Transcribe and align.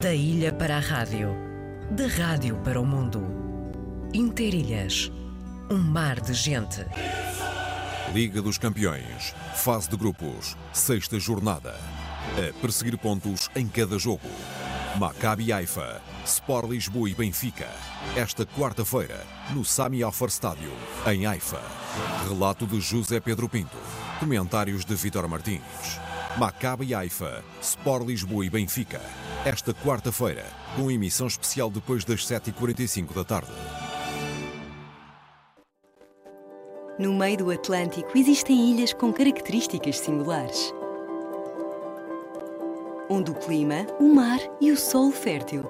Da 0.00 0.14
ilha 0.14 0.52
para 0.52 0.76
a 0.76 0.78
rádio, 0.78 1.34
da 1.90 2.06
rádio 2.06 2.56
para 2.58 2.80
o 2.80 2.86
mundo. 2.86 3.20
Interilhas, 4.14 5.10
um 5.68 5.76
mar 5.78 6.20
de 6.20 6.34
gente. 6.34 6.86
Liga 8.14 8.40
dos 8.40 8.58
Campeões, 8.58 9.34
fase 9.56 9.90
de 9.90 9.96
grupos, 9.96 10.56
sexta 10.72 11.18
jornada. 11.18 11.74
A 12.38 12.60
perseguir 12.60 12.96
pontos 12.96 13.50
em 13.56 13.66
cada 13.66 13.98
jogo. 13.98 14.28
Maccabi 15.00 15.52
Haifa, 15.52 16.00
Sport 16.24 16.70
Lisboa 16.70 17.10
e 17.10 17.14
Benfica. 17.16 17.66
Esta 18.16 18.46
quarta-feira, 18.46 19.26
no 19.52 19.64
Sami 19.64 20.00
Alfar 20.04 20.28
Estádio, 20.28 20.70
em 21.08 21.26
Haifa. 21.26 21.60
Relato 22.28 22.68
de 22.68 22.80
José 22.80 23.18
Pedro 23.18 23.48
Pinto. 23.48 23.76
Comentários 24.20 24.84
de 24.84 24.94
Vitor 24.94 25.26
Martins. 25.26 25.98
Maccabi 26.36 26.94
Haifa, 26.94 27.42
Sport 27.60 28.06
Lisboa 28.06 28.46
e 28.46 28.48
Benfica. 28.48 29.00
Esta 29.44 29.72
quarta-feira, 29.72 30.44
com 30.74 30.90
emissão 30.90 31.28
especial 31.28 31.70
depois 31.70 32.04
das 32.04 32.26
7h45 32.26 33.14
da 33.14 33.24
tarde. 33.24 33.52
No 36.98 37.14
meio 37.14 37.38
do 37.38 37.50
Atlântico 37.52 38.18
existem 38.18 38.72
ilhas 38.72 38.92
com 38.92 39.12
características 39.12 40.00
singulares. 40.00 40.74
Onde 43.08 43.30
o 43.30 43.34
clima, 43.34 43.86
o 44.00 44.12
mar 44.12 44.40
e 44.60 44.72
o 44.72 44.76
solo 44.76 45.12
fértil 45.12 45.64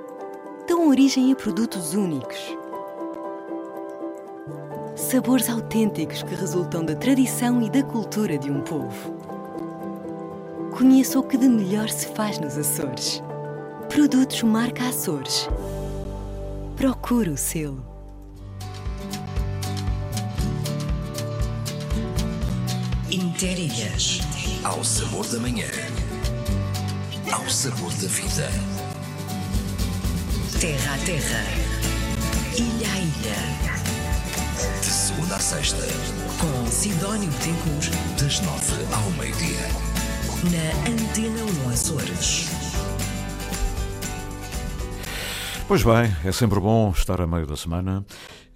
dão 0.66 0.88
origem 0.88 1.30
a 1.30 1.36
produtos 1.36 1.92
únicos. 1.92 2.56
Sabores 4.96 5.48
autênticos 5.50 6.22
que 6.22 6.34
resultam 6.34 6.86
da 6.86 6.96
tradição 6.96 7.60
e 7.60 7.68
da 7.68 7.82
cultura 7.82 8.38
de 8.38 8.50
um 8.50 8.62
povo. 8.62 9.14
Conheça 10.76 11.20
o 11.20 11.22
que 11.22 11.36
de 11.36 11.48
melhor 11.48 11.90
se 11.90 12.06
faz 12.08 12.38
nos 12.38 12.56
Açores. 12.56 13.22
Produtos 13.88 14.42
marca 14.42 14.88
Açores. 14.88 15.48
Procure 16.76 17.30
o 17.30 17.36
selo. 17.36 17.84
Interilhas. 23.10 24.20
Ao 24.64 24.82
sabor 24.84 25.26
da 25.26 25.38
manhã. 25.38 25.66
Ao 27.32 27.48
sabor 27.48 27.90
da 27.94 28.08
vida. 28.08 28.48
Terra 30.60 30.94
a 30.94 30.98
terra. 31.04 31.44
Ilha 32.56 32.92
a 32.92 32.98
ilha. 32.98 33.68
De 34.80 34.86
segunda 34.86 35.36
a 35.36 35.40
sexta, 35.40 35.86
Com 36.38 36.70
Sidónio 36.70 37.30
Betancourt, 37.30 37.90
das 38.20 38.40
nove 38.40 38.84
ao 38.92 39.10
meio-dia. 39.12 39.68
na 40.50 40.90
Antena 40.90 41.44
1 41.66 41.70
Açores. 41.70 42.46
Pois 45.68 45.82
bem, 45.82 46.10
é 46.24 46.32
sempre 46.32 46.58
bom 46.60 46.90
estar 46.92 47.20
a 47.20 47.26
meio 47.26 47.46
da 47.46 47.54
semana 47.54 48.02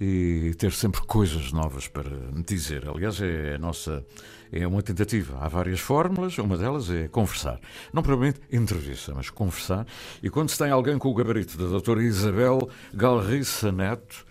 e 0.01 0.55
ter 0.57 0.73
sempre 0.73 1.03
coisas 1.03 1.53
novas 1.53 1.87
para 1.87 2.09
dizer. 2.47 2.89
Aliás, 2.89 3.21
é 3.21 3.59
nossa 3.59 4.03
é 4.51 4.67
uma 4.67 4.81
tentativa. 4.81 5.37
Há 5.39 5.47
várias 5.47 5.79
fórmulas, 5.79 6.39
uma 6.39 6.57
delas 6.57 6.89
é 6.89 7.09
conversar. 7.09 7.61
Não 7.93 8.03
propriamente 8.03 8.41
entrevista, 8.51 9.13
mas 9.15 9.29
conversar. 9.29 9.87
E 10.23 10.31
quando 10.31 10.49
se 10.49 10.57
tem 10.57 10.71
alguém 10.71 10.97
com 10.97 11.11
o 11.11 11.15
gabarito 11.15 11.59
da 11.59 11.67
doutora 11.67 12.03
Isabel 12.03 12.67
Galriça 12.95 13.71
Neto, 13.71 14.25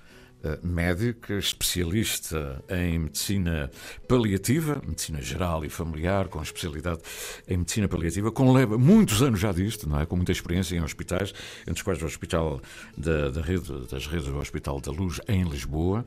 médica, 0.64 1.38
especialista 1.38 2.64
em 2.70 3.00
medicina 3.00 3.70
paliativa, 4.08 4.82
medicina 4.86 5.22
geral 5.22 5.64
e 5.66 5.70
familiar, 5.70 6.28
com 6.28 6.42
especialidade 6.42 7.02
em 7.48 7.58
medicina 7.58 7.88
paliativa, 7.88 8.32
com 8.32 8.52
leva 8.52 8.78
muitos 8.78 9.22
anos 9.22 9.40
já 9.40 9.52
disto, 9.52 9.88
não 9.88 10.00
é? 10.00 10.06
com 10.06 10.16
muita 10.16 10.32
experiência 10.32 10.76
em 10.76 10.82
hospitais, 10.82 11.34
entre 11.62 11.74
os 11.74 11.82
quais 11.82 12.02
o 12.02 12.06
Hospital 12.06 12.62
da, 12.98 13.30
da 13.30 13.42
rede, 13.42 13.88
das 13.90 14.08
redes 14.08 14.28
do 14.28 14.38
Hospital 14.38 14.80
da 14.82 14.92
Luz 14.92 15.20
em 15.28 15.44
Lisboa, 15.44 16.06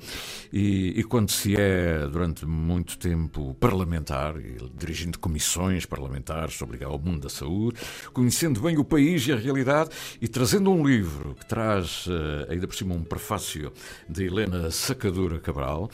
e, 0.52 0.92
e 0.96 1.04
quando 1.04 1.30
se 1.30 1.56
é 1.56 2.06
durante 2.06 2.46
muito 2.46 2.98
tempo 2.98 3.54
parlamentar, 3.60 4.34
dirigindo 4.76 5.18
comissões 5.18 5.86
parlamentares 5.86 6.54
sobre 6.54 6.84
ao 6.84 6.98
mundo 6.98 7.20
da 7.20 7.28
saúde, 7.28 7.78
conhecendo 8.12 8.60
bem 8.60 8.76
o 8.78 8.84
país 8.84 9.26
e 9.26 9.32
a 9.32 9.36
realidade 9.36 9.90
e 10.20 10.28
trazendo 10.28 10.70
um 10.70 10.86
livro 10.86 11.34
que 11.34 11.46
traz 11.46 12.06
eh, 12.08 12.52
ainda 12.52 12.66
por 12.66 12.74
cima 12.74 12.94
um 12.94 13.04
prefácio 13.04 13.72
de 14.08 14.23
Helena 14.24 14.70
Sacadura 14.70 15.38
Cabral. 15.38 15.90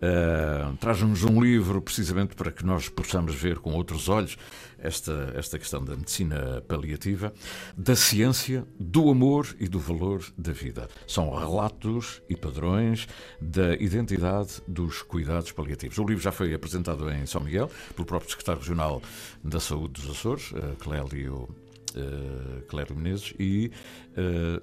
Uh, 0.00 0.76
Traz-nos 0.76 1.24
um 1.24 1.42
livro 1.42 1.80
precisamente 1.80 2.34
para 2.34 2.50
que 2.50 2.64
nós 2.64 2.88
possamos 2.88 3.34
ver 3.34 3.58
com 3.58 3.72
outros 3.72 4.08
olhos 4.08 4.36
esta, 4.78 5.32
esta 5.34 5.58
questão 5.58 5.82
da 5.84 5.96
medicina 5.96 6.62
paliativa, 6.68 7.32
da 7.76 7.96
ciência, 7.96 8.66
do 8.78 9.10
amor 9.10 9.56
e 9.58 9.66
do 9.66 9.78
valor 9.78 10.24
da 10.36 10.52
vida. 10.52 10.88
São 11.06 11.34
relatos 11.34 12.20
e 12.28 12.36
padrões 12.36 13.08
da 13.40 13.74
identidade 13.74 14.62
dos 14.68 15.02
cuidados 15.02 15.52
paliativos. 15.52 15.98
O 15.98 16.04
livro 16.04 16.22
já 16.22 16.32
foi 16.32 16.52
apresentado 16.52 17.10
em 17.10 17.24
São 17.26 17.40
Miguel 17.40 17.70
pelo 17.94 18.06
próprio 18.06 18.30
secretário 18.30 18.60
regional 18.60 19.02
da 19.42 19.58
Saúde 19.58 20.02
dos 20.02 20.10
Açores, 20.10 20.52
uh, 20.52 20.76
Clélio 20.78 21.48
Uh, 21.96 22.62
Clério 22.66 22.96
Menezes, 22.96 23.32
e 23.38 23.70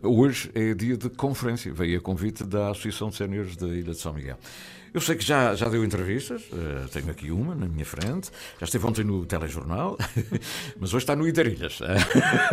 uh, 0.04 0.08
hoje 0.08 0.52
é 0.54 0.74
dia 0.74 0.98
de 0.98 1.10
conferência. 1.10 1.74
Veio 1.74 1.98
a 1.98 2.02
convite 2.02 2.44
da 2.44 2.72
Associação 2.72 3.10
de 3.10 3.16
Séniores 3.16 3.56
da 3.56 3.68
Ilha 3.68 3.92
de 3.92 3.98
São 3.98 4.14
Miguel. 4.14 4.38
Eu 4.94 5.00
sei 5.00 5.16
que 5.16 5.24
já, 5.24 5.56
já 5.56 5.70
deu 5.70 5.86
entrevistas, 5.86 6.42
uh, 6.52 6.88
tenho 6.92 7.10
aqui 7.10 7.32
uma 7.32 7.56
na 7.56 7.66
minha 7.66 7.86
frente, 7.86 8.30
já 8.60 8.66
esteve 8.66 8.86
ontem 8.86 9.06
no 9.06 9.26
telejornal, 9.26 9.98
mas 10.78 10.94
hoje 10.94 11.04
está 11.04 11.16
no 11.16 11.28
Interilhas. 11.28 11.80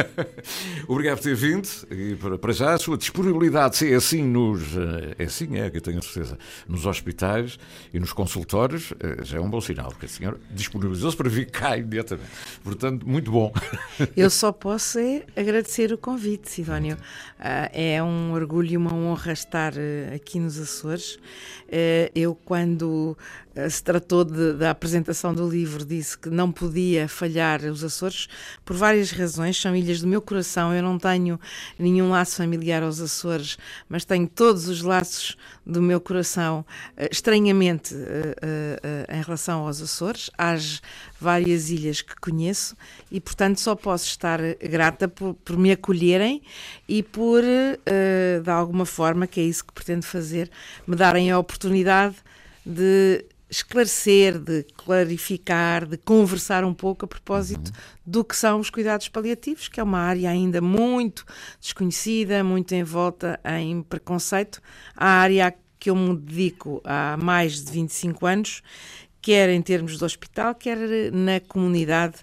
Obrigado 0.86 1.16
por 1.16 1.24
ter 1.24 1.34
vindo 1.34 1.68
e 1.90 2.14
para, 2.14 2.38
para 2.38 2.52
já 2.52 2.74
a 2.74 2.78
sua 2.78 2.96
disponibilidade, 2.96 3.76
se 3.76 3.92
é 3.92 3.96
assim 3.96 4.22
nos. 4.22 4.62
É 5.18 5.24
assim, 5.24 5.58
é, 5.58 5.68
que 5.68 5.78
eu 5.78 5.80
tenho 5.80 5.98
a 5.98 6.02
certeza, 6.02 6.38
nos 6.68 6.86
hospitais 6.86 7.58
e 7.92 7.98
nos 7.98 8.12
consultórios, 8.12 8.92
já 9.22 9.38
é 9.38 9.40
um 9.40 9.50
bom 9.50 9.60
sinal, 9.60 9.88
porque 9.90 10.06
a 10.06 10.08
senhora 10.08 10.38
disponibilizou-se 10.52 11.16
para 11.16 11.28
vir 11.28 11.50
cá 11.50 11.76
imediatamente. 11.76 12.30
Portanto, 12.62 13.08
muito 13.08 13.32
bom. 13.32 13.52
Eu 14.16 14.30
só 14.30 14.52
posso 14.52 14.98
é 14.98 15.24
agradecer 15.36 15.92
o 15.92 15.98
convite, 15.98 16.50
Sidónio. 16.50 16.96
Ah, 17.38 17.70
é 17.72 18.02
um 18.02 18.32
orgulho 18.32 18.72
e 18.72 18.76
uma 18.76 18.92
honra 18.94 19.32
estar 19.32 19.72
eh, 19.76 20.12
aqui 20.14 20.40
nos 20.40 20.58
Açores. 20.58 21.18
Eh, 21.70 22.10
eu, 22.14 22.27
quando 22.34 23.16
eh, 23.47 23.47
se 23.70 23.82
tratou 23.82 24.24
de- 24.24 24.52
da 24.54 24.70
apresentação 24.70 25.32
do 25.34 25.48
livro, 25.48 25.84
disse 25.84 26.16
que 26.16 26.28
não 26.28 26.52
podia 26.52 27.08
falhar 27.08 27.64
os 27.64 27.82
Açores 27.82 28.28
por 28.64 28.76
várias 28.76 29.10
razões. 29.10 29.60
São 29.60 29.74
ilhas 29.74 30.00
do 30.00 30.06
meu 30.06 30.20
coração. 30.20 30.74
Eu 30.74 30.82
não 30.82 30.98
tenho 30.98 31.40
nenhum 31.78 32.10
laço 32.10 32.36
familiar 32.36 32.82
aos 32.82 33.00
Açores, 33.00 33.56
mas 33.88 34.04
tenho 34.04 34.28
todos 34.28 34.68
os 34.68 34.82
laços 34.82 35.36
do 35.66 35.82
meu 35.82 36.00
coração, 36.00 36.64
eh, 36.96 37.08
estranhamente, 37.12 37.94
eh, 37.94 38.36
eh, 38.82 39.16
em 39.18 39.22
relação 39.22 39.66
aos 39.66 39.82
Açores, 39.82 40.30
às 40.36 40.80
várias 41.20 41.70
ilhas 41.70 42.00
que 42.00 42.14
conheço 42.16 42.76
e, 43.10 43.20
portanto, 43.20 43.60
só 43.60 43.74
posso 43.74 44.06
estar 44.06 44.40
grata 44.62 45.08
por, 45.08 45.34
por 45.34 45.58
me 45.58 45.72
acolherem 45.72 46.42
e 46.88 47.02
por, 47.02 47.42
de 47.42 48.50
alguma 48.50 48.86
forma, 48.86 49.26
que 49.26 49.40
é 49.40 49.42
isso 49.42 49.64
que 49.64 49.72
pretendo 49.72 50.04
fazer, 50.04 50.50
me 50.86 50.94
darem 50.96 51.30
a 51.30 51.38
oportunidade 51.38 52.16
de 52.64 53.24
esclarecer, 53.50 54.38
de 54.38 54.62
clarificar, 54.76 55.86
de 55.86 55.96
conversar 55.96 56.64
um 56.64 56.74
pouco 56.74 57.04
a 57.04 57.08
propósito 57.08 57.72
do 58.04 58.24
que 58.24 58.36
são 58.36 58.60
os 58.60 58.70
cuidados 58.70 59.08
paliativos, 59.08 59.68
que 59.68 59.80
é 59.80 59.82
uma 59.82 60.00
área 60.00 60.30
ainda 60.30 60.60
muito 60.60 61.24
desconhecida, 61.60 62.44
muito 62.44 62.74
envolta 62.74 63.40
em 63.60 63.82
preconceito. 63.82 64.60
A 64.94 65.08
área 65.08 65.54
que 65.78 65.90
eu 65.90 65.96
me 65.96 66.16
dedico 66.16 66.80
há 66.84 67.16
mais 67.16 67.64
de 67.64 67.72
25 67.72 68.26
anos, 68.26 68.62
quer 69.20 69.48
em 69.48 69.62
termos 69.62 69.96
do 69.98 70.04
hospital, 70.04 70.54
quer 70.54 70.78
na 71.12 71.40
comunidade, 71.40 72.16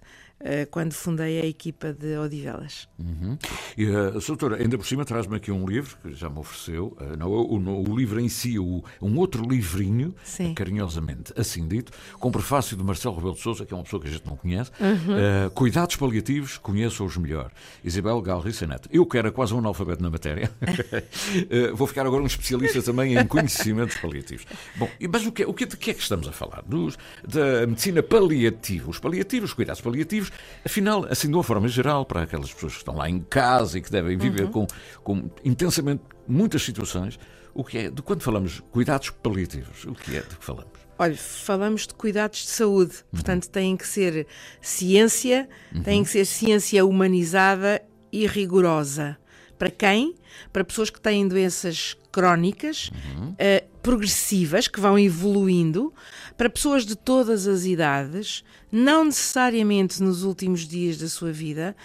quando 0.69 0.94
fundei 0.94 1.40
a 1.41 1.46
equipa 1.46 1.94
de 1.94 2.18
Odivelas. 2.18 2.88
Uhum. 3.00 3.38
E 3.78 3.85
a 3.88 4.09
doutora, 4.12 4.57
ainda 4.57 4.78
por 4.78 4.85
cima, 4.85 5.03
traz-me 5.06 5.35
aqui 5.38 5.51
um 5.51 5.66
livro 5.66 5.96
que 6.03 6.14
já 6.14 6.29
me 6.29 6.40
ofereceu, 6.40 6.96
eh, 6.99 7.16
não, 7.17 7.29
o, 7.32 7.90
o- 7.90 7.96
livro 7.96 8.20
em 8.20 8.28
si, 8.29 8.59
o- 8.59 8.84
um 9.02 9.17
outro 9.17 9.43
livrinho, 9.47 10.14
Sim. 10.23 10.53
carinhosamente 10.53 11.34
assim 11.37 11.67
dito, 11.67 11.91
com 12.20 12.32
prefácio 12.32 12.76
de 12.78 12.84
Marcelo 12.84 13.16
Rebelo 13.16 13.34
de 13.35 13.41
Sousa, 13.41 13.66
que 13.66 13.73
é 13.73 13.78
uma 13.78 13.84
pessoa 13.84 14.02
que 14.02 14.08
a 14.08 14.11
gente 14.11 14.26
não 14.26 14.35
conhece. 14.35 14.72
Uhum. 14.79 15.17
Eh, 15.17 15.49
cuidados 15.53 15.96
paliativos, 15.96 16.58
conheça-os 16.58 17.16
melhor. 17.17 17.52
Isabel 17.84 18.22
Galriça 18.22 18.67
Neto. 18.67 18.90
Eu 18.91 19.05
que 19.05 19.17
era 19.17 19.31
quase 19.31 19.53
um 19.53 19.59
analfabeto 19.59 20.03
na 20.03 20.09
matéria, 20.09 20.52
eh, 21.49 21.72
vou 21.73 21.88
ficar 21.88 22.05
agora 22.05 22.22
um 22.22 22.28
especialista 22.28 22.81
também 22.81 23.16
em 23.17 23.26
conhecimentos 23.28 23.97
paliativos. 23.97 24.46
Bom, 24.76 24.90
mas 25.09 25.26
o 25.26 25.31
que, 25.31 25.46
o 25.46 25.53
que, 25.53 25.66
de 25.66 25.78
que 25.78 25.91
é 25.91 25.93
que 25.93 26.02
estamos 26.02 26.28
a 26.28 26.31
falar? 26.31 26.61
Dos, 26.67 26.97
da 27.28 27.66
medicina 27.67 28.03
paliativa. 28.03 28.90
Os 28.90 28.99
paliativos, 28.99 29.49
os 29.49 29.53
cuidados 29.53 29.81
paliativos, 29.81 30.31
afinal, 30.66 31.05
assim 31.09 31.28
de 31.28 31.34
uma 31.34 31.43
forma 31.43 31.67
geral, 31.67 32.05
para 32.05 32.23
aquelas 32.23 32.53
pessoas 32.53 32.73
que 32.73 32.79
estão 32.79 32.96
lá 32.96 33.09
em 33.09 33.20
casa 33.20 33.78
e 33.78 33.82
que 33.82 33.91
devem 33.91 34.17
viver 34.17 34.49
com, 34.49 34.66
com 35.03 35.29
intensamente 35.43 36.02
muitas 36.28 36.64
situações, 36.64 37.20
o 37.53 37.64
que 37.64 37.78
é, 37.78 37.90
de 37.90 38.02
quando 38.02 38.22
falamos 38.22 38.61
cuidados 38.72 39.09
paliativos, 39.09 39.85
o 39.85 39.93
que 39.93 40.17
é 40.17 40.22
de 40.22 40.35
que 40.35 40.43
falamos? 40.43 40.73
Olha, 40.97 41.16
falamos 41.16 41.87
de 41.87 41.93
cuidados 41.93 42.40
de 42.40 42.47
saúde, 42.47 42.96
portanto, 43.11 43.49
têm 43.49 43.76
que 43.76 43.87
ser 43.87 44.28
ciência, 44.61 45.49
tem 45.84 46.03
que 46.03 46.09
ser 46.09 46.26
ciência 46.26 46.85
humanizada 46.85 47.81
e 48.11 48.26
rigorosa. 48.26 49.17
Para 49.58 49.70
quem? 49.70 50.16
Para 50.52 50.64
pessoas 50.64 50.90
que 50.90 50.99
têm 50.99 51.28
doenças 51.28 51.97
crónicas, 52.11 52.90
uh, 52.90 53.74
progressivas, 53.85 54.67
que 54.67 54.79
vão 54.79 54.97
evoluindo, 54.97 55.93
para 56.35 56.49
pessoas 56.49 56.87
de 56.87 56.96
todas 56.96 57.46
as 57.46 57.66
idades, 57.66 58.43
não 58.72 59.05
necessariamente 59.05 60.02
nos 60.02 60.23
últimos 60.23 60.67
dias 60.67 60.97
da 60.97 61.08
sua 61.08 61.32
vida, 61.32 61.76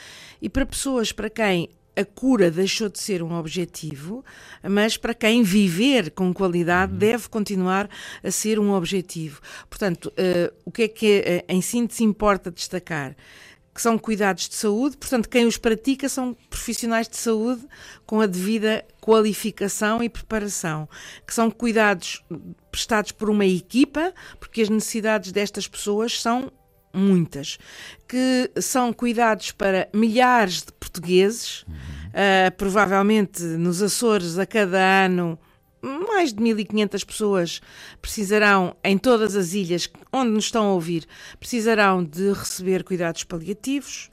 e 0.41 0.49
para 0.49 0.65
pessoas 0.65 1.13
para 1.13 1.29
quem 1.29 1.69
a 1.95 2.03
cura 2.03 2.51
deixou 2.51 2.89
de 2.89 2.99
ser 2.99 3.23
um 3.23 3.35
objetivo, 3.35 4.25
mas 4.63 4.97
para 4.97 5.13
quem 5.13 5.43
viver 5.43 6.11
com 6.13 6.33
qualidade 6.33 6.95
deve 6.95 7.29
continuar 7.29 7.87
a 8.25 8.31
ser 8.31 8.59
um 8.59 8.73
objetivo. 8.73 9.43
Portanto, 9.69 10.07
uh, 10.07 10.55
o 10.65 10.71
que 10.71 10.85
é 10.85 10.89
que 10.89 11.19
uh, 11.19 11.53
em 11.53 11.61
síntese 11.61 12.03
importa 12.03 12.51
destacar? 12.51 13.15
Que 13.81 13.85
são 13.85 13.97
cuidados 13.97 14.47
de 14.47 14.57
saúde, 14.57 14.99
portanto, 14.99 15.27
quem 15.27 15.47
os 15.47 15.57
pratica 15.57 16.07
são 16.07 16.37
profissionais 16.51 17.09
de 17.09 17.17
saúde 17.17 17.67
com 18.05 18.21
a 18.21 18.27
devida 18.27 18.85
qualificação 19.01 20.03
e 20.03 20.09
preparação, 20.11 20.87
que 21.27 21.33
são 21.33 21.51
cuidados 21.51 22.23
prestados 22.71 23.11
por 23.11 23.31
uma 23.31 23.47
equipa, 23.47 24.13
porque 24.39 24.61
as 24.61 24.69
necessidades 24.69 25.33
destas 25.33 25.67
pessoas 25.67 26.21
são 26.21 26.53
muitas, 26.93 27.59
que 28.07 28.51
são 28.61 28.93
cuidados 28.93 29.51
para 29.51 29.89
milhares 29.95 30.63
de 30.63 30.73
portugueses, 30.75 31.63
uh, 31.63 32.55
provavelmente 32.59 33.43
nos 33.43 33.81
Açores 33.81 34.39
a 34.39 34.45
cada 34.45 34.79
ano 34.79 35.39
mais 35.83 36.33
de 36.33 36.43
1500 36.43 37.05
pessoas 37.05 37.61
precisarão, 38.01 38.77
em 38.85 38.99
todas 38.99 39.37
as 39.37 39.53
ilhas 39.53 39.89
onde 40.13 40.31
nos 40.31 40.45
estão 40.45 40.67
a 40.67 40.73
ouvir, 40.73 41.07
precisarão 41.39 42.05
de 42.05 42.33
receber 42.33 42.85
cuidados 42.85 43.25
paliativos. 43.25 44.11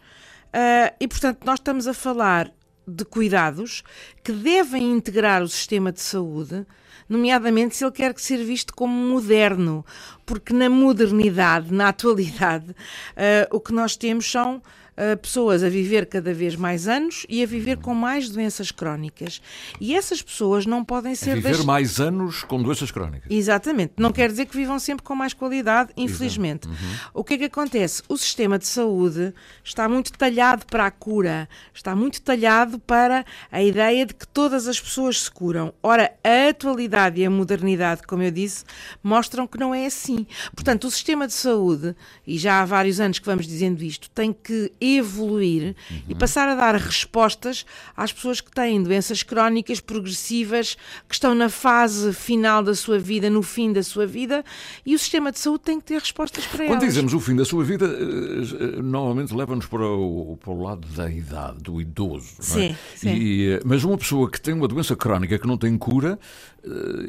Uh, 0.47 0.95
e, 0.99 1.07
portanto, 1.07 1.43
nós 1.45 1.59
estamos 1.59 1.87
a 1.87 1.93
falar 1.93 2.51
de 2.87 3.03
cuidados 3.03 3.83
que 4.23 4.31
devem 4.31 4.91
integrar 4.91 5.43
o 5.43 5.47
sistema 5.47 5.91
de 5.91 5.99
saúde, 5.99 6.65
nomeadamente 7.09 7.75
se 7.75 7.83
ele 7.83 7.91
quer 7.91 8.17
ser 8.17 8.43
visto 8.43 8.73
como 8.73 8.93
moderno, 8.93 9.85
porque 10.25 10.53
na 10.53 10.69
modernidade, 10.69 11.73
na 11.73 11.89
atualidade, 11.89 12.71
uh, 12.71 13.55
o 13.55 13.59
que 13.59 13.73
nós 13.73 13.97
temos 13.97 14.29
são 14.29 14.61
uh, 14.97 15.17
pessoas 15.17 15.63
a 15.63 15.69
viver 15.69 16.07
cada 16.07 16.33
vez 16.33 16.55
mais 16.55 16.87
anos 16.87 17.25
e 17.29 17.43
a 17.43 17.45
viver 17.45 17.77
com 17.77 17.93
mais 17.93 18.29
doenças 18.29 18.71
crónicas. 18.71 19.41
E 19.79 19.95
essas 19.95 20.21
pessoas 20.21 20.65
não 20.65 20.83
podem 20.83 21.15
ser. 21.15 21.31
A 21.31 21.35
viver 21.35 21.63
mais 21.63 21.99
anos 21.99 22.43
com 22.43 22.61
doenças 22.61 22.91
crónicas. 22.91 23.29
Exatamente. 23.29 23.93
Não 23.97 24.07
uhum. 24.07 24.13
quer 24.13 24.29
dizer 24.29 24.45
que 24.47 24.57
vivam 24.57 24.79
sempre 24.79 25.03
com 25.03 25.15
mais 25.15 25.33
qualidade, 25.33 25.91
infelizmente. 25.95 26.67
Uhum. 26.67 26.75
O 27.13 27.23
que 27.23 27.35
é 27.35 27.37
que 27.37 27.45
acontece? 27.45 28.01
O 28.09 28.17
sistema 28.17 28.57
de 28.57 28.67
saúde 28.67 29.33
está 29.63 29.87
muito 29.87 30.11
talhado 30.13 30.65
para 30.65 30.87
a 30.87 30.91
cura, 30.91 31.47
está 31.73 31.95
muito 31.95 32.21
talhado 32.21 32.79
para 32.79 33.25
a 33.51 33.61
ideia 33.61 34.05
de 34.05 34.13
que 34.13 34.27
todas 34.27 34.67
as 34.67 34.79
pessoas 34.79 35.23
se 35.23 35.31
curam. 35.31 35.73
Ora, 35.83 36.11
a 36.23 36.49
atualidade 36.49 37.21
e 37.21 37.25
a 37.25 37.29
modernidade, 37.29 38.01
como 38.03 38.23
eu 38.23 38.31
disse, 38.31 38.63
mostram 39.03 39.45
que 39.45 39.57
não 39.57 39.73
é 39.73 39.85
assim. 39.85 40.25
Portanto, 40.55 40.85
o 40.85 40.91
sistema 40.91 41.27
de 41.27 41.33
saúde, 41.33 41.95
e 42.25 42.37
já 42.37 42.61
há 42.61 42.65
vários 42.65 42.99
anos 42.99 43.19
que 43.19 43.25
vamos 43.25 43.45
dizendo 43.45 43.83
isto, 43.83 44.09
tem 44.09 44.33
que 44.33 44.71
evoluir 44.95 45.75
uhum. 45.91 45.97
e 46.09 46.15
passar 46.15 46.47
a 46.47 46.55
dar 46.55 46.75
respostas 46.75 47.65
às 47.95 48.11
pessoas 48.13 48.41
que 48.41 48.51
têm 48.51 48.81
doenças 48.81 49.23
crónicas 49.23 49.79
progressivas, 49.79 50.77
que 51.07 51.15
estão 51.15 51.35
na 51.35 51.49
fase 51.49 52.13
final 52.13 52.63
da 52.63 52.73
sua 52.73 52.97
vida, 52.99 53.29
no 53.29 53.41
fim 53.41 53.73
da 53.73 53.83
sua 53.83 54.05
vida, 54.05 54.43
e 54.85 54.95
o 54.95 54.99
sistema 54.99 55.31
de 55.31 55.39
saúde 55.39 55.63
tem 55.63 55.79
que 55.79 55.85
ter 55.85 55.99
respostas 55.99 56.45
para 56.45 56.57
Quando 56.57 56.61
elas. 56.61 56.79
Quando 56.79 56.87
dizemos 56.87 57.13
o 57.13 57.19
fim 57.19 57.35
da 57.35 57.45
sua 57.45 57.63
vida, 57.63 57.85
eh, 57.85 58.77
eh, 58.77 58.81
normalmente 58.81 59.33
leva-nos 59.33 59.65
para 59.65 59.85
o, 59.85 60.37
para 60.41 60.51
o 60.51 60.61
lado 60.61 60.87
da 60.95 61.09
idade, 61.09 61.57
do 61.63 61.81
idoso. 61.81 62.35
Sim, 62.39 62.65
é? 62.65 62.75
sim. 62.95 63.09
E, 63.13 63.49
eh, 63.51 63.61
mas 63.65 63.83
uma 63.83 63.97
pessoa 63.97 64.29
que 64.29 64.39
tem 64.39 64.53
uma 64.53 64.67
doença 64.67 64.95
crónica 64.95 65.37
que 65.37 65.47
não 65.47 65.57
tem 65.57 65.77
cura, 65.77 66.19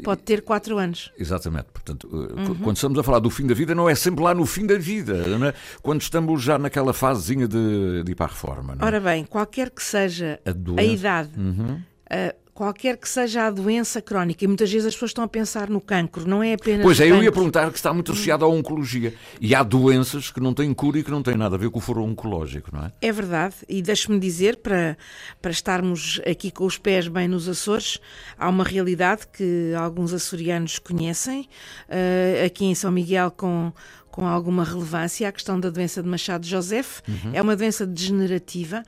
Pode 0.03 0.23
ter 0.23 0.43
4 0.43 0.79
anos. 0.79 1.13
Exatamente. 1.19 1.67
Portanto, 1.73 2.09
uhum. 2.11 2.55
quando 2.57 2.77
estamos 2.77 2.99
a 2.99 3.03
falar 3.03 3.19
do 3.19 3.31
fim 3.31 3.47
da 3.47 3.55
vida, 3.55 3.75
não 3.75 3.89
é 3.89 3.95
sempre 3.95 4.23
lá 4.23 4.35
no 4.35 4.47
fim 4.47 4.67
da 4.67 4.79
vida, 4.79 5.17
é? 5.17 5.55
quando 5.83 6.01
estamos 6.01 6.43
já 6.43 6.59
naquela 6.59 6.93
fasezinha 6.93 7.47
de, 7.47 8.03
de 8.05 8.13
ir 8.13 8.15
para 8.15 8.27
a 8.27 8.29
reforma. 8.31 8.77
É? 8.81 8.85
Ora 8.85 9.01
bem, 9.01 9.25
qualquer 9.25 9.71
que 9.71 9.83
seja 9.83 10.41
a, 10.45 10.81
a 10.81 10.85
idade, 10.85 11.31
uhum. 11.37 11.81
Qualquer 12.59 12.97
que 12.97 13.09
seja 13.09 13.47
a 13.47 13.51
doença 13.53 14.03
crónica, 14.03 14.45
e 14.45 14.49
muitas 14.49 14.69
vezes 14.69 14.89
as 14.89 14.95
pessoas 14.95 15.11
estão 15.11 15.23
a 15.23 15.29
pensar 15.29 15.71
no 15.71 15.81
cancro, 15.81 16.29
não 16.29 16.43
é 16.43 16.55
apenas. 16.55 16.83
Pois 16.83 16.99
é, 16.99 17.09
eu 17.09 17.23
ia 17.23 17.31
perguntar 17.31 17.71
que 17.71 17.77
está 17.77 17.95
muito 17.95 18.11
associado 18.11 18.45
à 18.45 18.49
oncologia. 18.49 19.15
E 19.41 19.55
há 19.55 19.63
doenças 19.63 20.33
que 20.33 20.41
não 20.41 20.53
têm 20.53 20.75
cura 20.75 20.99
e 20.99 21.05
que 21.05 21.11
não 21.13 21.23
têm 21.23 21.37
nada 21.37 21.55
a 21.55 21.59
ver 21.59 21.71
com 21.71 21.79
o 21.79 21.81
foro 21.81 22.03
oncológico, 22.03 22.75
não 22.75 22.87
é? 22.87 22.93
É 23.01 23.13
verdade, 23.13 23.55
e 23.69 23.81
deixe-me 23.81 24.19
dizer, 24.19 24.57
para, 24.57 24.99
para 25.41 25.53
estarmos 25.53 26.21
aqui 26.29 26.51
com 26.51 26.65
os 26.65 26.77
pés 26.77 27.07
bem 27.07 27.29
nos 27.29 27.49
Açores, 27.49 28.01
há 28.37 28.49
uma 28.49 28.65
realidade 28.65 29.29
que 29.33 29.73
alguns 29.79 30.13
açorianos 30.13 30.81
conhecem, 30.81 31.43
uh, 31.89 32.45
aqui 32.45 32.65
em 32.65 32.75
São 32.75 32.91
Miguel, 32.91 33.31
com 33.31 33.73
com 34.11 34.27
alguma 34.27 34.65
relevância 34.65 35.29
a 35.29 35.31
questão 35.31 35.61
da 35.61 35.71
doença 35.71 36.03
de 36.03 36.09
Machado 36.09 36.45
Joseph. 36.45 37.03
Uhum. 37.07 37.31
É 37.35 37.41
uma 37.41 37.55
doença 37.55 37.87
degenerativa 37.87 38.83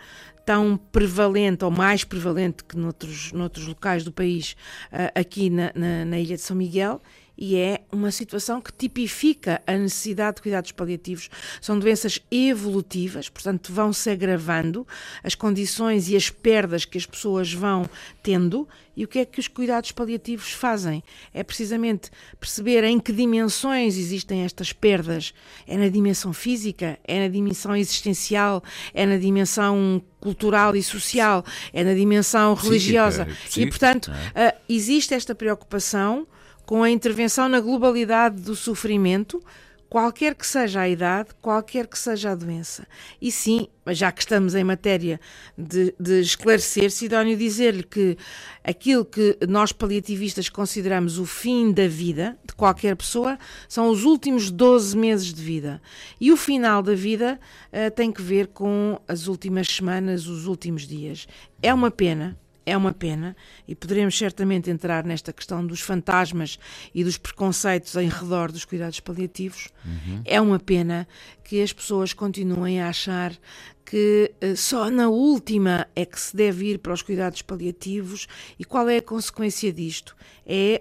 tão 0.50 0.76
prevalente 0.76 1.64
ou 1.64 1.70
mais 1.70 2.02
prevalente 2.02 2.64
que 2.64 2.76
noutros, 2.76 3.30
noutros 3.30 3.68
locais 3.68 4.02
do 4.02 4.10
país, 4.10 4.56
uh, 4.92 5.12
aqui 5.14 5.48
na, 5.48 5.70
na, 5.76 6.04
na 6.04 6.18
Ilha 6.18 6.34
de 6.34 6.42
São 6.42 6.56
Miguel, 6.56 7.00
e 7.40 7.56
é 7.56 7.80
uma 7.90 8.10
situação 8.10 8.60
que 8.60 8.70
tipifica 8.70 9.62
a 9.66 9.72
necessidade 9.72 10.36
de 10.36 10.42
cuidados 10.42 10.72
paliativos. 10.72 11.30
São 11.58 11.78
doenças 11.78 12.20
evolutivas, 12.30 13.30
portanto, 13.30 13.72
vão 13.72 13.94
se 13.94 14.10
agravando 14.10 14.86
as 15.24 15.34
condições 15.34 16.10
e 16.10 16.16
as 16.16 16.28
perdas 16.28 16.84
que 16.84 16.98
as 16.98 17.06
pessoas 17.06 17.50
vão 17.50 17.88
tendo. 18.22 18.68
E 18.94 19.04
o 19.04 19.08
que 19.08 19.20
é 19.20 19.24
que 19.24 19.40
os 19.40 19.48
cuidados 19.48 19.90
paliativos 19.90 20.52
fazem? 20.52 21.02
É 21.32 21.42
precisamente 21.42 22.10
perceber 22.38 22.84
em 22.84 23.00
que 23.00 23.10
dimensões 23.10 23.96
existem 23.96 24.44
estas 24.44 24.74
perdas. 24.74 25.32
É 25.66 25.78
na 25.78 25.88
dimensão 25.88 26.34
física, 26.34 26.98
é 27.04 27.20
na 27.20 27.28
dimensão 27.28 27.74
existencial, 27.74 28.62
é 28.92 29.06
na 29.06 29.16
dimensão 29.16 30.02
cultural 30.20 30.76
e 30.76 30.82
social, 30.82 31.42
é 31.72 31.82
na 31.82 31.94
dimensão 31.94 32.52
religiosa. 32.52 33.24
Psíquica, 33.24 33.60
e, 33.60 33.66
portanto, 33.70 34.12
é? 34.34 34.48
uh, 34.48 34.60
existe 34.68 35.14
esta 35.14 35.34
preocupação 35.34 36.26
com 36.70 36.84
a 36.84 36.90
intervenção 36.90 37.48
na 37.48 37.58
globalidade 37.58 38.40
do 38.42 38.54
sofrimento, 38.54 39.42
qualquer 39.88 40.36
que 40.36 40.46
seja 40.46 40.82
a 40.82 40.88
idade, 40.88 41.30
qualquer 41.42 41.88
que 41.88 41.98
seja 41.98 42.30
a 42.30 42.34
doença. 42.36 42.86
E 43.20 43.32
sim, 43.32 43.66
já 43.88 44.12
que 44.12 44.20
estamos 44.20 44.54
em 44.54 44.62
matéria 44.62 45.20
de, 45.58 45.92
de 45.98 46.20
esclarecer, 46.20 46.92
Sidónio, 46.92 47.36
dizer-lhe 47.36 47.82
que 47.82 48.16
aquilo 48.62 49.04
que 49.04 49.36
nós 49.48 49.72
paliativistas 49.72 50.48
consideramos 50.48 51.18
o 51.18 51.26
fim 51.26 51.72
da 51.72 51.88
vida 51.88 52.38
de 52.46 52.54
qualquer 52.54 52.94
pessoa 52.94 53.36
são 53.68 53.88
os 53.88 54.04
últimos 54.04 54.48
12 54.48 54.96
meses 54.96 55.34
de 55.34 55.42
vida. 55.42 55.82
E 56.20 56.30
o 56.30 56.36
final 56.36 56.84
da 56.84 56.94
vida 56.94 57.40
uh, 57.72 57.90
tem 57.90 58.12
que 58.12 58.22
ver 58.22 58.46
com 58.46 58.96
as 59.08 59.26
últimas 59.26 59.66
semanas, 59.66 60.28
os 60.28 60.46
últimos 60.46 60.86
dias. 60.86 61.26
É 61.60 61.74
uma 61.74 61.90
pena, 61.90 62.38
é 62.70 62.76
uma 62.76 62.92
pena 62.92 63.36
e 63.66 63.74
poderemos 63.74 64.16
certamente 64.16 64.70
entrar 64.70 65.04
nesta 65.04 65.32
questão 65.32 65.66
dos 65.66 65.80
fantasmas 65.80 66.58
e 66.94 67.02
dos 67.02 67.18
preconceitos 67.18 67.96
em 67.96 68.08
redor 68.08 68.52
dos 68.52 68.64
cuidados 68.64 69.00
paliativos. 69.00 69.68
Uhum. 69.84 70.22
É 70.24 70.40
uma 70.40 70.58
pena 70.58 71.06
que 71.50 71.60
as 71.60 71.72
pessoas 71.72 72.12
continuem 72.12 72.80
a 72.80 72.90
achar 72.90 73.36
que 73.84 74.32
uh, 74.40 74.56
só 74.56 74.88
na 74.88 75.08
última 75.08 75.84
é 75.96 76.06
que 76.06 76.20
se 76.20 76.36
deve 76.36 76.66
ir 76.66 76.78
para 76.78 76.92
os 76.92 77.02
cuidados 77.02 77.42
paliativos 77.42 78.28
e 78.56 78.64
qual 78.64 78.88
é 78.88 78.98
a 78.98 79.02
consequência 79.02 79.72
disto? 79.72 80.14
É 80.46 80.80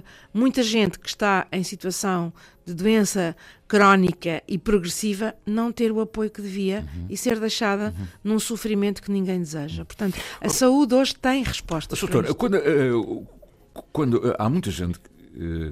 uh, 0.00 0.02
muita 0.32 0.62
gente 0.62 1.00
que 1.00 1.08
está 1.08 1.48
em 1.50 1.64
situação 1.64 2.32
de 2.64 2.72
doença 2.74 3.34
crónica 3.66 4.40
e 4.46 4.56
progressiva 4.56 5.34
não 5.44 5.72
ter 5.72 5.90
o 5.90 6.00
apoio 6.00 6.30
que 6.30 6.40
devia 6.40 6.86
uhum. 6.94 7.06
e 7.10 7.16
ser 7.16 7.40
deixada 7.40 7.92
uhum. 7.98 8.06
num 8.22 8.38
sofrimento 8.38 9.02
que 9.02 9.10
ninguém 9.10 9.40
deseja. 9.40 9.84
Portanto, 9.84 10.16
a 10.40 10.48
saúde 10.48 10.94
hoje 10.94 11.16
tem 11.16 11.42
respostas. 11.42 11.98
Doutor, 11.98 12.32
quando, 12.36 12.54
uh, 12.54 13.26
quando 13.92 14.32
há 14.38 14.48
muita 14.48 14.70
gente 14.70 15.00
eh, 15.00 15.13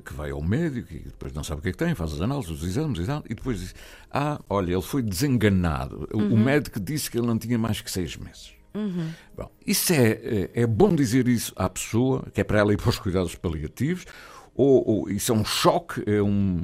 que 0.05 0.13
vai 0.13 0.31
ao 0.31 0.43
médico 0.43 0.93
e 0.93 0.99
depois 0.99 1.33
não 1.33 1.45
sabe 1.45 1.61
o 1.61 1.63
que 1.63 1.69
é 1.69 1.73
que 1.73 1.79
tem, 1.79 1.95
faz 1.95 2.13
as 2.13 2.21
análises, 2.21 2.51
os 2.51 2.65
exames 2.65 2.99
e 2.99 3.05
tal, 3.05 3.23
e 3.29 3.35
depois 3.35 3.61
diz: 3.61 3.75
Ah, 4.11 4.41
olha, 4.49 4.73
ele 4.73 4.83
foi 4.83 5.03
desenganado. 5.03 6.09
Uhum. 6.13 6.35
O 6.35 6.37
médico 6.37 6.81
disse 6.81 7.11
que 7.11 7.19
ele 7.19 7.27
não 7.27 7.39
tinha 7.39 7.59
mais 7.59 7.81
que 7.81 7.91
seis 7.91 8.17
meses. 8.17 8.55
Uhum. 8.75 9.11
Bom, 9.37 9.51
isso 9.67 9.93
é, 9.93 10.11
é, 10.13 10.51
é, 10.55 10.67
bom 10.67 10.95
dizer 10.95 11.29
isso 11.29 11.53
à 11.57 11.69
pessoa, 11.69 12.25
que 12.33 12.41
é 12.41 12.45
para 12.45 12.59
ela 12.59 12.73
ir 12.73 12.79
para 12.79 12.89
os 12.89 12.99
cuidados 12.99 13.35
paliativos, 13.35 14.07
ou, 14.55 14.89
ou 14.89 15.11
isso 15.11 15.33
é 15.33 15.35
um 15.35 15.45
choque, 15.45 16.03
é 16.07 16.23
um. 16.23 16.63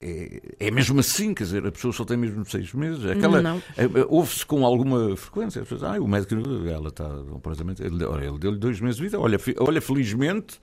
É, 0.00 0.40
é, 0.60 0.70
mesmo 0.70 1.00
assim, 1.00 1.34
quer 1.34 1.44
dizer, 1.44 1.66
a 1.66 1.72
pessoa 1.72 1.92
só 1.92 2.04
tem 2.04 2.16
mesmo 2.16 2.44
seis 2.44 2.72
meses. 2.72 3.04
Aquela, 3.04 3.42
não. 3.42 3.58
É, 3.76 3.84
é, 3.84 4.06
ouve-se 4.08 4.46
com 4.46 4.64
alguma 4.64 5.16
frequência. 5.16 5.62
As 5.62 5.68
pessoas, 5.68 5.94
ah, 5.94 6.00
o 6.00 6.06
médico, 6.06 6.34
ela 6.68 6.88
está 6.88 7.04
completamente. 7.04 7.82
Ele, 7.82 8.04
ele 8.04 8.38
deu-lhe 8.38 8.58
dois 8.58 8.80
meses 8.80 8.96
de 8.96 9.02
vida. 9.02 9.18
Olha, 9.18 9.38
olha 9.58 9.80
felizmente 9.80 10.60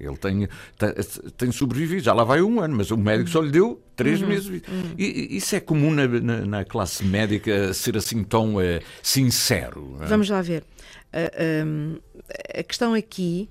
Ele 0.00 0.16
tem, 0.16 0.48
tem, 1.36 1.52
sobrevivido, 1.52 2.02
já 2.02 2.12
lá 2.12 2.24
vai 2.24 2.40
um 2.40 2.60
ano, 2.60 2.76
mas 2.76 2.90
o 2.90 2.96
médico 2.96 3.28
só 3.30 3.40
lhe 3.40 3.50
deu 3.50 3.80
três 3.94 4.22
uhum, 4.22 4.28
meses. 4.28 4.48
Uhum. 4.48 4.94
E, 4.96 5.36
isso 5.36 5.54
é 5.54 5.60
comum 5.60 5.90
na, 5.90 6.06
na, 6.06 6.46
na, 6.46 6.64
classe 6.64 7.04
médica 7.04 7.72
ser 7.74 7.96
assim 7.96 8.24
tão 8.24 8.56
uh, 8.56 8.80
sincero? 9.02 9.96
É? 10.00 10.06
Vamos 10.06 10.30
lá 10.30 10.40
ver. 10.40 10.64
Uh, 11.12 11.66
um, 11.66 11.98
a 12.58 12.62
questão 12.62 12.94
aqui 12.94 13.48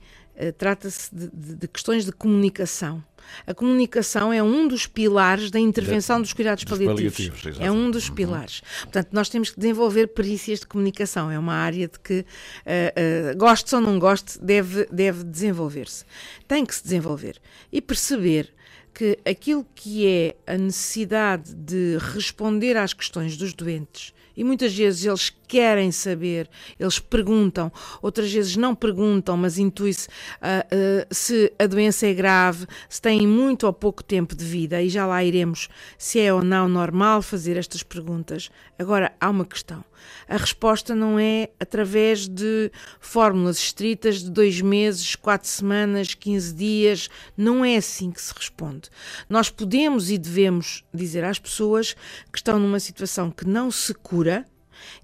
trata-se 0.58 1.14
de, 1.14 1.30
de, 1.32 1.56
de 1.56 1.68
questões 1.68 2.06
de 2.06 2.12
comunicação. 2.12 3.04
A 3.46 3.54
comunicação 3.54 4.32
é 4.32 4.42
um 4.42 4.68
dos 4.68 4.88
pilares 4.88 5.52
da 5.52 5.60
intervenção 5.60 6.22
dos 6.22 6.34
cuidados 6.34 6.64
dos 6.64 6.78
paliativos. 6.78 7.18
paliativos 7.18 7.60
é 7.60 7.72
um 7.72 7.90
dos 7.92 8.10
uhum. 8.10 8.16
pilares. 8.16 8.62
Portanto, 8.84 9.10
nós 9.12 9.30
temos 9.30 9.50
que 9.52 9.60
desenvolver 9.60 10.08
perícias 10.08 10.60
de 10.60 10.68
comunicação. 10.68 11.30
É 11.30 11.38
uma 11.38 11.54
área 11.54 11.88
de 11.88 12.00
que, 12.00 12.20
uh, 12.20 13.34
uh, 13.34 13.38
goste 13.38 13.74
ou 13.76 13.82
não 13.82 14.00
goste, 14.00 14.40
deve, 14.42 14.86
deve 14.92 15.24
desenvolver-se. 15.24 16.06
Tem 16.48 16.66
que 16.66 16.74
se 16.74 16.84
desenvolver. 16.84 17.40
E 17.72 17.82
perceber 17.82 18.54
que 18.94 19.18
aquilo 19.26 19.66
que 19.76 20.08
é 20.08 20.36
a 20.48 20.58
necessidade 20.58 21.54
de 21.54 21.98
responder 22.14 22.76
às 22.76 22.94
questões 22.94 23.38
dos 23.38 23.54
doentes 23.54 24.14
e 24.40 24.44
muitas 24.46 24.74
vezes 24.74 25.06
eles 25.06 25.36
querem 25.50 25.92
saber, 25.92 26.50
eles 26.80 26.98
perguntam, 26.98 27.70
outras 28.02 28.32
vezes 28.32 28.56
não 28.56 28.74
perguntam, 28.74 29.36
mas 29.36 29.58
intui-se 29.58 30.08
uh, 30.08 31.04
uh, 31.04 31.14
se 31.14 31.52
a 31.60 31.68
doença 31.68 32.08
é 32.08 32.14
grave, 32.14 32.66
se 32.88 33.02
têm 33.02 33.28
muito 33.28 33.68
ou 33.68 33.74
pouco 33.74 34.02
tempo 34.02 34.34
de 34.34 34.46
vida, 34.46 34.82
e 34.82 34.88
já 34.88 35.06
lá 35.06 35.22
iremos 35.22 35.68
se 35.98 36.22
é 36.22 36.34
ou 36.34 36.42
não 36.42 36.70
normal 36.70 37.22
fazer 37.22 37.58
estas 37.58 37.84
perguntas. 37.84 38.50
Agora, 38.78 39.12
há 39.20 39.30
uma 39.30 39.44
questão. 39.44 39.84
A 40.28 40.38
resposta 40.38 40.94
não 40.94 41.20
é 41.20 41.50
através 41.60 42.28
de 42.28 42.72
fórmulas 43.00 43.58
estritas 43.58 44.22
de 44.22 44.30
dois 44.30 44.62
meses, 44.62 45.16
quatro 45.16 45.48
semanas, 45.48 46.14
quinze 46.14 46.54
dias. 46.54 47.10
Não 47.36 47.64
é 47.64 47.78
assim 47.78 48.12
que 48.12 48.22
se 48.22 48.34
responde. 48.34 48.90
Nós 49.30 49.50
podemos 49.50 50.10
e 50.10 50.18
devemos 50.18 50.84
dizer 50.94 51.24
às 51.24 51.40
pessoas 51.40 51.96
que 52.32 52.38
estão 52.38 52.60
numa 52.60 52.80
situação 52.80 53.32
que 53.32 53.48
não 53.48 53.72
se 53.72 53.94
cura 53.94 54.46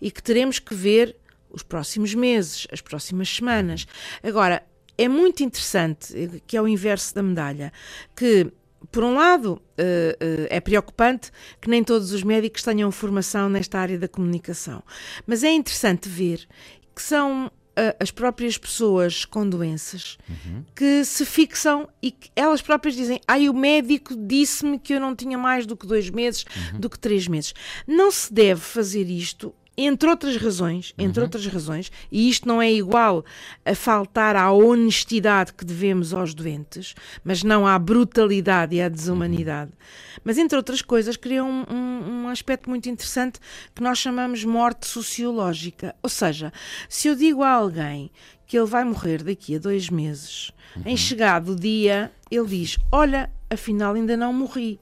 e 0.02 0.12
que 0.12 0.24
teremos 0.24 0.60
que 0.60 0.74
ver 0.74 1.16
os 1.50 1.64
próximos 1.64 2.14
meses, 2.14 2.68
as 2.72 2.82
próximas 2.82 3.30
semanas. 3.30 3.88
Agora, 4.22 4.64
é 4.98 5.08
muito 5.08 5.44
interessante, 5.44 6.42
que 6.48 6.56
é 6.56 6.62
o 6.62 6.68
inverso 6.68 7.14
da 7.16 7.24
medalha, 7.24 7.72
que 8.16 8.52
por 8.92 9.04
um 9.04 9.13
lado, 9.15 9.54
uh, 9.54 9.58
uh, 9.58 10.48
é 10.50 10.60
preocupante 10.60 11.32
que 11.62 11.70
nem 11.70 11.84
todos 11.84 12.12
os 12.12 12.24
médicos 12.24 12.63
tenham 12.63 12.92
formação 12.92 13.50
nesta 13.50 13.80
área 13.80 13.98
da 13.98 14.08
comunicação, 14.08 14.84
mas 15.25 15.44
é 15.44 15.51
interessante 15.51 16.10
ver 16.10 16.48
que 16.96 17.01
são 17.01 17.48
uh, 17.48 17.96
as 18.00 18.12
próprias 18.12 18.58
pessoas 18.58 19.25
com 19.25 19.48
doenças 19.48 20.18
uhum. 20.30 20.63
que 20.75 21.04
se 21.04 21.25
fixam 21.25 21.88
e 22.01 22.12
que 22.12 22.30
elas 22.36 22.62
próprias 22.62 22.96
dizem: 22.96 23.20
Ai, 23.27 23.50
o 23.50 23.54
médico 23.54 24.15
disse-me 24.15 24.80
que 24.80 24.94
eu 24.94 25.00
não 25.00 25.15
tinha 25.15 25.38
mais 25.38 25.65
do 25.65 25.75
que 25.75 25.86
dois 25.86 26.10
meses, 26.10 26.46
uhum. 26.74 26.80
do 26.80 26.89
que 26.89 26.98
três 26.98 27.27
meses. 27.27 27.54
Não 27.88 28.12
se 28.12 28.34
deve 28.34 28.62
fazer 28.62 29.10
isto 29.10 29.54
entre 29.77 30.10
outras 30.10 30.38
razões, 30.38 30.94
entre 30.98 31.20
uhum. 31.20 31.25
outras 31.25 31.46
razões, 31.46 31.91
e 32.12 32.29
isto 32.29 32.48
não 32.48 32.62
é 32.62 32.72
igual 32.72 33.25
a 33.65 33.75
faltar 33.75 34.36
à 34.36 34.51
honestidade 34.51 35.53
que 35.53 35.65
devemos 35.65 36.13
aos 36.13 36.34
doentes, 36.34 36.96
mas 37.24 37.44
não 37.44 37.67
à 37.67 37.77
brutalidade 37.77 38.75
e 38.75 38.82
à 38.82 38.88
desumanidade. 38.88 39.72
Uhum. 39.72 40.15
Mas 40.24 40.38
entre 40.38 40.58
outras 40.58 40.82
coisas, 40.82 41.17
cria 41.17 41.44
um, 41.44 41.63
um, 41.70 42.24
um, 42.24 42.27
aspecto 42.29 42.70
muito 42.70 42.89
interessante 42.89 43.39
que 43.74 43.84
nós 43.84 44.00
chamamos 44.00 44.44
morte 44.44 44.88
sociológica. 44.88 45.96
Ou 46.01 46.10
seja, 46.10 46.51
se 46.89 47.08
eu 47.08 47.15
digo 47.15 47.44
a 47.44 47.51
alguém 47.51 48.10
que 48.48 48.58
ele 48.58 48.67
vai 48.67 48.84
morrer 48.84 49.24
daqui 49.24 49.55
a 49.55 49.60
dois 49.60 49.89
meses, 49.89 50.51
uhum. 50.75 50.84
em 50.86 50.98
chegado 50.98 51.51
o 51.51 51.55
dia, 51.55 52.12
ele 52.32 52.48
diz: 52.48 52.77
Olha, 52.91 53.29
afinal 53.50 53.94
ainda 53.94 54.15
não 54.15 54.34
morri. 54.34 54.79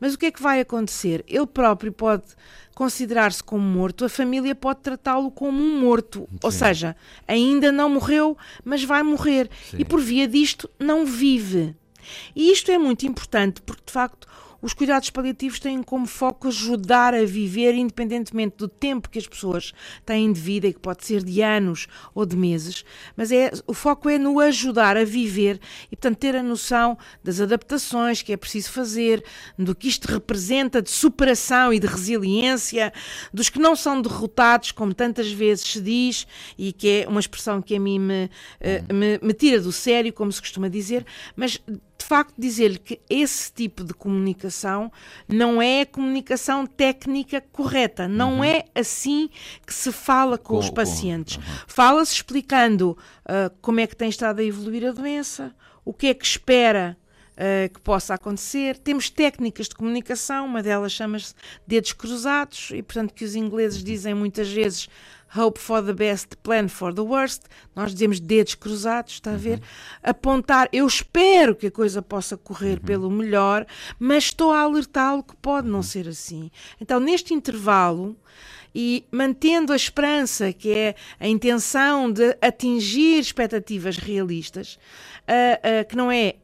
Mas 0.00 0.14
o 0.14 0.18
que 0.18 0.26
é 0.26 0.30
que 0.30 0.42
vai 0.42 0.60
acontecer? 0.60 1.24
Ele 1.26 1.46
próprio 1.46 1.92
pode 1.92 2.24
considerar-se 2.76 3.42
como 3.42 3.64
morto, 3.64 4.04
a 4.04 4.08
família 4.08 4.54
pode 4.54 4.80
tratá-lo 4.80 5.30
como 5.30 5.62
um 5.62 5.80
morto. 5.80 6.28
Sim. 6.30 6.38
Ou 6.42 6.50
seja, 6.50 6.94
ainda 7.26 7.72
não 7.72 7.88
morreu, 7.88 8.36
mas 8.62 8.84
vai 8.84 9.02
morrer. 9.02 9.48
Sim. 9.70 9.78
E 9.78 9.84
por 9.84 9.98
via 9.98 10.28
disto, 10.28 10.68
não 10.78 11.06
vive. 11.06 11.74
E 12.36 12.52
isto 12.52 12.70
é 12.70 12.76
muito 12.76 13.06
importante 13.06 13.62
porque, 13.62 13.84
de 13.86 13.92
facto, 13.92 14.28
os 14.66 14.74
cuidados 14.74 15.10
paliativos 15.10 15.60
têm 15.60 15.80
como 15.80 16.08
foco 16.08 16.48
ajudar 16.48 17.14
a 17.14 17.24
viver, 17.24 17.72
independentemente 17.76 18.56
do 18.56 18.66
tempo 18.66 19.08
que 19.08 19.16
as 19.16 19.26
pessoas 19.28 19.72
têm 20.04 20.32
de 20.32 20.40
vida, 20.40 20.66
e 20.66 20.72
que 20.72 20.80
pode 20.80 21.06
ser 21.06 21.22
de 21.22 21.40
anos 21.40 21.86
ou 22.12 22.26
de 22.26 22.36
meses, 22.36 22.84
mas 23.16 23.30
é, 23.30 23.52
o 23.64 23.72
foco 23.72 24.08
é 24.08 24.18
no 24.18 24.40
ajudar 24.40 24.96
a 24.96 25.04
viver 25.04 25.60
e, 25.86 25.94
portanto, 25.94 26.18
ter 26.18 26.34
a 26.34 26.42
noção 26.42 26.98
das 27.22 27.40
adaptações 27.40 28.22
que 28.22 28.32
é 28.32 28.36
preciso 28.36 28.72
fazer, 28.72 29.24
do 29.56 29.72
que 29.72 29.86
isto 29.86 30.06
representa 30.06 30.82
de 30.82 30.90
superação 30.90 31.72
e 31.72 31.78
de 31.78 31.86
resiliência, 31.86 32.92
dos 33.32 33.48
que 33.48 33.60
não 33.60 33.76
são 33.76 34.02
derrotados, 34.02 34.72
como 34.72 34.92
tantas 34.92 35.30
vezes 35.30 35.64
se 35.64 35.80
diz, 35.80 36.26
e 36.58 36.72
que 36.72 37.04
é 37.04 37.08
uma 37.08 37.20
expressão 37.20 37.62
que 37.62 37.76
a 37.76 37.78
mim 37.78 38.00
me, 38.00 38.28
eh, 38.58 38.82
me, 38.92 39.20
me 39.22 39.32
tira 39.32 39.60
do 39.60 39.70
sério, 39.70 40.12
como 40.12 40.32
se 40.32 40.40
costuma 40.40 40.66
dizer, 40.66 41.06
mas 41.36 41.60
de 41.98 42.04
facto 42.04 42.34
dizer-lhe 42.38 42.78
que 42.78 43.00
esse 43.08 43.52
tipo 43.52 43.82
de 43.82 43.94
comunicação 43.94 44.92
não 45.26 45.60
é 45.60 45.82
a 45.82 45.86
comunicação 45.86 46.66
técnica 46.66 47.40
correta, 47.52 48.06
não 48.06 48.38
uhum. 48.38 48.44
é 48.44 48.64
assim 48.74 49.30
que 49.66 49.72
se 49.72 49.90
fala 49.90 50.36
com, 50.36 50.54
com 50.54 50.58
os 50.58 50.70
pacientes. 50.70 51.36
Uhum. 51.36 51.42
Fala-se 51.66 52.14
explicando 52.14 52.96
uh, 53.24 53.54
como 53.60 53.80
é 53.80 53.86
que 53.86 53.96
tem 53.96 54.08
estado 54.08 54.40
a 54.40 54.44
evoluir 54.44 54.86
a 54.86 54.92
doença, 54.92 55.54
o 55.84 55.92
que 55.92 56.08
é 56.08 56.14
que 56.14 56.24
espera 56.24 56.96
Uh, 57.36 57.68
que 57.70 57.78
possa 57.80 58.14
acontecer. 58.14 58.78
Temos 58.78 59.10
técnicas 59.10 59.68
de 59.68 59.74
comunicação, 59.74 60.46
uma 60.46 60.62
delas 60.62 60.90
chama-se 60.90 61.34
dedos 61.66 61.92
cruzados, 61.92 62.70
e 62.70 62.82
portanto 62.82 63.12
que 63.12 63.26
os 63.26 63.34
ingleses 63.34 63.84
dizem 63.84 64.14
muitas 64.14 64.50
vezes 64.50 64.88
hope 65.36 65.58
for 65.58 65.82
the 65.82 65.92
best, 65.92 66.36
plan 66.42 66.68
for 66.68 66.94
the 66.94 67.02
worst. 67.02 67.42
Nós 67.74 67.92
dizemos 67.92 68.20
dedos 68.20 68.54
cruzados, 68.54 69.14
está 69.14 69.32
a 69.32 69.36
ver? 69.36 69.58
Uhum. 69.58 69.64
Apontar, 70.02 70.68
eu 70.72 70.86
espero 70.86 71.54
que 71.54 71.66
a 71.66 71.70
coisa 71.70 72.00
possa 72.00 72.36
correr 72.36 72.78
uhum. 72.78 72.86
pelo 72.86 73.10
melhor, 73.10 73.66
mas 73.98 74.24
estou 74.24 74.52
a 74.52 74.60
alertá-lo 74.60 75.22
que 75.22 75.36
pode 75.36 75.68
não 75.68 75.82
ser 75.82 76.08
assim. 76.08 76.50
Então, 76.80 76.98
neste 76.98 77.34
intervalo, 77.34 78.16
e 78.74 79.06
mantendo 79.10 79.72
a 79.72 79.76
esperança, 79.76 80.52
que 80.52 80.70
é 80.70 80.94
a 81.18 81.26
intenção 81.26 82.12
de 82.12 82.36
atingir 82.42 83.18
expectativas 83.18 83.96
realistas, 83.96 84.78
uh, 85.22 85.80
uh, 85.82 85.88
que 85.88 85.96
não 85.96 86.12
é 86.12 86.36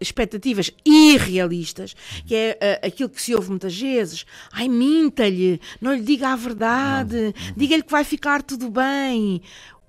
expectativas 0.00 0.70
irrealistas, 0.84 1.94
que 2.26 2.34
é 2.34 2.80
uh, 2.82 2.86
aquilo 2.86 3.08
que 3.08 3.20
se 3.20 3.34
ouve 3.34 3.50
muitas 3.50 3.78
vezes. 3.78 4.24
Ai, 4.52 4.68
minta-lhe, 4.68 5.60
não 5.80 5.94
lhe 5.94 6.02
diga 6.02 6.28
a 6.28 6.36
verdade, 6.36 7.34
diga-lhe 7.56 7.82
que 7.82 7.92
vai 7.92 8.04
ficar 8.04 8.42
tudo 8.42 8.70
bem. 8.70 9.42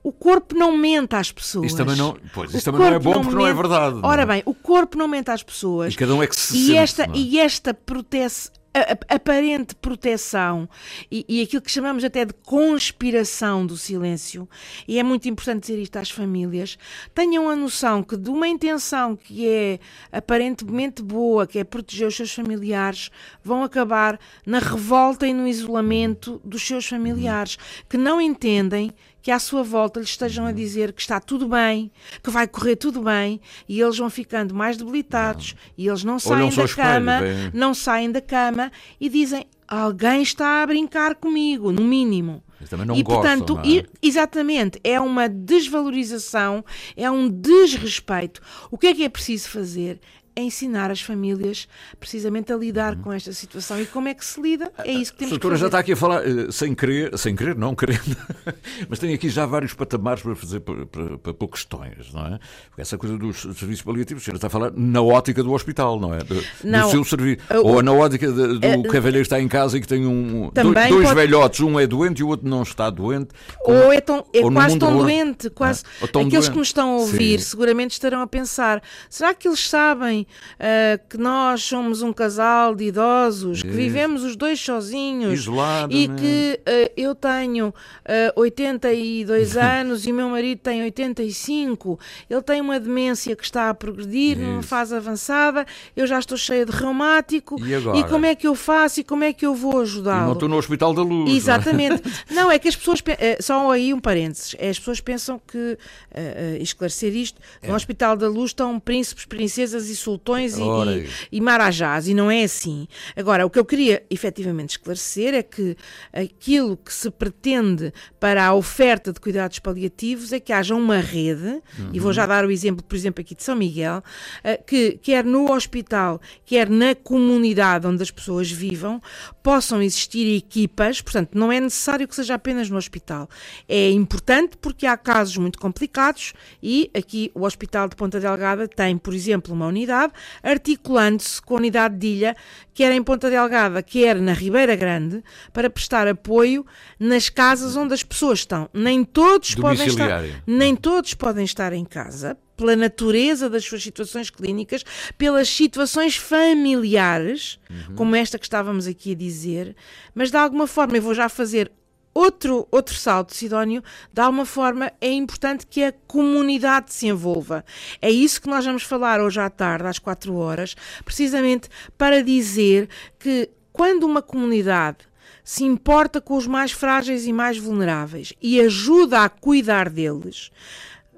O 0.04 0.12
corpo 0.12 0.54
não 0.54 0.76
mente 0.76 1.16
às 1.16 1.32
pessoas. 1.32 1.68
Isso 1.68 1.78
também 1.78 1.96
não, 1.96 2.18
pois, 2.34 2.54
isso 2.54 2.66
também 2.66 2.82
não 2.82 2.88
é 2.88 3.00
bom 3.00 3.14
não 3.14 3.22
porque 3.22 3.36
mente. 3.36 3.42
não 3.42 3.48
é 3.48 3.54
verdade. 3.54 3.96
Não. 3.96 4.10
Ora 4.10 4.26
bem, 4.26 4.44
o 4.46 4.54
corpo 4.54 4.98
não 4.98 5.08
mente 5.08 5.32
às 5.32 5.42
pessoas. 5.42 5.94
E 5.94 5.98
cada 5.98 6.14
um 6.14 6.22
é 6.22 6.28
que 6.28 6.36
se 6.36 6.58
e 6.58 6.66
sente, 6.66 6.78
esta, 6.78 7.10
E 7.14 7.40
esta 7.40 7.74
protege 7.74 8.50
a, 8.74 9.16
aparente 9.16 9.76
proteção 9.76 10.68
e, 11.12 11.26
e, 11.28 11.42
aquilo 11.42 11.62
que 11.62 11.72
chamamos 11.72 12.04
até 12.04 12.26
de 12.26 12.34
conspiração 12.34 13.66
do 13.66 13.78
silêncio, 13.78 14.50
e 14.88 14.98
é 14.98 15.04
muito 15.04 15.30
importante 15.30 15.68
dizer 15.68 15.80
isto 15.80 15.98
às 15.98 16.10
famílias, 16.10 16.78
tenham 17.14 17.50
a 17.50 17.56
noção 17.56 18.02
que 18.02 18.18
de 18.18 18.30
uma 18.30 18.48
intenção 18.48 19.16
que 19.16 19.48
é 19.48 19.80
aparentemente 20.12 21.04
boa, 21.04 21.46
que 21.46 21.60
é 21.60 21.64
proteger 21.64 22.08
os 22.08 22.16
seus 22.16 22.34
familiares, 22.34 23.12
vão 23.44 23.64
acabar 23.64 24.20
na 24.46 24.60
revolta 24.60 25.28
e 25.28 25.34
no 25.34 25.48
isolamento 25.48 26.42
dos 26.44 26.66
seus 26.66 26.88
familiares, 26.88 27.58
que 27.88 27.98
não 27.98 28.20
entendem 28.20 28.92
que 29.24 29.32
à 29.32 29.40
sua 29.40 29.64
volta 29.64 30.02
lhes 30.02 30.10
estejam 30.10 30.46
a 30.46 30.52
dizer 30.52 30.92
que 30.92 31.02
está 31.02 31.18
tudo 31.18 31.48
bem, 31.48 31.90
que 32.22 32.30
vai 32.30 32.46
correr 32.46 32.76
tudo 32.76 33.02
bem, 33.02 33.40
e 33.70 33.80
eles 33.80 33.98
vão 33.98 34.10
ficando 34.10 34.54
mais 34.54 34.76
debilitados, 34.76 35.54
não. 35.54 35.74
e 35.78 35.88
eles 35.88 36.04
não 36.04 36.20
saem 36.20 36.50
da 36.50 36.68
cama, 36.68 37.16
espelho, 37.16 37.52
não 37.54 37.74
saem 37.74 38.12
da 38.12 38.22
cama 38.22 38.72
e 39.00 39.08
dizem: 39.08 39.48
alguém 39.66 40.22
está 40.22 40.62
a 40.62 40.68
brincar 40.68 41.16
comigo, 41.16 41.72
no 41.72 41.86
mínimo. 41.86 42.44
também 42.70 42.86
não 42.86 42.96
e 42.96 43.02
gostam, 43.02 43.22
portanto, 43.22 43.56
não 43.56 43.80
é? 43.80 43.86
exatamente, 44.02 44.78
é 44.84 45.00
uma 45.00 45.30
desvalorização, 45.30 46.64
é 46.98 47.10
um 47.10 47.30
desrespeito. 47.30 48.42
O 48.70 48.78
que 48.78 48.88
é 48.88 48.94
que 48.94 49.04
é 49.06 49.10
preciso 49.10 49.48
fazer? 49.48 50.02
É 50.36 50.42
ensinar 50.42 50.90
as 50.92 51.02
famílias 51.02 51.68
precisamente 52.00 52.52
a 52.52 52.56
lidar 52.58 52.96
com 52.98 53.12
esta 53.14 53.32
situação. 53.34 53.80
E 53.80 53.86
como 53.86 54.08
é 54.08 54.14
que 54.14 54.26
se 54.26 54.42
lida? 54.42 54.72
É 54.80 54.92
isso 54.92 55.12
que 55.14 55.20
temos 55.20 55.34
A 55.34 55.36
doutora 55.36 55.56
que 55.56 55.60
já 55.62 55.66
fazer. 55.66 55.68
está 55.68 55.80
aqui 55.80 55.92
a 55.92 55.96
falar, 55.96 56.28
eh, 56.28 56.52
sem 56.52 56.74
querer, 56.74 57.18
sem 57.18 57.36
querer, 57.36 57.56
não 57.56 57.76
querendo, 57.76 58.18
mas 58.90 59.00
tem 59.00 59.14
aqui 59.14 59.30
já 59.30 59.46
vários 59.46 59.74
patamares 59.74 60.22
para 60.24 60.36
fazer 60.36 60.60
para, 60.62 60.86
para, 60.86 61.18
para 61.18 61.34
pôr 61.34 61.48
questões, 61.50 62.12
não 62.14 62.26
é? 62.26 62.40
Porque 62.70 62.82
essa 62.82 62.98
coisa 62.98 63.18
dos 63.18 63.42
serviços 63.42 63.82
paliativos, 63.84 64.24
a 64.24 64.26
senhora 64.26 64.38
está 64.38 64.48
a 64.48 64.50
falar 64.50 64.72
na 64.76 65.02
ótica 65.02 65.44
do 65.44 65.52
hospital, 65.54 66.00
não 66.00 66.14
é? 66.14 66.20
Do, 66.20 66.36
do 66.36 66.44
Não. 66.64 66.90
seu 66.90 67.04
serviço. 67.04 67.42
Uh, 67.52 67.68
Ou 67.68 67.84
na 67.84 67.92
ótica 67.94 68.32
de- 68.32 68.60
do 68.60 68.84
cavalheiro 68.84 69.20
que 69.24 69.34
está 69.34 69.40
em 69.40 69.48
casa 69.48 69.78
e 69.78 69.82
que 69.82 69.88
tem 69.88 70.06
um, 70.08 70.50
dois, 70.54 70.90
dois 70.90 71.04
pode- 71.10 71.16
velhotes, 71.16 71.60
um 71.60 71.80
é 71.80 71.86
doente 71.86 72.20
e 72.20 72.24
o 72.24 72.28
outro 72.28 72.48
não 72.48 72.64
está 72.64 72.90
doente. 72.90 73.30
Ou 73.66 73.92
é, 73.94 74.02
tão, 74.02 74.26
é 74.34 74.40
ou 74.44 74.52
quase 74.52 74.78
tão 74.80 74.98
doente, 74.98 75.50
quase. 75.50 75.84
Ou 76.02 76.08
tão 76.08 76.22
Aqueles 76.24 76.46
doente. 76.46 76.52
que 76.54 76.58
nos 76.60 76.68
estão 76.70 76.90
a 76.90 76.98
ouvir 76.98 77.40
Sim. 77.40 77.46
seguramente 77.52 77.92
estarão 77.92 78.22
a 78.22 78.28
pensar: 78.28 78.82
será 79.10 79.34
que 79.34 79.48
eles 79.48 79.68
sabem 79.70 80.23
ah, 80.60 81.00
que 81.10 81.18
nós 81.18 81.64
somos 81.64 82.02
um 82.02 82.12
casal 82.14 82.76
de 82.76 82.86
idosos, 82.86 83.62
que 83.62 83.70
vivemos 83.70 84.24
os 84.24 84.36
dois 84.36 84.60
sozinhos 84.60 85.32
e 85.32 85.34
Isoladamente. 85.36 86.14
que 86.22 86.60
ah, 86.66 86.92
eu 86.98 87.16
tenho 87.16 87.74
ah, 88.06 88.34
82 88.36 89.56
anos 89.58 90.06
e 90.06 90.12
o 90.12 90.16
meu 90.16 90.30
marido 90.30 90.60
tem 90.60 90.84
85, 90.84 92.00
ele 92.30 92.42
tem 92.42 92.62
uma 92.62 92.80
demência 92.80 93.36
que 93.36 93.44
está 93.44 93.70
a 93.70 93.74
progredir 93.74 94.38
numa 94.38 94.60
Isso. 94.60 94.68
fase 94.68 94.96
avançada, 94.96 95.66
eu 95.96 96.06
já 96.08 96.20
estou 96.20 96.38
cheia 96.38 96.66
de 96.66 96.72
reumático 96.72 97.56
E 97.66 97.74
agora? 97.76 98.04
como 98.08 98.26
é 98.26 98.36
que 98.36 98.48
eu 98.48 98.56
faço 98.56 99.00
e 99.00 99.04
como 99.04 99.24
é 99.24 99.34
que 99.34 99.46
eu 99.46 99.56
vou 99.56 99.80
E 99.80 99.84
ajudá-lo? 99.84 100.26
não 100.26 100.34
estou 100.34 100.50
no 100.50 100.58
Hospital 100.58 100.94
da 100.94 101.02
Luz. 101.02 101.30
é? 101.32 101.36
Exatamente. 101.36 102.04
Não, 102.32 102.52
é 102.52 102.58
que 102.60 102.68
as 102.68 102.76
pessoas. 102.76 103.02
pe- 103.02 103.18
eh, 103.20 103.38
Só 103.42 103.70
aí 103.72 103.94
um 103.94 104.00
parênteses. 104.00 104.56
É, 104.58 104.70
As 104.70 104.78
pessoas 104.80 105.00
pensam 105.00 105.40
que. 105.48 105.78
eh, 106.12 106.56
eh, 106.58 106.58
esclarecer 106.62 107.16
isto. 107.16 107.40
No 107.66 107.74
Hospital 107.76 108.16
da 108.16 108.28
Luz 108.28 108.52
estão 108.52 108.80
príncipes, 108.80 109.26
princesas 109.26 109.90
e 109.90 109.96
sultões 110.14 110.58
e, 110.58 110.62
e, 110.62 111.38
e 111.38 111.42
marajás. 111.42 112.08
E 112.08 112.14
não 112.14 112.30
é 112.30 112.44
assim. 112.44 112.88
Agora, 113.16 113.46
o 113.46 113.50
que 113.50 113.60
eu 113.60 113.66
queria 113.66 114.04
efetivamente 114.10 114.72
esclarecer 114.72 115.34
é 115.34 115.44
que 115.44 115.76
aquilo 116.12 116.78
que 116.78 116.94
se 116.94 117.10
pretende 117.10 117.94
para 118.20 118.46
a 118.46 118.54
oferta 118.54 119.12
de 119.12 119.20
cuidados 119.20 119.60
paliativos 119.60 120.32
é 120.32 120.40
que 120.40 120.54
haja 120.54 120.76
uma 120.76 120.98
rede, 120.98 121.62
e 121.92 122.00
vou 122.00 122.14
já 122.14 122.26
dar 122.26 122.46
o 122.46 122.52
exemplo, 122.52 122.84
por 122.84 122.96
exemplo, 122.96 123.22
aqui 123.22 123.36
de 123.36 123.44
São 123.44 123.56
Miguel, 123.56 124.04
eh, 124.44 124.58
que 124.58 124.98
quer 125.02 125.24
no 125.24 125.52
hospital, 125.52 126.20
quer 126.46 126.70
na 126.70 126.96
comunidade 126.96 127.88
onde 127.88 128.04
as 128.04 128.12
pessoas 128.12 128.52
vivam, 128.52 129.02
possam 129.42 129.82
existir 129.82 130.36
equipas, 130.36 131.02
portanto, 131.02 131.38
não 131.38 131.52
é 131.52 131.60
necessário 131.60 132.08
que 132.08 132.16
seja 132.16 132.36
apenas 132.36 132.70
no 132.70 132.78
hospital. 132.78 133.30
É 133.68 133.90
importante 133.92 134.58
porque 134.58 134.86
há 134.86 134.98
casos 134.98 135.38
muito 135.38 135.60
complicados 135.60 136.34
e 136.62 136.92
aqui 136.94 137.32
o 137.34 137.46
Hospital 137.46 137.88
de 137.88 137.96
Ponta 137.96 138.20
Delgada 138.20 138.68
tem, 138.68 138.98
por 138.98 139.14
exemplo, 139.14 139.54
uma 139.54 139.68
unidade 139.68 140.03
articulando-se 140.42 141.42
com 141.42 141.56
a 141.56 141.58
unidade 141.58 141.98
de 141.98 142.08
ilha, 142.08 142.36
quer 142.74 142.92
em 142.92 143.04
Ponta 143.04 143.30
Delgada, 143.30 143.82
quer 143.84 144.20
na 144.20 144.34
Ribeira 144.34 144.76
Grande, 144.76 145.24
para 145.52 145.70
prestar 145.70 146.08
apoio 146.08 146.66
nas 147.00 147.30
casas 147.30 147.76
onde 147.76 147.94
as 147.94 148.04
pessoas 148.04 148.40
estão. 148.40 148.70
Nem 148.74 149.04
todos 149.04 149.56
podem 149.56 149.88
estar, 149.88 150.24
nem 150.46 150.76
todos 150.76 151.14
podem 151.14 151.46
estar 151.46 151.74
em 151.74 151.86
casa 151.86 152.38
pela 152.56 152.76
natureza 152.76 153.50
das 153.50 153.66
suas 153.66 153.84
situações 153.84 154.30
clínicas, 154.30 154.84
pelas 155.18 155.50
situações 155.50 156.16
familiares, 156.16 157.60
como 157.96 158.16
esta 158.16 158.38
que 158.38 158.46
estávamos 158.46 158.88
aqui 158.88 159.12
a 159.12 159.16
dizer, 159.16 159.76
mas 160.14 160.30
de 160.32 160.38
alguma 160.38 160.68
forma 160.68 160.96
eu 160.98 161.02
vou 161.02 161.14
já 161.14 161.28
fazer 161.28 161.72
outro, 162.14 162.68
outro 162.72 162.96
salto, 162.96 163.34
Sidónio, 163.34 163.84
de 164.12 164.22
alguma 164.22 164.46
forma 164.46 164.92
é 165.02 165.12
importante 165.12 165.66
que 165.66 165.84
a 165.84 165.94
comunidade 166.08 166.94
se 166.94 167.08
envolva. 167.08 167.66
É 168.02 168.10
isso 168.10 168.42
que 168.42 168.50
nós 168.50 168.66
vamos 168.66 168.84
falar 168.84 169.20
hoje 169.20 169.40
à 169.40 169.50
tarde, 169.50 169.88
às 169.88 170.00
quatro 170.00 170.36
horas, 170.36 170.76
precisamente 171.04 171.70
para 171.98 172.24
dizer 172.24 172.90
que 173.18 173.50
quando 173.72 174.04
uma 174.04 174.22
comunidade 174.22 175.00
se 175.44 175.64
importa 175.64 176.22
com 176.22 176.38
os 176.38 176.48
mais 176.48 176.72
frágeis 176.72 177.26
e 177.26 177.34
mais 177.34 177.58
vulneráveis 177.58 178.34
e 178.42 178.62
ajuda 178.62 179.24
a 179.24 179.30
cuidar 179.30 179.90
deles, 179.90 180.52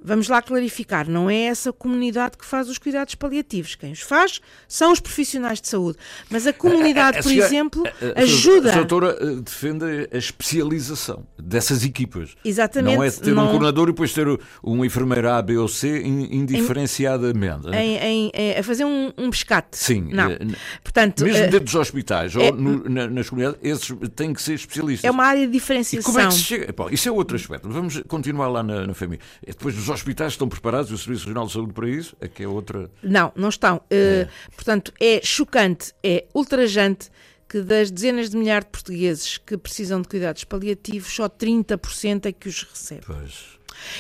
Vamos 0.06 0.28
lá 0.30 0.42
clarificar, 0.42 1.10
não 1.10 1.30
é 1.30 1.46
essa 1.46 1.74
comunidade 1.74 2.38
que 2.38 2.46
faz 2.46 2.70
os 2.70 2.78
cuidados 2.78 3.16
paliativos. 3.16 3.74
Quem 3.76 3.92
os 3.92 4.02
faz 4.02 4.40
são 4.68 4.92
os 4.92 5.00
profissionais 5.00 5.60
de 5.60 5.68
saúde. 5.68 5.98
Mas 6.30 6.46
a 6.46 6.54
comunidade, 6.54 7.18
A 7.18 7.24
por 7.24 7.30
senhora- 7.30 7.48
exemplo, 7.50 7.84
ajuda. 8.16 8.72
A 8.72 8.76
doutora 8.76 9.18
eh, 9.20 9.36
defende 9.44 9.84
a 10.12 10.18
especialização 10.18 11.26
dessas 11.40 11.84
equipas. 11.84 12.36
Exatamente, 12.46 12.96
Não 12.98 13.04
é 13.04 13.10
ter 13.10 13.32
um 13.32 13.36
não- 13.36 13.48
coordenador 13.48 13.90
e 13.90 13.92
depois 13.92 14.14
ter 14.14 14.28
um 14.64 14.86
enfermeiro 14.86 15.30
A, 15.30 15.42
B 15.42 15.58
ou 15.58 15.68
C 15.68 16.02
in- 16.04 16.28
indiferenciadamente. 16.32 17.68
Em, 17.70 17.98
em- 17.98 18.32
em- 18.34 18.58
a 18.60 18.64
fazer 18.64 18.86
um, 18.86 19.12
um 19.18 19.30
pescate. 19.30 19.78
Sim, 19.78 20.10
Não. 20.12 20.30
eh, 20.32 20.38
Portanto, 20.84 21.24
Mesmo 21.24 21.38
eh, 21.44 21.48
dentro 21.48 21.66
dos 21.66 21.76
hospitais 21.76 22.36
é- 22.36 22.40
ou 22.40 22.54
no- 22.56 22.90
na- 22.90 23.08
nas 23.08 23.30
comunidades, 23.30 23.60
esses 23.64 23.92
têm 24.16 24.34
que 24.34 24.42
ser 24.42 24.54
especialistas. 24.54 25.04
é 25.08 25.12
uma 25.12 25.26
área 25.26 25.42
de 25.42 25.48
E 25.48 25.52
diferenciação. 25.52 26.12
como 26.14 26.24
é 26.24 26.28
que 26.28 26.34
se 26.34 26.42
chega? 26.42 26.74
Bom, 26.76 26.90
isso 26.90 27.08
é 27.10 27.12
outro 27.12 27.36
aspecto. 27.36 27.68
Vamos 27.70 28.02
continuar 28.08 28.48
lá 28.50 28.62
na, 28.64 28.88
na 28.88 28.94
família. 28.94 29.24
E 29.42 29.48
Depois 29.48 29.78
os 29.78 29.90
hospitais 30.00 30.34
estão 30.34 30.48
preparados 30.48 30.92
e 30.92 30.94
o 30.94 30.98
Serviço 30.98 31.26
Regional 31.26 31.48
de 31.48 31.54
Saúde 31.54 31.74
para 31.74 31.90
isso? 31.90 32.16
É 32.20 32.28
que 32.28 32.44
é 32.44 32.48
outra. 32.48 32.90
Não, 33.04 33.32
não 33.36 33.50
estão. 33.50 33.82
Eh, 33.90 34.28
Portanto, 34.56 34.94
é 35.00 35.22
chocante, 35.24 35.94
é 36.04 36.26
ultrajante 36.34 37.10
que 37.48 37.62
das 37.62 37.92
dezenas 37.92 38.30
de 38.30 38.38
milhares 38.38 38.66
de 38.66 38.72
portugueses 38.72 39.38
que 39.38 39.58
precisam 39.58 40.02
de 40.02 40.08
cuidados 40.08 40.44
paliativos, 40.44 41.14
só 41.14 41.30
30% 41.30 42.26
é 42.26 42.32
que 42.32 42.50
os 42.50 42.64
recebe. 42.64 43.04
Pois. 43.06 43.56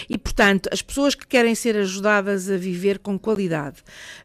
E, 0.10 0.18
portanto, 0.18 0.70
as 0.72 0.82
pessoas 0.82 1.16
que 1.16 1.28
querem 1.28 1.54
ser 1.54 1.76
ajudadas 1.76 2.50
a 2.50 2.58
viver 2.58 3.00
com 3.00 3.20
qualidade, 3.20 3.84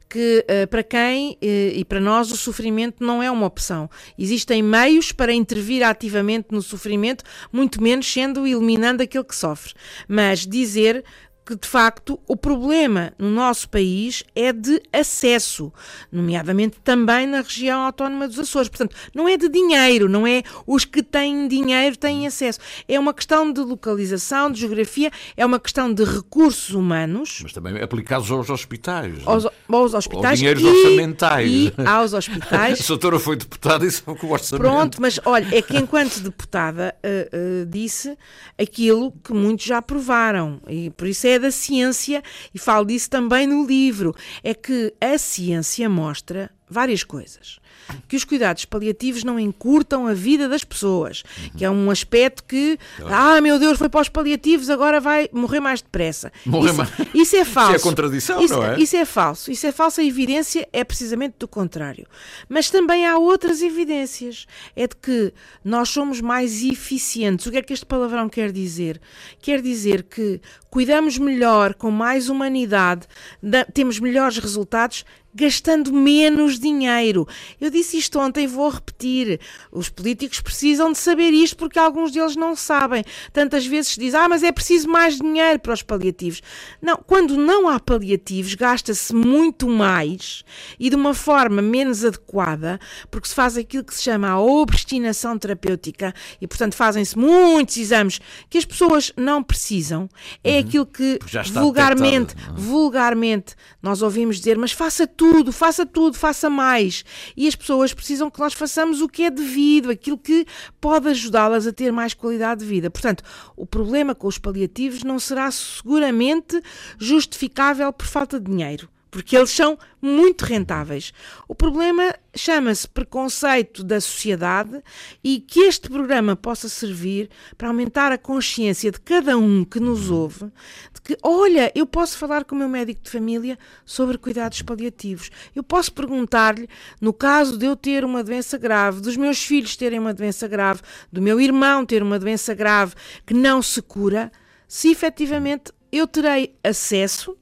que 0.09 0.45
eh, 0.49 0.67
para 0.67 0.83
quem 0.83 1.37
eh, 1.41 1.73
e 1.75 1.85
para 1.85 2.01
nós 2.01 2.31
o 2.31 2.37
sofrimento 2.37 3.05
não 3.05 3.23
é 3.23 3.31
uma 3.31 3.47
opção. 3.47 3.89
Existem 4.19 4.63
meios 4.63 5.13
para 5.13 5.33
intervir 5.33 5.83
ativamente 5.83 6.49
no 6.51 6.63
sofrimento, 6.63 7.25
muito 7.53 7.83
menos 7.83 8.11
sendo 8.11 8.47
eliminando 8.47 9.03
aquele 9.03 9.25
que 9.25 9.37
sofre. 9.37 9.75
Mas 10.09 10.47
dizer 10.47 11.05
que 11.51 11.57
de 11.57 11.67
facto 11.67 12.21
o 12.29 12.37
problema 12.37 13.13
no 13.19 13.29
nosso 13.29 13.69
país 13.69 14.23
é 14.37 14.53
de 14.53 14.81
acesso, 14.93 15.73
nomeadamente 16.13 16.79
também 16.85 17.27
na 17.27 17.41
região 17.41 17.81
autónoma 17.81 18.29
dos 18.29 18.39
Açores. 18.39 18.69
Portanto, 18.69 18.95
não 19.13 19.29
é 19.29 19.37
de 19.37 19.49
dinheiro, 19.49 20.09
não 20.09 20.25
é 20.25 20.45
os 20.65 20.85
que 20.85 21.03
têm 21.03 21.49
dinheiro 21.49 21.97
têm 21.97 22.25
acesso. 22.25 22.61
É 22.87 23.01
uma 23.01 23.13
questão 23.13 23.53
de 23.53 23.61
localização, 23.61 24.51
de 24.51 24.61
geografia, 24.61 25.11
é 25.37 25.45
uma 25.45 25.59
questão 25.59 25.93
de 25.93 26.05
recursos 26.05 26.71
humanos. 26.71 27.41
Mas 27.43 27.53
também 27.53 27.83
aplicados 27.83 28.31
aos 28.31 28.49
hospitais. 28.49 29.19
Aos, 29.27 29.47
aos 29.69 29.95
hospitais 29.95 30.39
dinheiros 30.39 30.63
e, 30.63 30.67
orçamentais. 30.67 31.51
e 31.51 31.73
aos 31.85 32.15
A 32.15 32.19
hospitais 32.19 32.87
doutora 32.87 33.19
foi 33.19 33.35
deputada 33.35 33.85
e 33.85 33.91
sabe 33.91 34.19
que 34.19 34.27
o 34.27 34.31
orçamento. 34.31 34.63
Pronto, 34.63 34.99
mas 35.01 35.19
olha, 35.25 35.49
é 35.53 35.61
que 35.61 35.77
enquanto 35.77 36.21
deputada 36.21 36.95
eh, 37.03 37.29
eh, 37.33 37.65
disse 37.67 38.17
aquilo 38.57 39.13
que 39.25 39.33
muitos 39.33 39.67
já 39.67 39.83
provaram, 39.83 40.61
e 40.69 40.91
por 40.91 41.09
isso 41.09 41.27
é 41.27 41.40
da 41.41 41.51
ciência, 41.51 42.23
e 42.55 42.59
falo 42.59 42.85
disso 42.85 43.11
também 43.11 43.47
no 43.47 43.67
livro, 43.67 44.15
é 44.43 44.55
que 44.55 44.95
a 45.01 45.19
ciência 45.19 45.89
mostra 45.89 46.51
várias 46.71 47.03
coisas. 47.03 47.59
Que 48.07 48.15
os 48.15 48.23
cuidados 48.25 48.65
paliativos 48.65 49.25
não 49.25 49.39
encurtam 49.41 50.07
a 50.07 50.15
vida 50.15 50.49
das 50.49 50.63
pessoas, 50.63 51.25
que 51.57 51.65
é 51.65 51.71
um 51.71 51.91
aspecto 51.91 52.45
que, 52.45 52.79
ah, 53.07 53.41
meu 53.41 53.59
Deus, 53.59 53.77
foi 53.79 53.89
para 53.89 54.01
os 54.03 54.09
paliativos, 54.09 54.71
agora 54.71 55.01
vai 55.01 55.29
morrer 55.33 55.59
mais 55.61 55.83
depressa. 55.83 56.31
Morrer 56.47 56.69
isso, 56.71 56.77
mais- 56.79 56.91
isso 57.15 57.37
é 57.37 57.45
falso. 57.45 57.75
Isso 57.77 57.81
é 57.81 57.89
contradição, 57.91 58.41
Isso- 58.43 58.55
não 58.55 58.65
é? 58.65 58.79
Isso 58.79 58.97
é 58.97 59.05
falso. 59.05 59.51
Isso 59.51 59.67
é 59.67 59.73
falsa 59.73 60.05
evidência, 60.05 60.69
é 60.73 60.85
precisamente 60.85 61.35
do 61.39 61.49
contrário. 61.49 62.07
Mas 62.49 62.71
também 62.71 63.07
há 63.07 63.19
outras 63.19 63.61
evidências. 63.61 64.47
É 64.77 64.87
de 64.87 64.95
que 64.97 65.33
nós 65.65 65.89
somos 65.89 66.21
mais 66.21 66.63
eficientes. 66.63 67.47
O 67.47 67.51
que 67.51 67.57
é 67.59 67.63
que 67.63 67.73
este 67.73 67.87
palavrão 67.87 68.29
quer 68.29 68.53
dizer? 68.53 69.01
Quer 69.41 69.61
dizer 69.61 70.05
que 70.05 70.41
cuidamos 70.71 71.19
melhor, 71.19 71.75
com 71.75 71.91
mais 71.91 72.29
humanidade, 72.29 73.07
da- 73.43 73.65
temos 73.65 73.99
melhores 73.99 74.39
resultados 74.39 75.05
gastando 75.35 75.93
menos 75.93 76.59
dinheiro. 76.59 77.27
Eu 77.61 77.71
disse 77.71 77.97
isto 77.97 78.19
ontem 78.19 78.45
e 78.45 78.47
vou 78.47 78.69
repetir. 78.69 79.41
Os 79.71 79.89
políticos 79.89 80.41
precisam 80.41 80.93
de 80.93 80.99
saber 80.99 81.31
isto 81.31 81.57
porque 81.57 81.79
alguns 81.79 82.11
deles 82.11 82.37
não 82.37 82.57
sabem. 82.57 83.05
Tantas 83.33 83.67
vezes 83.67 83.93
se 83.93 84.01
diz, 84.01 84.15
ah, 84.15 84.29
mas 84.29 84.43
é 84.43 84.53
preciso 84.53 84.89
mais 84.89 85.19
dinheiro 85.19 85.59
para 85.61 85.73
os 85.73 85.83
paliativos. 85.83 86.43
Não, 86.81 86.97
quando 86.97 87.37
não 87.37 87.69
há 87.69 87.79
paliativos, 87.79 88.55
gasta-se 88.55 89.15
muito 89.15 89.69
mais 89.69 90.45
e 90.79 90.91
de 90.91 90.97
uma 90.97 91.15
forma 91.15 91.63
menos 91.63 92.05
adequada, 92.05 92.79
porque 93.11 93.29
se 93.29 93.35
faz 93.35 93.57
aquilo 93.57 93.85
que 93.85 93.95
se 93.95 94.03
chama 94.03 94.29
a 94.29 94.41
obstinação 94.41 95.39
terapêutica 95.39 96.13
e, 96.41 96.47
portanto, 96.47 96.75
fazem-se 96.75 97.17
muitos 97.17 97.77
exames 97.77 98.21
que 98.49 98.59
as 98.59 98.65
pessoas 98.65 99.13
não 99.17 99.43
precisam. 99.43 100.09
É 100.43 100.59
aquilo 100.59 100.87
que 100.87 101.19
vulgarmente, 101.53 102.35
detectado, 102.35 102.61
vulgarmente 102.61 103.55
nós 103.83 104.03
ouvimos 104.03 104.37
dizer, 104.39 104.59
mas 104.59 104.73
faça 104.73 105.07
tudo, 105.07 105.20
faça 105.53 105.87
tudo, 105.87 106.17
faça 106.17 106.49
mais. 106.51 107.05
E 107.37 107.47
as 107.47 107.55
pessoas 107.55 107.93
precisam 107.93 108.31
que 108.31 108.39
nós 108.39 108.53
façamos 108.53 109.01
o 109.01 109.09
que 109.09 109.25
é 109.25 109.31
devido, 109.31 109.91
aquilo 109.91 110.19
que 110.19 110.47
pode 110.81 111.09
ajudá-las 111.09 111.67
a 111.67 111.73
ter 111.73 111.93
mais 111.93 112.15
qualidade 112.15 112.61
de 112.61 112.67
vida. 112.67 112.91
Portanto, 112.91 113.23
o 113.57 113.67
problema 113.67 114.15
com 114.15 114.27
os 114.27 114.39
paliativos 114.39 115.03
não 115.03 115.19
será 115.19 115.51
seguramente 115.51 116.61
justificável 116.99 117.93
por 117.93 118.07
falta 118.07 118.39
de 118.39 118.51
dinheiro. 118.51 118.89
Porque 119.11 119.37
eles 119.37 119.51
são 119.51 119.79
muito 120.01 120.45
rentáveis. 120.45 121.13
O 121.49 121.55
problema 121.55 122.15
chama-se 122.35 122.89
preconceito 122.89 123.83
da 123.83 124.01
sociedade 124.01 124.83
e 125.23 125.41
que 125.41 125.61
este 125.61 125.91
programa 125.91 126.37
possa 126.37 126.69
servir 126.69 127.29
para 127.59 127.69
aumentar 127.69 128.13
a 128.13 128.19
consciência 128.19 128.91
de 128.91 129.01
cada 129.01 129.37
um 129.37 129.65
que 129.65 129.81
nos 129.81 130.11
ouve 130.11 130.51
de 130.95 131.01
que, 131.03 131.19
olha, 131.23 131.73
eu 131.75 131.87
posso 131.87 132.17
falar 132.17 132.45
com 132.45 132.55
o 132.55 132.59
meu 132.59 132.69
médico 132.69 133.03
de 133.03 133.11
família 133.11 133.59
sobre 133.85 134.17
cuidados 134.17 134.63
paliativos. 134.63 135.31
Eu 135.55 135.63
posso 135.63 135.93
perguntar-lhe, 135.93 136.69
no 137.01 137.13
caso 137.13 137.59
de 137.59 137.67
eu 137.67 137.77
ter 137.77 138.05
uma 138.05 138.23
doença 138.23 138.57
grave, 138.57 139.01
dos 139.01 139.17
meus 139.17 139.43
filhos 139.43 139.77
terem 139.77 139.99
uma 139.99 140.15
doença 140.15 140.47
grave, 140.47 140.81
do 141.13 141.21
meu 141.21 141.41
irmão 141.41 141.85
ter 141.85 142.03
uma 142.03 142.19
doença 142.19 142.55
grave 142.55 142.95
que 143.27 143.35
não 143.35 143.61
se 143.61 143.83
cura, 143.83 144.31
se 144.69 144.91
efetivamente 144.91 145.73
eu 145.91 146.07
terei 146.07 146.55
acesso 146.63 147.37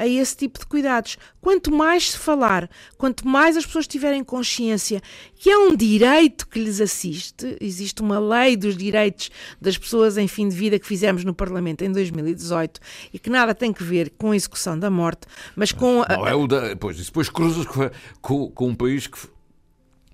a 0.00 0.06
esse 0.06 0.34
tipo 0.34 0.58
de 0.58 0.64
cuidados. 0.64 1.18
Quanto 1.42 1.70
mais 1.70 2.12
se 2.12 2.18
falar, 2.18 2.70
quanto 2.96 3.28
mais 3.28 3.54
as 3.54 3.66
pessoas 3.66 3.86
tiverem 3.86 4.24
consciência 4.24 5.02
que 5.36 5.50
é 5.50 5.58
um 5.58 5.76
direito 5.76 6.48
que 6.48 6.58
lhes 6.58 6.80
assiste, 6.80 7.56
existe 7.60 8.00
uma 8.00 8.18
lei 8.18 8.56
dos 8.56 8.76
direitos 8.76 9.30
das 9.60 9.76
pessoas 9.76 10.16
em 10.16 10.26
fim 10.26 10.48
de 10.48 10.56
vida 10.56 10.78
que 10.78 10.86
fizemos 10.86 11.22
no 11.22 11.34
Parlamento 11.34 11.84
em 11.84 11.92
2018 11.92 12.80
e 13.12 13.18
que 13.18 13.28
nada 13.28 13.54
tem 13.54 13.74
que 13.74 13.84
ver 13.84 14.10
com 14.16 14.30
a 14.30 14.36
execução 14.36 14.78
da 14.78 14.90
morte, 14.90 15.26
mas 15.54 15.70
com. 15.70 16.02
Não, 16.08 16.26
é 16.26 16.34
o 16.34 16.46
da, 16.46 16.74
pois, 16.76 16.96
depois 16.96 17.28
cruzas 17.28 17.66
com, 17.66 17.90
com, 18.22 18.50
com 18.50 18.68
um 18.68 18.74
país 18.74 19.06
que 19.06 19.18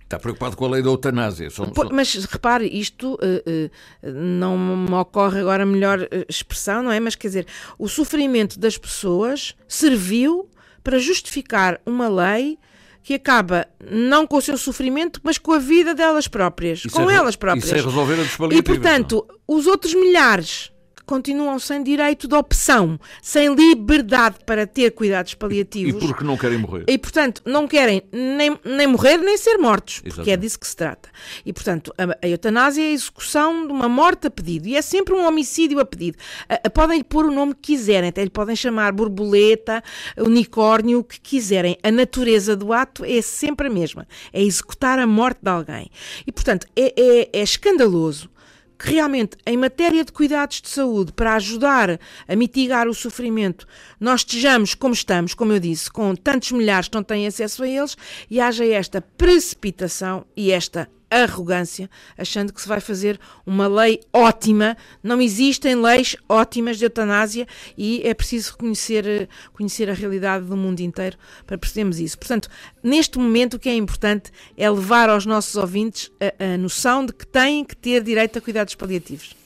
Está 0.06 0.20
preocupado 0.20 0.56
com 0.56 0.64
a 0.64 0.68
lei 0.68 0.82
da 0.82 0.88
eutanásia. 0.88 1.50
São, 1.50 1.66
são... 1.74 1.88
Mas 1.90 2.14
repare, 2.26 2.66
isto 2.66 3.14
uh, 3.14 3.18
uh, 3.18 4.12
não 4.12 4.56
me 4.56 4.94
ocorre 4.94 5.40
agora 5.40 5.64
a 5.64 5.66
melhor 5.66 6.00
uh, 6.00 6.06
expressão, 6.28 6.80
não 6.80 6.92
é? 6.92 7.00
Mas 7.00 7.16
quer 7.16 7.26
dizer, 7.26 7.46
o 7.76 7.88
sofrimento 7.88 8.56
das 8.56 8.78
pessoas 8.78 9.56
serviu 9.66 10.48
para 10.84 11.00
justificar 11.00 11.80
uma 11.84 12.08
lei 12.08 12.56
que 13.02 13.14
acaba 13.14 13.66
não 13.90 14.28
com 14.28 14.36
o 14.36 14.40
seu 14.40 14.56
sofrimento, 14.56 15.20
mas 15.24 15.38
com 15.38 15.52
a 15.52 15.58
vida 15.58 15.92
delas 15.92 16.28
próprias, 16.28 16.84
isso 16.84 16.90
com 16.90 17.10
é, 17.10 17.14
elas 17.14 17.34
próprias. 17.34 17.64
Isso 17.64 17.74
é 17.74 17.80
resolver 17.80 18.14
a 18.14 18.54
E 18.54 18.62
portanto, 18.62 19.26
não? 19.28 19.56
os 19.58 19.66
outros 19.66 19.92
milhares 19.92 20.70
continuam 21.06 21.58
sem 21.58 21.82
direito 21.82 22.26
de 22.26 22.34
opção, 22.34 22.98
sem 23.22 23.54
liberdade 23.54 24.38
para 24.44 24.66
ter 24.66 24.90
cuidados 24.90 25.34
paliativos. 25.34 26.02
E 26.02 26.06
porque 26.06 26.24
não 26.24 26.36
querem 26.36 26.58
morrer. 26.58 26.84
E, 26.88 26.98
portanto, 26.98 27.42
não 27.46 27.68
querem 27.68 28.02
nem, 28.12 28.58
nem 28.64 28.86
morrer 28.86 29.18
nem 29.18 29.38
ser 29.38 29.56
mortos, 29.56 29.94
Exatamente. 29.94 30.14
porque 30.16 30.30
é 30.32 30.36
disso 30.36 30.58
que 30.58 30.66
se 30.66 30.76
trata. 30.76 31.08
E, 31.44 31.52
portanto, 31.52 31.94
a, 31.96 32.26
a, 32.26 32.28
eutanásia 32.28 32.82
é 32.82 32.88
a 32.88 32.92
execução 32.92 33.66
de 33.66 33.72
uma 33.72 33.88
morte 33.88 34.26
a 34.26 34.30
pedido, 34.30 34.66
e 34.66 34.76
é 34.76 34.82
sempre 34.82 35.14
um 35.14 35.24
homicídio 35.24 35.78
a 35.78 35.84
pedido. 35.84 36.18
A, 36.48 36.66
a, 36.66 36.70
podem 36.70 36.98
lhe 36.98 37.04
pôr 37.04 37.24
o 37.24 37.30
nome 37.30 37.54
que 37.54 37.76
quiserem, 37.76 38.08
até 38.08 38.24
lhe 38.24 38.30
podem 38.30 38.56
chamar 38.56 38.92
borboleta, 38.92 39.82
unicórnio, 40.18 40.98
o 40.98 41.04
que 41.04 41.20
quiserem. 41.20 41.78
A 41.82 41.90
natureza 41.90 42.56
do 42.56 42.72
ato 42.72 43.04
é 43.04 43.22
sempre 43.22 43.68
a 43.68 43.70
mesma, 43.70 44.06
é 44.32 44.42
executar 44.42 44.98
a 44.98 45.06
morte 45.06 45.38
de 45.42 45.50
alguém. 45.50 45.88
E, 46.26 46.32
portanto, 46.32 46.66
é, 46.74 46.92
é, 46.96 47.30
é 47.32 47.42
escandaloso 47.42 48.28
que 48.78 48.92
realmente, 48.92 49.36
em 49.46 49.56
matéria 49.56 50.04
de 50.04 50.12
cuidados 50.12 50.60
de 50.60 50.68
saúde, 50.68 51.12
para 51.12 51.34
ajudar 51.34 51.98
a 52.28 52.36
mitigar 52.36 52.88
o 52.88 52.94
sofrimento, 52.94 53.66
nós 53.98 54.20
estejamos 54.20 54.74
como 54.74 54.94
estamos, 54.94 55.34
como 55.34 55.52
eu 55.52 55.60
disse, 55.60 55.90
com 55.90 56.14
tantos 56.14 56.52
milhares 56.52 56.88
que 56.88 56.94
não 56.94 57.02
têm 57.02 57.26
acesso 57.26 57.62
a 57.62 57.68
eles, 57.68 57.96
e 58.30 58.40
haja 58.40 58.64
esta 58.64 59.00
precipitação 59.00 60.26
e 60.36 60.50
esta 60.52 60.88
arrogância, 61.10 61.88
achando 62.16 62.52
que 62.52 62.60
se 62.60 62.68
vai 62.68 62.80
fazer 62.80 63.18
uma 63.44 63.68
lei 63.68 64.00
ótima. 64.12 64.76
Não 65.02 65.20
existem 65.20 65.74
leis 65.74 66.16
ótimas 66.28 66.78
de 66.78 66.84
eutanásia 66.84 67.46
e 67.76 68.02
é 68.04 68.12
preciso 68.12 68.52
reconhecer, 68.52 69.06
eh, 69.06 69.28
conhecer 69.52 69.88
a 69.88 69.94
realidade 69.94 70.46
do 70.46 70.56
mundo 70.56 70.80
inteiro 70.80 71.16
para 71.46 71.56
percebermos 71.56 71.98
isso. 72.00 72.18
Portanto, 72.18 72.48
neste 72.82 73.18
momento, 73.18 73.54
o 73.54 73.58
que 73.58 73.68
é 73.68 73.74
importante 73.74 74.30
é 74.56 74.68
levar 74.68 75.08
aos 75.08 75.24
nossos 75.24 75.56
ouvintes 75.56 76.10
a, 76.20 76.54
a 76.54 76.58
noção 76.58 77.06
de 77.06 77.12
que 77.12 77.26
têm 77.26 77.64
que 77.64 77.76
ter 77.76 78.02
direito 78.02 78.38
a 78.38 78.40
cuidados 78.40 78.74
paliativos. 78.74 79.45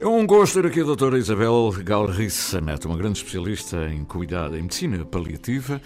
É 0.00 0.06
um 0.06 0.26
gosto 0.26 0.60
ter 0.60 0.66
aqui 0.66 0.80
a 0.80 0.84
doutora 0.84 1.18
Isabel 1.18 1.72
Galriça 1.84 2.60
Neto, 2.60 2.86
uma 2.88 2.96
grande 2.96 3.18
especialista 3.18 3.88
em 3.88 4.04
cuidado, 4.04 4.56
em 4.56 4.62
medicina 4.62 5.04
paliativa, 5.04 5.80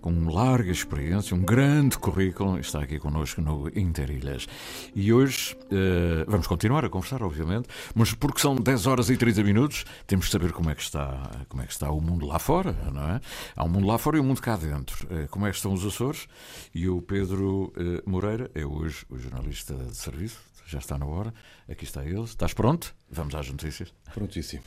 com 0.00 0.28
larga 0.28 0.70
experiência, 0.70 1.36
um 1.36 1.40
grande 1.40 1.98
currículo, 1.98 2.58
está 2.58 2.80
aqui 2.80 2.98
connosco 2.98 3.40
no 3.40 3.68
Interilhas. 3.74 4.46
E 4.94 5.12
hoje 5.12 5.56
uh, 5.64 6.24
vamos 6.28 6.46
continuar 6.46 6.84
a 6.84 6.88
conversar, 6.88 7.22
obviamente, 7.22 7.68
mas 7.94 8.12
porque 8.12 8.40
são 8.40 8.54
10 8.54 8.86
horas 8.86 9.10
e 9.10 9.16
30 9.16 9.42
minutos, 9.42 9.84
temos 10.06 10.26
de 10.26 10.32
saber 10.32 10.52
como 10.52 10.70
é 10.70 10.74
que 10.74 10.82
está, 10.82 11.30
como 11.48 11.62
é 11.62 11.66
que 11.66 11.72
está 11.72 11.90
o 11.90 12.00
mundo 12.00 12.26
lá 12.26 12.38
fora, 12.38 12.76
não 12.92 13.08
é? 13.08 13.20
Há 13.56 13.64
um 13.64 13.68
mundo 13.68 13.86
lá 13.86 13.98
fora 13.98 14.16
e 14.16 14.20
um 14.20 14.24
mundo 14.24 14.40
cá 14.40 14.56
dentro. 14.56 15.06
Uh, 15.06 15.28
como 15.28 15.46
é 15.46 15.50
que 15.50 15.56
estão 15.56 15.72
os 15.72 15.84
Açores? 15.84 16.26
E 16.74 16.88
o 16.88 17.00
Pedro 17.00 17.72
uh, 17.76 18.08
Moreira 18.08 18.50
é 18.54 18.64
hoje 18.64 19.06
o 19.08 19.18
jornalista 19.18 19.74
de 19.74 19.96
serviço, 19.96 20.38
já 20.66 20.78
está 20.78 20.98
na 20.98 21.06
hora. 21.06 21.32
Aqui 21.68 21.84
está 21.84 22.04
ele. 22.04 22.22
Estás 22.22 22.52
pronto? 22.52 22.94
Vamos 23.10 23.34
às 23.34 23.48
notícias. 23.48 23.92
Prontíssimo. 24.12 24.62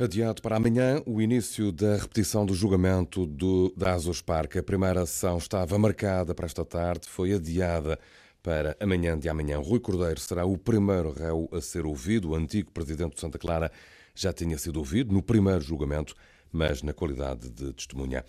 Adiado 0.00 0.40
para 0.40 0.56
amanhã 0.56 1.02
o 1.04 1.20
início 1.20 1.70
da 1.70 1.94
repetição 1.96 2.46
do 2.46 2.54
julgamento 2.54 3.26
do, 3.26 3.70
da 3.76 3.92
Azores 3.92 4.22
Park. 4.22 4.56
A 4.56 4.62
primeira 4.62 5.04
sessão 5.04 5.36
estava 5.36 5.78
marcada 5.78 6.34
para 6.34 6.46
esta 6.46 6.64
tarde, 6.64 7.06
foi 7.06 7.34
adiada 7.34 7.98
para 8.42 8.76
amanhã 8.80 9.18
de 9.18 9.28
amanhã. 9.28 9.58
Rui 9.58 9.80
Cordeiro 9.80 10.20
será 10.20 10.44
o 10.44 10.56
primeiro 10.56 11.12
réu 11.12 11.48
a 11.52 11.60
ser 11.60 11.86
ouvido. 11.86 12.30
O 12.30 12.34
antigo 12.34 12.70
presidente 12.70 13.14
de 13.14 13.20
Santa 13.20 13.38
Clara 13.38 13.70
já 14.14 14.32
tinha 14.32 14.58
sido 14.58 14.78
ouvido 14.78 15.12
no 15.12 15.22
primeiro 15.22 15.60
julgamento, 15.60 16.14
mas 16.52 16.82
na 16.82 16.92
qualidade 16.92 17.50
de 17.50 17.72
testemunha. 17.72 18.24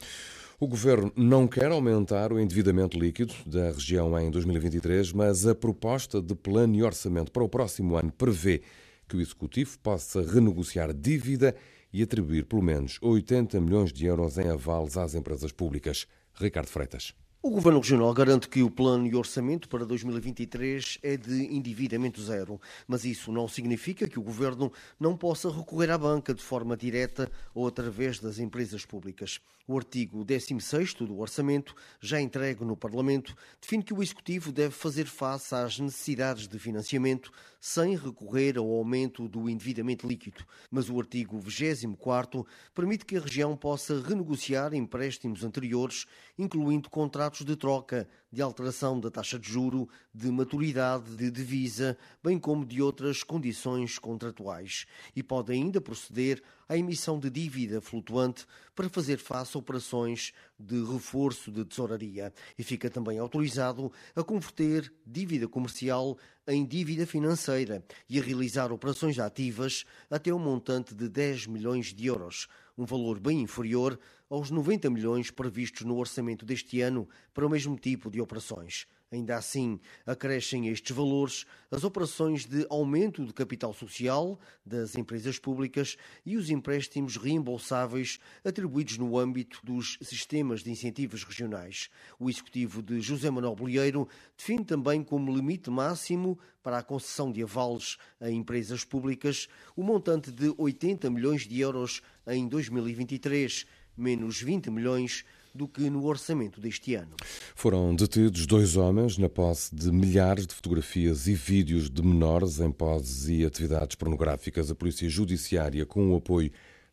O 0.60 0.68
governo 0.68 1.12
não 1.16 1.48
quer 1.48 1.72
aumentar 1.72 2.32
o 2.32 2.40
endividamento 2.40 3.00
líquido 3.00 3.34
da 3.46 3.72
região 3.72 4.18
em 4.20 4.30
2023, 4.30 5.12
mas 5.12 5.48
a 5.48 5.56
proposta 5.56 6.22
de 6.22 6.36
plano 6.36 6.76
e 6.76 6.84
orçamento 6.84 7.32
para 7.32 7.44
o 7.44 7.50
próximo 7.50 7.96
ano 7.96 8.12
prevê 8.12 8.62
que 9.08 9.18
o 9.18 9.22
executivo 9.22 9.80
possa 9.80 10.22
renegociar 10.22 10.94
dívida 10.94 11.56
e 11.92 12.04
atribuir 12.04 12.46
pelo 12.46 12.62
menos 12.62 13.00
80 13.02 13.60
milhões 13.60 13.92
de 13.92 14.06
euros 14.06 14.38
em 14.38 14.50
avales 14.50 14.98
às 14.98 15.16
empresas 15.16 15.52
públicas. 15.52 16.08
Ricardo 16.36 16.68
Freitas. 16.68 17.14
O 17.44 17.50
Governo 17.50 17.80
Regional 17.80 18.14
garante 18.14 18.48
que 18.48 18.62
o 18.62 18.70
plano 18.70 19.08
e 19.08 19.16
orçamento 19.16 19.68
para 19.68 19.84
2023 19.84 21.00
é 21.02 21.18
de 21.18 21.48
endividamento 21.48 22.22
zero, 22.22 22.62
mas 22.88 23.04
isso 23.04 23.32
não 23.32 23.48
significa 23.48 24.08
que 24.08 24.20
o 24.20 24.22
Governo 24.22 24.72
não 25.00 25.18
possa 25.18 25.50
recorrer 25.50 25.90
à 25.90 25.98
banca 25.98 26.36
de 26.36 26.44
forma 26.44 26.78
direta 26.78 27.32
ou 27.56 27.66
através 27.66 28.20
das 28.20 28.38
empresas 28.38 28.86
públicas. 28.86 29.40
O 29.68 29.76
artigo 29.76 30.24
16 30.24 30.94
do 30.94 31.20
Orçamento, 31.20 31.74
já 32.00 32.22
entregue 32.22 32.64
no 32.64 32.78
Parlamento, 32.78 33.36
define 33.60 33.82
que 33.82 33.94
o 33.94 34.04
Executivo 34.04 34.52
deve 34.52 34.76
fazer 34.76 35.06
face 35.06 35.56
às 35.56 35.80
necessidades 35.80 36.48
de 36.48 36.60
financiamento 36.60 37.32
sem 37.62 37.96
recorrer 37.96 38.58
ao 38.58 38.68
aumento 38.68 39.28
do 39.28 39.48
endividamento 39.48 40.08
líquido. 40.08 40.44
Mas 40.72 40.90
o 40.90 41.00
artigo 41.00 41.40
24 41.40 42.44
permite 42.74 43.06
que 43.06 43.16
a 43.16 43.22
região 43.22 43.56
possa 43.56 44.02
renegociar 44.02 44.74
empréstimos 44.74 45.44
anteriores, 45.44 46.08
incluindo 46.40 46.90
contratos 46.90 47.46
de 47.46 47.56
troca, 47.56 48.10
de 48.32 48.42
alteração 48.42 49.00
da 49.00 49.12
taxa 49.12 49.38
de 49.38 49.50
juro, 49.50 49.90
de 50.14 50.32
maturidade 50.32 51.16
de 51.16 51.30
divisa, 51.30 51.98
bem 52.24 52.40
como 52.40 52.66
de 52.66 52.82
outras 52.82 53.24
condições 53.24 54.00
contratuais. 54.00 54.86
E 55.16 55.22
pode 55.22 55.52
ainda 55.52 55.82
proceder 55.82 56.42
à 56.70 56.78
emissão 56.78 57.20
de 57.20 57.30
dívida 57.30 57.82
flutuante 57.82 58.46
para 58.74 58.90
fazer 58.90 59.18
face 59.18 59.58
a 59.58 59.60
operações 59.60 60.32
de 60.58 60.82
reforço 60.84 61.52
de 61.52 61.66
tesouraria. 61.66 62.34
E 62.58 62.64
fica 62.64 62.90
também 62.90 63.20
autorizado 63.20 63.92
a 64.16 64.24
converter 64.24 64.94
dívida 65.06 65.48
comercial 65.48 66.18
em 66.48 66.66
dívida 66.66 67.06
financeira 67.06 67.84
e 68.10 68.18
a 68.18 68.24
realizar 68.24 68.72
operações 68.72 69.20
ativas 69.20 69.84
até 70.10 70.34
um 70.34 70.40
montante 70.40 70.96
de 70.96 71.08
10 71.08 71.48
milhões 71.48 71.94
de 71.94 72.08
euros, 72.08 72.48
um 72.78 72.86
valor 72.86 73.20
bem 73.20 73.42
inferior 73.42 74.00
aos 74.32 74.50
90 74.50 74.90
milhões 74.90 75.30
previstos 75.30 75.86
no 75.86 75.98
orçamento 75.98 76.46
deste 76.46 76.80
ano 76.80 77.06
para 77.34 77.46
o 77.46 77.50
mesmo 77.50 77.76
tipo 77.76 78.10
de 78.10 78.22
operações. 78.22 78.88
Ainda 79.12 79.36
assim, 79.36 79.78
acrescem 80.06 80.70
estes 80.70 80.96
valores 80.96 81.46
as 81.70 81.84
operações 81.84 82.46
de 82.46 82.66
aumento 82.70 83.26
de 83.26 83.34
capital 83.34 83.74
social 83.74 84.40
das 84.66 84.96
empresas 84.96 85.38
públicas 85.38 85.98
e 86.26 86.38
os 86.38 86.50
empréstimos 86.50 87.18
reembolsáveis 87.18 88.20
atribuídos 88.42 88.98
no 88.98 89.18
âmbito 89.18 89.60
dos 89.66 89.98
sistemas 90.02 90.64
de 90.64 90.72
incentivos 90.72 91.26
regionais. 91.26 91.90
O 92.18 92.30
executivo 92.30 92.82
de 92.82 93.02
José 93.02 93.30
Manuel 93.30 93.54
Bolieiro 93.54 94.08
define 94.38 94.64
também 94.64 95.04
como 95.04 95.36
limite 95.36 95.70
máximo 95.70 96.40
para 96.64 96.78
a 96.78 96.84
concessão 96.84 97.34
de 97.34 97.44
avales 97.44 97.98
a 98.18 98.30
empresas 98.30 98.86
públicas 98.86 99.50
o 99.76 99.84
montante 99.84 100.32
de 100.32 100.54
80 100.58 101.10
milhões 101.10 101.46
de 101.46 101.60
euros 101.60 102.02
em 102.28 102.48
2023 102.48 103.66
menos 103.98 104.42
20 104.42 104.70
milhões 104.70 105.24
do 105.54 105.68
que 105.68 105.90
no 105.90 106.06
orçamento 106.06 106.62
deste 106.62 106.96
ano. 106.96 107.16
Foram 107.56 107.94
detidos 107.94 108.46
dois 108.46 108.78
homens 108.78 109.18
na 109.18 109.28
posse 109.28 109.74
de 109.76 109.92
milhares 109.92 110.48
de 110.48 110.56
fotografias 110.56 111.28
e 111.28 111.34
vídeos 111.34 111.90
de 111.90 112.02
menores 112.02 112.60
em 112.60 112.72
poses 112.72 113.28
e 113.28 113.46
atividades 113.46 113.96
pornográficas. 113.96 114.72
A 114.72 114.76
Polícia 114.76 115.10
Judiciária, 115.10 115.86
com 115.86 116.12
o 116.12 116.16
apoio 116.16 116.52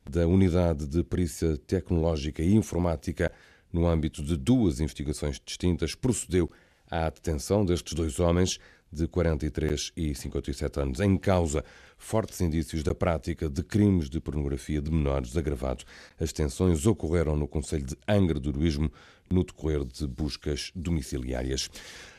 da 0.08 0.26
Unidade 0.26 0.86
de 0.86 1.04
Perícia 1.04 1.56
Tecnológica 1.56 2.42
e 2.42 2.54
Informática, 2.54 3.30
no 3.72 3.86
âmbito 3.86 4.22
de 4.22 4.36
duas 4.36 4.80
investigações 4.80 5.40
distintas, 5.44 5.94
procedeu 5.94 6.50
à 6.90 7.10
detenção 7.10 7.64
destes 7.64 7.92
dois 7.92 8.18
homens 8.18 8.58
de 8.92 9.06
43 9.06 9.92
e 9.96 10.14
57 10.14 10.80
anos. 10.80 11.00
Em 11.00 11.16
causa, 11.16 11.64
fortes 11.96 12.40
indícios 12.40 12.82
da 12.82 12.94
prática 12.94 13.48
de 13.48 13.62
crimes 13.62 14.08
de 14.08 14.20
pornografia 14.20 14.80
de 14.80 14.90
menores 14.90 15.36
agravados. 15.36 15.84
As 16.18 16.32
tensões 16.32 16.86
ocorreram 16.86 17.36
no 17.36 17.48
Conselho 17.48 17.84
de 17.84 17.96
Angra 18.06 18.38
do 18.38 18.50
Heroísmo 18.50 18.90
no 19.30 19.44
decorrer 19.44 19.84
de 19.84 20.06
buscas 20.06 20.70
domiciliárias. 20.74 21.70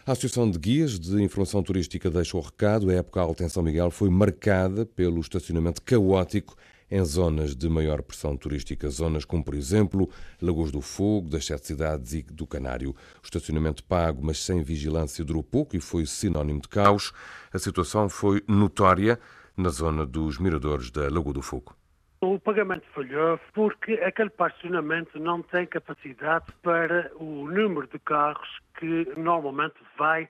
A 0.05 0.12
Associação 0.12 0.49
de 0.49 0.58
Guias 0.58 0.99
de 0.99 1.21
Informação 1.21 1.62
Turística 1.63 2.10
deixa 2.10 2.38
o 2.38 2.41
recado. 2.41 2.89
A 2.89 2.93
época 2.93 3.21
alta 3.21 3.43
em 3.43 3.49
São 3.49 3.63
Miguel 3.63 3.91
foi 3.91 4.10
marcada 4.10 4.86
pelo 4.86 5.19
estacionamento 5.19 5.82
caótico 5.82 6.55
em 6.91 7.04
zonas 7.04 7.56
de 7.56 7.69
maior 7.69 8.02
pressão 8.02 8.36
turística, 8.36 8.89
zonas 8.89 9.25
como, 9.25 9.43
por 9.43 9.54
exemplo, 9.54 10.10
Lagoas 10.41 10.71
do 10.71 10.82
Fogo, 10.82 11.30
das 11.30 11.45
Sete 11.45 11.67
Cidades 11.67 12.13
e 12.13 12.23
do 12.23 12.47
Canário. 12.47 12.91
O 12.91 12.95
estacionamento 13.23 13.84
pago, 13.84 14.21
mas 14.23 14.43
sem 14.43 14.63
vigilância, 14.63 15.23
durou 15.23 15.43
pouco 15.43 15.75
e 15.75 15.80
foi 15.80 16.06
sinónimo 16.06 16.62
de 16.62 16.67
caos. 16.67 17.13
A 17.54 17.60
situação 17.60 18.10
foi 18.10 18.43
notória 18.47 19.19
na 19.56 19.69
zona 19.69 20.06
dos 20.06 20.38
miradores 20.38 20.89
da 20.89 21.10
Lagoa 21.10 21.34
do 21.34 21.41
Fogo. 21.41 21.75
O 22.21 22.38
pagamento 22.38 22.86
falhou 22.93 23.39
porque 23.54 23.93
aquele 23.93 24.28
estacionamento 24.28 25.17
não 25.19 25.41
tem 25.41 25.65
capacidade 25.65 26.47
para 26.62 27.10
o 27.15 27.47
número 27.49 27.88
de 27.88 27.97
carros 27.99 28.60
que 28.78 29.08
normalmente 29.15 29.78
vai 29.97 30.28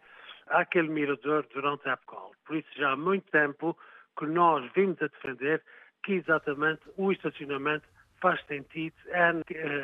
àquele 0.49 0.89
mirador 0.89 1.47
durante 1.51 1.89
a 1.89 1.93
época. 1.93 2.15
Por 2.45 2.57
isso 2.57 2.69
já 2.77 2.91
há 2.91 2.95
muito 2.95 3.31
tempo 3.31 3.75
que 4.17 4.27
nós 4.27 4.69
vimos 4.75 5.01
a 5.01 5.07
defender 5.07 5.63
que 6.03 6.13
exatamente 6.13 6.81
o 6.97 7.11
estacionamento 7.11 7.87
faz 8.21 8.43
sentido 8.45 8.95
é 9.07 9.31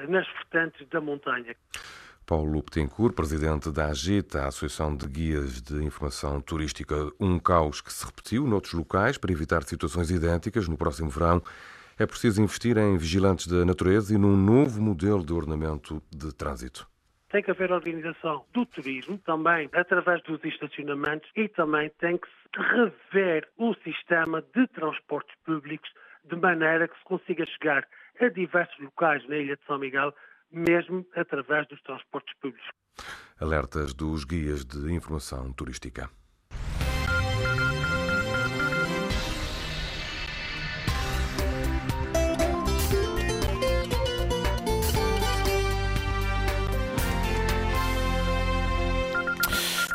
nas 0.08 0.28
vertentes 0.28 0.88
da 0.89 1.01
montanha. 1.01 1.56
Paulo 2.25 2.63
Petencourt, 2.63 3.13
presidente 3.13 3.71
da 3.71 3.86
AGIT, 3.86 4.36
a 4.38 4.47
Associação 4.47 4.95
de 4.95 5.08
Guias 5.08 5.62
de 5.62 5.84
Informação 5.84 6.41
Turística, 6.41 6.95
um 7.19 7.38
caos 7.38 7.82
que 7.82 7.93
se 7.93 8.04
repetiu 8.04 8.47
noutros 8.47 8.73
locais 8.73 9.17
para 9.17 9.32
evitar 9.32 9.63
situações 9.63 10.10
idênticas 10.10 10.67
no 10.67 10.75
próximo 10.75 11.10
verão. 11.10 11.41
É 11.99 12.06
preciso 12.06 12.41
investir 12.41 12.78
em 12.78 12.97
vigilantes 12.97 13.45
da 13.47 13.63
natureza 13.63 14.13
e 14.13 14.17
num 14.17 14.36
novo 14.36 14.82
modelo 14.82 15.23
de 15.23 15.34
ordenamento 15.34 16.01
de 16.12 16.34
trânsito 16.34 16.88
tem 17.36 17.43
que 17.43 17.51
haver 17.51 17.69
organização 17.69 18.45
do 18.54 18.65
turismo 18.65 19.17
também 19.25 19.69
através 19.73 20.23
dos 20.23 20.41
estacionamentos 20.45 21.30
e 21.36 21.49
também 21.49 21.89
tem 21.99 22.17
que 22.17 22.28
se 22.28 22.62
rever 22.62 23.45
o 23.58 23.73
sistema 23.84 24.41
de 24.54 24.65
transportes 24.67 25.36
públicos 25.43 25.89
de 26.29 26.35
maneira 26.35 26.88
que 26.88 26.97
se 26.97 27.03
consiga 27.03 27.45
chegar 27.45 27.88
a 28.19 28.27
diversos 28.29 28.77
locais 28.79 29.27
na 29.27 29.38
Ilha 29.38 29.55
de 29.55 29.65
São 29.65 29.77
Miguel, 29.77 30.13
mesmo 30.51 31.05
através 31.15 31.67
dos 31.67 31.81
transportes 31.83 32.33
públicos. 32.39 32.69
Alertas 33.39 33.93
dos 33.93 34.23
guias 34.23 34.65
de 34.65 34.93
informação 34.93 35.51
turística. 35.53 36.09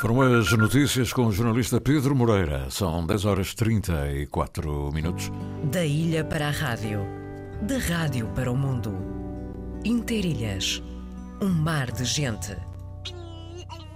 Foram 0.00 0.22
as 0.22 0.50
notícias 0.52 1.12
com 1.12 1.26
o 1.26 1.32
jornalista 1.32 1.78
Pedro 1.78 2.16
Moreira. 2.16 2.70
São 2.70 3.04
10 3.04 3.26
horas 3.26 3.52
34 3.52 4.90
minutos. 4.90 5.30
Da 5.70 5.84
ilha 5.84 6.24
para 6.24 6.48
a 6.48 6.50
rádio, 6.50 7.00
da 7.60 7.76
rádio 7.76 8.26
para 8.28 8.50
o 8.50 8.56
mundo. 8.56 8.96
Interilhas, 9.84 10.82
um 11.42 11.50
mar 11.50 11.92
de 11.92 12.06
gente. 12.06 12.56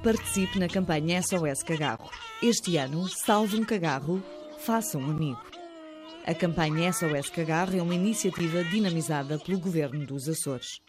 Participe 0.02 0.58
na 0.58 0.68
campanha 0.68 1.22
SOS 1.22 1.62
Cagarro. 1.62 2.10
Este 2.42 2.76
ano, 2.76 3.08
salve 3.08 3.56
um 3.56 3.64
cagarro, 3.64 4.22
faça 4.58 4.98
um 4.98 5.10
amigo. 5.10 5.40
A 6.26 6.34
campanha 6.34 6.92
SOS 6.92 7.30
Cagarro 7.30 7.78
é 7.78 7.82
uma 7.82 7.94
iniciativa 7.94 8.62
dinamizada 8.62 9.38
pelo 9.38 9.58
Governo 9.58 10.04
dos 10.04 10.28
Açores 10.28 10.82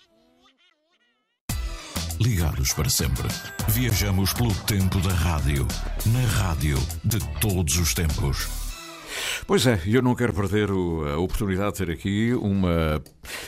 ligados 2.20 2.74
para 2.74 2.90
sempre. 2.90 3.28
Viajamos 3.70 4.34
pelo 4.34 4.54
tempo 4.54 5.00
da 5.00 5.14
rádio, 5.14 5.68
na 6.08 6.26
rádio 6.44 6.78
de 7.04 7.20
todos 7.40 7.78
os 7.78 7.94
tempos. 7.94 8.65
Pois 9.48 9.68
é, 9.68 9.80
eu 9.86 10.02
não 10.02 10.16
quero 10.16 10.34
perder 10.34 10.70
a 10.70 11.18
oportunidade 11.18 11.74
de 11.74 11.86
ter 11.86 11.92
aqui 11.92 12.34
uma 12.34 13.02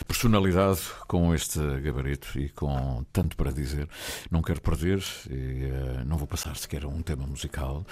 personalidade 0.08 0.82
com 1.08 1.34
este 1.34 1.60
gabarito 1.82 2.39
e 2.39 2.49
com 2.49 3.03
tanto 3.12 3.36
para 3.36 3.51
dizer. 3.51 3.88
Não 4.30 4.41
quero 4.41 4.62
perder 4.62 5.03
e 5.30 5.65
uh, 5.65 6.06
não 6.06 6.17
vou 6.17 6.27
passar 6.27 6.56
sequer 6.56 6.84
a 6.84 6.88
um 6.88 7.01
tema 7.01 7.25
musical. 7.25 7.86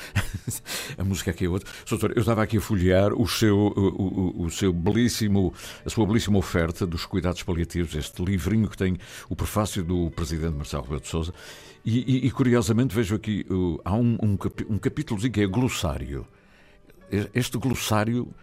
a 0.98 1.04
música 1.04 1.32
aqui 1.32 1.46
é 1.46 1.50
outra. 1.50 1.72
Doutor, 1.90 2.12
eu 2.16 2.20
estava 2.20 2.44
aqui 2.44 2.58
a 2.58 2.62
folhear 2.62 3.14
o 3.14 3.28
seu, 3.28 3.58
o, 3.58 4.42
o, 4.42 4.44
o, 4.46 4.52
seu 4.52 4.72
belíssimo, 4.72 5.54
a 5.86 5.90
sua 5.90 6.06
belíssima 6.06 6.38
oferta 6.38 6.86
dos 6.86 7.06
cuidados 7.06 7.44
paliativos, 7.44 7.96
este 7.96 8.24
livrinho 8.24 8.70
que 8.70 8.78
tem 8.78 8.98
o 9.30 9.36
prefácio 9.36 9.84
do 9.84 10.12
presidente 10.12 10.56
Marcelo 10.56 10.84
Rebelo 10.84 11.02
de 11.02 11.08
Sousa. 11.08 11.34
E, 11.84 12.00
e, 12.00 12.28
e, 12.28 12.32
curiosamente 12.32 12.96
vejo 12.96 13.16
aqui, 13.16 13.46
uh, 13.50 13.80
há 13.86 13.94
um, 13.94 14.18
um, 14.22 14.38
um 14.70 14.78
capítulozinho 14.78 15.32
que 15.32 15.42
é 15.42 15.48
glossário 15.48 16.26
este 17.34 17.58
glossário 17.58 18.34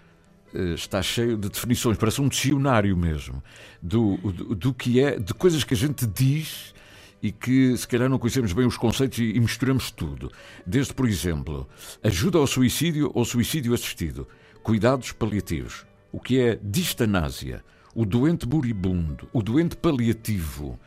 eh, 0.54 0.74
está 0.74 1.02
cheio 1.02 1.36
de 1.36 1.48
definições, 1.48 1.96
parece 1.96 2.20
um 2.20 2.28
dicionário 2.28 2.96
mesmo, 2.96 3.42
do, 3.80 4.16
do, 4.18 4.54
do, 4.54 4.74
que 4.74 5.00
é, 5.00 5.18
de 5.18 5.32
coisas 5.32 5.64
que 5.64 5.72
a 5.72 5.76
gente 5.76 6.06
diz 6.06 6.74
e 7.22 7.32
que 7.32 7.76
se 7.76 7.88
calhar 7.88 8.08
não 8.08 8.18
conhecemos 8.18 8.52
bem 8.52 8.66
os 8.66 8.76
conceitos 8.76 9.18
e, 9.18 9.32
e 9.32 9.40
misturamos 9.40 9.90
tudo. 9.90 10.30
Desde, 10.66 10.92
por 10.92 11.08
exemplo, 11.08 11.68
ajuda 12.02 12.38
ao 12.38 12.46
suicídio 12.46 13.10
ou 13.14 13.24
suicídio 13.24 13.72
assistido, 13.72 14.28
cuidados 14.62 15.12
paliativos, 15.12 15.86
o 16.10 16.20
que 16.20 16.38
é 16.38 16.58
distanásia, 16.62 17.64
o 17.94 18.04
doente 18.04 18.46
moribundo, 18.46 19.28
o 19.32 19.42
doente 19.42 19.76
paliativo, 19.76 20.78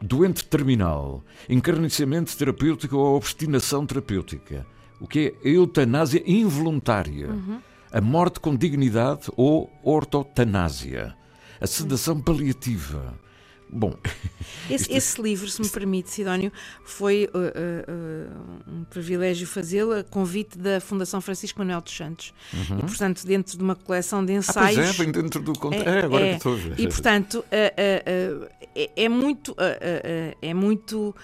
doente 0.00 0.44
terminal, 0.44 1.22
encarniciamento 1.48 2.36
terapêutico 2.36 2.96
ou 2.96 3.16
obstinação 3.16 3.86
terapêutica 3.86 4.66
o 5.02 5.06
que 5.08 5.34
é 5.44 5.48
a 5.48 5.52
eutanásia 5.52 6.22
involuntária, 6.24 7.28
uhum. 7.28 7.60
a 7.90 8.00
morte 8.00 8.38
com 8.38 8.54
dignidade 8.54 9.28
ou 9.36 9.68
ortotanásia, 9.82 11.16
a 11.60 11.66
sedação 11.66 12.20
paliativa. 12.20 13.20
Bom, 13.68 13.96
esse, 14.70 14.92
esse, 14.92 15.20
livro, 15.20 15.48
se 15.48 15.60
me 15.60 15.68
permite, 15.68 16.10
Sidónio, 16.10 16.52
foi 16.84 17.28
uh, 17.34 18.70
uh, 18.70 18.72
um 18.80 18.84
privilégio 18.84 19.46
fazê-lo 19.46 19.92
a 19.92 20.04
convite 20.04 20.56
da 20.58 20.78
Fundação 20.78 21.20
Francisco 21.20 21.58
Manuel 21.58 21.80
dos 21.80 21.96
Santos. 21.96 22.34
Uhum. 22.52 22.78
E, 22.78 22.82
portanto, 22.82 23.26
dentro 23.26 23.56
de 23.56 23.64
uma 23.64 23.74
coleção 23.74 24.24
de 24.24 24.34
ensaios. 24.34 24.78
Ah, 24.78 24.82
pois 24.82 25.00
é, 25.00 25.02
vem 25.02 25.10
dentro 25.10 25.40
do 25.40 25.54
contexto. 25.54 25.88
É, 25.88 26.00
é, 26.00 26.04
agora 26.04 26.26
é, 26.26 26.30
que 26.30 26.36
estou 26.36 26.52
a 26.52 26.56
ver. 26.56 26.78
E, 26.78 26.86
portanto, 26.86 27.38
uh, 27.38 27.44
é, 27.50 28.90
é, 28.94 29.08
muito, 29.08 29.56
é 30.40 30.54
muito 30.54 31.16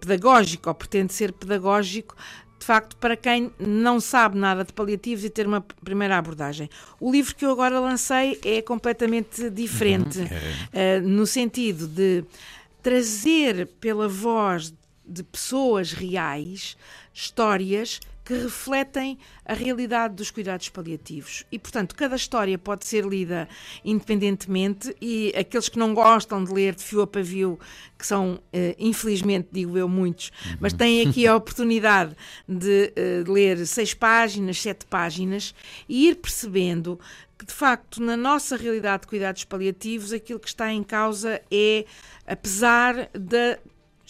pedagógico, 0.00 0.68
ou 0.68 0.74
pretende 0.74 1.12
ser 1.12 1.32
pedagógico, 1.32 2.14
de 2.58 2.64
facto, 2.64 2.96
para 2.96 3.16
quem 3.16 3.52
não 3.58 4.00
sabe 4.00 4.38
nada 4.38 4.64
de 4.64 4.72
paliativos 4.72 5.24
e 5.24 5.30
ter 5.30 5.46
uma 5.46 5.60
primeira 5.60 6.16
abordagem. 6.16 6.68
O 6.98 7.12
livro 7.12 7.34
que 7.34 7.44
eu 7.44 7.50
agora 7.50 7.78
lancei 7.78 8.40
é 8.44 8.62
completamente 8.62 9.50
diferente, 9.50 10.18
uhum, 10.20 10.26
uh, 10.26 11.08
no 11.08 11.26
sentido 11.26 11.86
de 11.86 12.24
trazer 12.82 13.66
pela 13.80 14.08
voz 14.08 14.72
de 15.04 15.22
pessoas 15.22 15.92
reais 15.92 16.76
histórias 17.12 18.00
que 18.26 18.34
refletem 18.34 19.16
a 19.44 19.54
realidade 19.54 20.14
dos 20.14 20.32
cuidados 20.32 20.68
paliativos. 20.68 21.44
E, 21.50 21.60
portanto, 21.60 21.94
cada 21.94 22.16
história 22.16 22.58
pode 22.58 22.84
ser 22.84 23.04
lida 23.04 23.48
independentemente 23.84 24.94
e 25.00 25.32
aqueles 25.38 25.68
que 25.68 25.78
não 25.78 25.94
gostam 25.94 26.42
de 26.42 26.52
ler 26.52 26.74
de 26.74 26.82
fio 26.82 27.02
a 27.02 27.06
pavio, 27.06 27.56
que 27.96 28.04
são, 28.04 28.40
eh, 28.52 28.74
infelizmente, 28.80 29.48
digo 29.52 29.78
eu, 29.78 29.88
muitos, 29.88 30.32
uhum. 30.44 30.56
mas 30.58 30.72
têm 30.72 31.06
aqui 31.06 31.24
a 31.24 31.36
oportunidade 31.38 32.16
de, 32.48 32.92
eh, 32.96 33.22
ler 33.28 33.64
seis 33.64 33.94
páginas, 33.94 34.60
sete 34.60 34.84
páginas 34.86 35.54
e 35.88 36.08
ir 36.08 36.16
percebendo 36.16 36.98
que, 37.38 37.46
de 37.46 37.52
facto, 37.52 38.02
na 38.02 38.16
nossa 38.16 38.56
realidade 38.56 39.02
de 39.02 39.08
cuidados 39.08 39.44
paliativos, 39.44 40.12
aquilo 40.12 40.40
que 40.40 40.48
está 40.48 40.72
em 40.72 40.82
causa 40.82 41.40
é, 41.48 41.84
apesar 42.26 43.08
da 43.12 43.56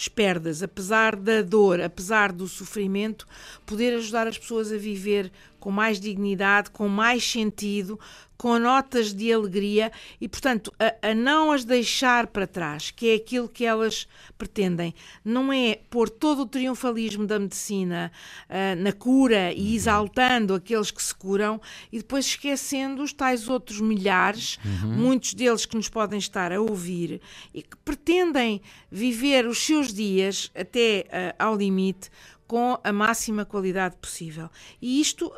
perdas, 0.08 0.62
apesar 0.62 1.16
da 1.16 1.40
dor, 1.40 1.80
apesar 1.80 2.30
do 2.30 2.46
sofrimento, 2.46 3.26
poder 3.64 3.94
ajudar 3.94 4.26
as 4.26 4.36
pessoas 4.36 4.70
a 4.70 4.76
viver 4.76 5.32
com 5.66 5.72
mais 5.72 5.98
dignidade, 5.98 6.70
com 6.70 6.86
mais 6.86 7.28
sentido, 7.28 7.98
com 8.36 8.56
notas 8.56 9.12
de 9.12 9.32
alegria 9.32 9.90
e, 10.20 10.28
portanto, 10.28 10.72
a, 10.78 11.10
a, 11.10 11.12
não 11.12 11.50
as 11.50 11.64
deixar 11.64 12.28
para 12.28 12.46
trás, 12.46 12.92
que 12.92 13.08
é 13.08 13.14
aquilo 13.16 13.48
que 13.48 13.64
elas 13.64 14.06
pretendem. 14.38 14.94
Não 15.24 15.52
é 15.52 15.80
pôr 15.90 16.08
todo 16.08 16.42
o 16.42 16.46
triunfalismo 16.46 17.26
da 17.26 17.36
medicina 17.36 18.12
uh, 18.48 18.80
na 18.80 18.92
cura 18.92 19.52
e 19.52 19.74
exaltando 19.74 20.54
aqueles 20.54 20.92
que 20.92 21.02
se 21.02 21.12
curam 21.12 21.60
e 21.90 21.98
depois 21.98 22.26
esquecendo 22.26 23.02
os 23.02 23.12
tais 23.12 23.48
outros 23.48 23.80
milhares, 23.80 24.60
uhum. 24.64 24.92
muitos 24.92 25.34
deles 25.34 25.66
que 25.66 25.74
nos 25.74 25.88
podem 25.88 26.20
estar 26.20 26.52
a 26.52 26.60
ouvir 26.60 27.20
e 27.52 27.60
que 27.60 27.76
pretendem 27.78 28.62
viver 28.88 29.48
os 29.48 29.58
seus 29.58 29.92
dias 29.92 30.48
até 30.54 31.06
uh, 31.08 31.42
ao 31.42 31.56
limite 31.56 32.08
com 32.46 32.78
a 32.82 32.92
máxima 32.92 33.44
qualidade 33.44 33.96
possível. 33.96 34.48
E 34.80 35.00
isto, 35.00 35.26
uh, 35.26 35.30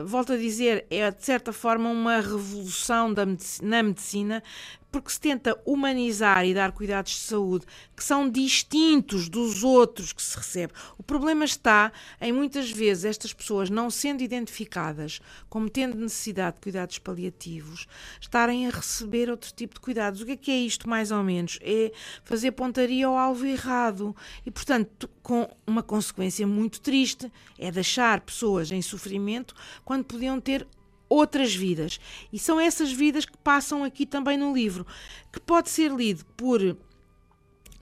uh, 0.00 0.06
volto 0.06 0.32
a 0.32 0.36
dizer, 0.36 0.86
é 0.90 1.10
de 1.10 1.24
certa 1.24 1.52
forma 1.52 1.90
uma 1.90 2.16
revolução 2.16 3.12
da 3.12 3.26
na 3.62 3.82
medicina, 3.82 4.42
porque 4.96 5.12
se 5.12 5.20
tenta 5.20 5.60
humanizar 5.66 6.46
e 6.46 6.54
dar 6.54 6.72
cuidados 6.72 7.12
de 7.12 7.18
saúde 7.18 7.66
que 7.94 8.02
são 8.02 8.30
distintos 8.30 9.28
dos 9.28 9.62
outros 9.62 10.10
que 10.10 10.22
se 10.22 10.34
recebe. 10.38 10.72
O 10.96 11.02
problema 11.02 11.44
está 11.44 11.92
em 12.18 12.32
muitas 12.32 12.70
vezes 12.70 13.04
estas 13.04 13.34
pessoas 13.34 13.68
não 13.68 13.90
sendo 13.90 14.22
identificadas 14.22 15.20
como 15.50 15.68
tendo 15.68 15.98
necessidade 15.98 16.56
de 16.56 16.62
cuidados 16.62 16.98
paliativos, 16.98 17.86
estarem 18.18 18.66
a 18.66 18.70
receber 18.70 19.28
outro 19.28 19.52
tipo 19.52 19.74
de 19.74 19.80
cuidados. 19.80 20.22
O 20.22 20.24
que 20.24 20.32
é 20.32 20.36
que 20.36 20.50
é 20.50 20.58
isto, 20.58 20.88
mais 20.88 21.10
ou 21.10 21.22
menos? 21.22 21.58
É 21.60 21.92
fazer 22.24 22.52
pontaria 22.52 23.06
ao 23.06 23.18
alvo 23.18 23.44
errado. 23.44 24.16
E, 24.46 24.50
portanto, 24.50 25.10
com 25.22 25.46
uma 25.66 25.82
consequência 25.82 26.46
muito 26.46 26.80
triste, 26.80 27.30
é 27.58 27.70
deixar 27.70 28.22
pessoas 28.22 28.72
em 28.72 28.80
sofrimento 28.80 29.54
quando 29.84 30.04
podiam 30.04 30.40
ter 30.40 30.66
outras 31.08 31.54
vidas. 31.54 32.00
E 32.32 32.38
são 32.38 32.58
essas 32.58 32.92
vidas 32.92 33.24
que 33.24 33.36
passam 33.38 33.84
aqui 33.84 34.06
também 34.06 34.36
no 34.36 34.54
livro, 34.54 34.86
que 35.32 35.40
pode 35.40 35.70
ser 35.70 35.90
lido 35.90 36.24
por 36.36 36.76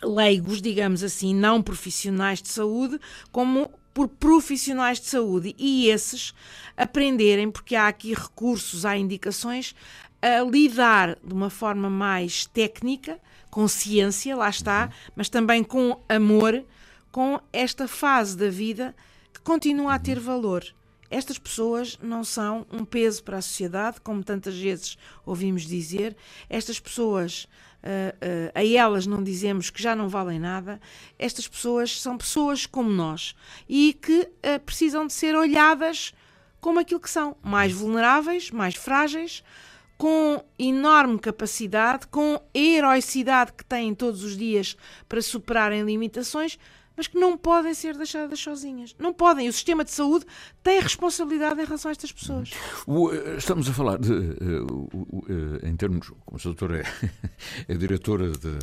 leigos, 0.02 0.60
digamos 0.60 1.02
assim, 1.02 1.34
não 1.34 1.62
profissionais 1.62 2.42
de 2.42 2.48
saúde, 2.48 3.00
como 3.32 3.70
por 3.92 4.08
profissionais 4.08 4.98
de 4.98 5.06
saúde 5.06 5.54
e 5.56 5.88
esses 5.88 6.34
aprenderem, 6.76 7.50
porque 7.50 7.76
há 7.76 7.87
aqui 7.87 8.12
recursos, 8.12 8.84
há 8.84 8.96
indicações, 8.96 9.74
a 10.20 10.42
lidar 10.42 11.16
de 11.22 11.32
uma 11.32 11.48
forma 11.48 11.88
mais 11.88 12.46
técnica, 12.46 13.20
com 13.50 13.68
ciência, 13.68 14.34
lá 14.34 14.48
está, 14.48 14.90
mas 15.14 15.28
também 15.28 15.62
com 15.62 16.00
amor, 16.08 16.64
com 17.12 17.38
esta 17.52 17.87
fase 17.87 18.37
da 18.37 18.50
vida 18.50 18.96
que 19.32 19.40
continua 19.40 19.94
a 19.94 19.98
ter 19.98 20.18
valor. 20.18 20.64
Estas 21.11 21.38
pessoas 21.38 21.99
não 22.03 22.25
são 22.25 22.67
um 22.73 22.85
peso 22.85 23.23
para 23.23 23.38
a 23.38 23.43
sociedade, 23.43 24.01
como 24.01 24.25
tantas 24.25 24.57
vezes 24.57 24.97
ouvimos 25.25 25.62
dizer. 25.62 26.17
Estas 26.49 26.81
pessoas, 26.81 27.45
uh, 27.45 28.17
uh, 28.17 28.53
a 28.55 28.64
elas 28.64 29.07
não 29.07 29.23
dizemos 29.23 29.71
que 29.71 29.83
já 29.83 29.95
não 29.95 30.09
valem 30.09 30.38
nada. 30.38 30.81
Estas 31.19 31.47
pessoas 31.47 32.01
são 32.01 32.17
pessoas 32.17 32.67
como 32.67 32.90
nós 32.90 33.35
e 33.69 33.93
que 33.95 34.21
uh, 34.21 34.61
precisam 34.64 35.07
de 35.07 35.12
ser 35.12 35.37
olhadas 35.37 36.14
como 36.61 36.81
aquilo 36.81 37.01
que 37.01 37.11
são: 37.11 37.37
mais 37.43 37.73
vulneráveis, 37.73 38.51
mais 38.51 38.75
frágeis, 38.75 39.45
com 39.97 40.43
enorme 40.59 41.19
capacidade, 41.19 42.07
com 42.07 42.35
a 42.35 42.59
heroicidade 42.59 43.53
que 43.53 43.64
têm 43.64 43.95
todos 43.95 44.25
os 44.25 44.37
dias 44.37 44.77
para 45.09 45.23
superarem 45.23 45.83
limitações, 45.83 46.59
mas 46.96 47.07
que 47.07 47.18
não 47.18 47.37
podem 47.37 47.74
ser 47.74 47.96
deixadas 47.96 48.38
sozinhas. 48.38 48.94
Não 48.98 49.12
podem. 49.12 49.48
O 49.48 49.52
sistema 49.52 49.85
de 49.85 49.90
saúde 49.90 50.24
tem 50.62 50.80
responsabilidade 50.80 51.61
em 51.61 51.64
relação 51.64 51.88
a 51.88 51.92
estas 51.92 52.12
pessoas. 52.12 52.50
Eh, 52.52 53.37
estamos 53.37 53.68
a 53.68 53.72
falar 53.72 53.98
de, 53.98 54.12
uh, 54.12 54.88
uh, 54.92 55.66
em 55.66 55.76
termos, 55.76 56.09
como 56.24 56.38
a 56.38 56.42
doutora 56.42 56.80
é, 56.80 56.85
é 57.68 57.74
diretora 57.74 58.30
de, 58.30 58.59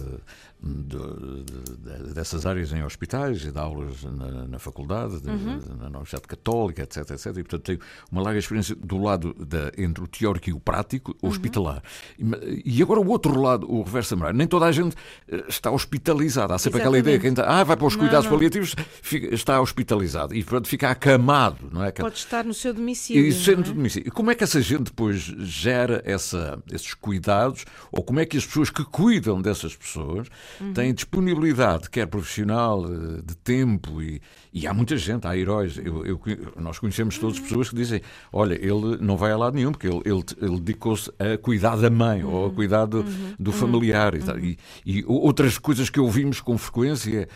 de, 0.64 1.44
de, 1.44 2.14
dessas 2.14 2.46
áreas 2.46 2.72
em 2.72 2.84
hospitais 2.84 3.44
e 3.44 3.52
dá 3.52 3.62
aulas 3.62 4.04
na, 4.04 4.48
na 4.48 4.60
faculdade, 4.60 5.16
uhum. 5.28 5.60
na 5.80 5.88
Universidade 5.88 6.28
Católica, 6.28 6.84
etc, 6.84 6.98
etc. 7.10 7.26
E, 7.28 7.34
portanto, 7.44 7.62
tem 7.64 7.80
uma 8.12 8.22
larga 8.22 8.38
experiência 8.38 8.76
do 8.76 9.00
lado 9.00 9.34
da, 9.34 9.72
entre 9.76 10.04
o 10.04 10.08
teórico 10.08 10.50
e 10.50 10.54
o 10.54 10.60
prático 10.60 11.16
uhum. 11.22 11.30
hospitalar. 11.30 11.82
E, 12.18 12.78
e, 12.78 12.82
agora 12.82 13.00
o 13.00 13.08
outro 13.08 13.40
lado, 13.42 13.72
o 13.72 13.82
reverso 13.82 14.16
da 14.16 14.32
Nem 14.32 14.46
toda 14.46 14.66
a 14.66 14.72
gente 14.72 14.96
eh, 15.28 15.46
está 15.48 15.72
hospitalizada. 15.72 16.54
Há 16.54 16.60
sempre 16.60 16.80
Exatamente. 16.80 17.00
aquela 17.00 17.00
ideia 17.00 17.20
que 17.20 17.28
ainda, 17.28 17.44
ah, 17.44 17.64
vai 17.64 17.76
para 17.76 17.88
os 17.88 17.96
cuidados 17.96 18.26
não, 18.26 18.32
não. 18.32 18.38
paliativos, 18.38 18.76
fica, 19.02 19.34
está 19.34 19.60
hospitalizado. 19.60 20.36
E, 20.36 20.44
portanto, 20.44 20.68
fica 20.68 20.92
acamado. 20.92 21.70
Não 21.72 21.84
é? 21.84 21.92
Pode 21.92 22.18
estar 22.18 22.46
no 22.46 22.54
seu 22.54 22.72
domicílio. 22.72 23.26
E, 23.26 23.34
sendo 23.34 23.72
é? 23.72 23.74
domicílio. 23.74 24.08
E 24.08 24.12
como 24.12 24.30
é 24.30 24.36
que 24.36 24.44
essa 24.44 24.62
gente 24.62 24.84
depois 24.84 25.22
gera 25.22 26.04
essa, 26.06 26.62
esses 26.72 26.94
cuidados? 26.94 27.66
Ou 27.92 28.04
como 28.04 28.20
é 28.20 28.26
que 28.28 28.38
as 28.38 28.46
pessoas 28.46 28.70
que 28.70 28.84
cuidam 28.84 29.42
dessas 29.42 29.76
pessoas 29.76 30.28
uhum. 30.60 30.74
têm 30.74 30.94
disponibilidade, 30.94 31.90
quer 31.90 32.08
profissional, 32.08 32.86
eh, 32.86 33.22
de 33.24 33.36
tempo, 33.36 34.02
e, 34.02 34.22
e 34.54 34.68
há 34.68 34.74
muita 34.74 34.98
gente, 34.98 35.26
há 35.28 35.38
heróis. 35.38 35.78
Eu, 35.78 36.06
eu, 36.06 36.20
nós 36.58 36.80
conhecemos 36.80 37.18
todas 37.18 37.38
as 37.38 37.42
pessoas 37.42 37.70
que 37.70 37.76
dizem: 37.76 38.02
olha, 38.32 38.54
ele 38.54 38.98
não 39.00 39.18
vai 39.18 39.32
a 39.32 39.38
lado 39.38 39.56
nenhum, 39.56 39.72
porque 39.72 39.88
ele, 39.88 40.02
ele, 40.06 40.24
ele 40.42 40.60
dedicou-se 40.60 41.12
a 41.20 41.38
cuidar 41.38 41.76
da 41.78 41.90
mãe 41.90 42.24
uhum. 42.24 42.34
ou 42.34 42.46
a 42.48 42.52
cuidar 42.52 42.86
do, 42.86 43.02
uhum. 43.02 43.34
do 43.40 43.52
familiar. 43.52 44.14
Uhum. 44.14 44.40
E, 44.40 44.58
e, 44.86 45.04
outras 45.06 45.58
coisas 45.58 45.90
que 45.90 46.00
ouvimos 46.00 46.42
com 46.42 46.58
frequência 46.58 47.28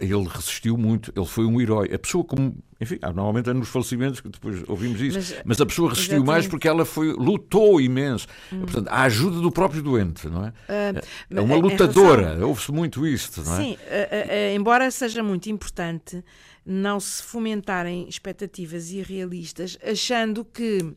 ele 0.00 0.28
resistiu 0.28 0.76
muito, 0.76 1.12
ele 1.14 1.26
foi 1.26 1.44
um 1.44 1.60
herói. 1.60 1.92
A 1.92 1.98
pessoa 1.98 2.24
como, 2.24 2.56
enfim, 2.80 2.98
normalmente 3.02 3.50
é 3.50 3.52
nos 3.52 3.68
falecimentos 3.68 4.20
que 4.20 4.28
depois 4.28 4.62
ouvimos 4.68 5.00
isso, 5.00 5.18
mas, 5.18 5.42
mas 5.44 5.60
a 5.60 5.66
pessoa 5.66 5.90
resistiu 5.90 6.16
exatamente. 6.16 6.26
mais 6.26 6.46
porque 6.46 6.68
ela 6.68 6.84
foi, 6.84 7.12
lutou 7.12 7.80
imenso. 7.80 8.26
Hum. 8.52 8.60
Portanto, 8.60 8.88
a 8.88 9.02
ajuda 9.02 9.40
do 9.40 9.50
próprio 9.50 9.82
doente, 9.82 10.28
não 10.28 10.46
é? 10.46 10.48
Uh, 10.48 11.36
é 11.36 11.40
uma 11.40 11.56
lutadora, 11.56 12.22
relação... 12.22 12.48
ouve-se 12.48 12.72
muito 12.72 13.06
isto, 13.06 13.42
não 13.42 13.54
é? 13.54 13.56
Sim, 13.56 13.72
uh, 13.72 13.76
uh, 13.76 14.56
embora 14.56 14.90
seja 14.90 15.22
muito 15.22 15.48
importante 15.50 16.22
não 16.70 17.00
se 17.00 17.22
fomentarem 17.22 18.06
expectativas 18.06 18.90
irrealistas, 18.90 19.78
achando 19.82 20.44
que 20.44 20.92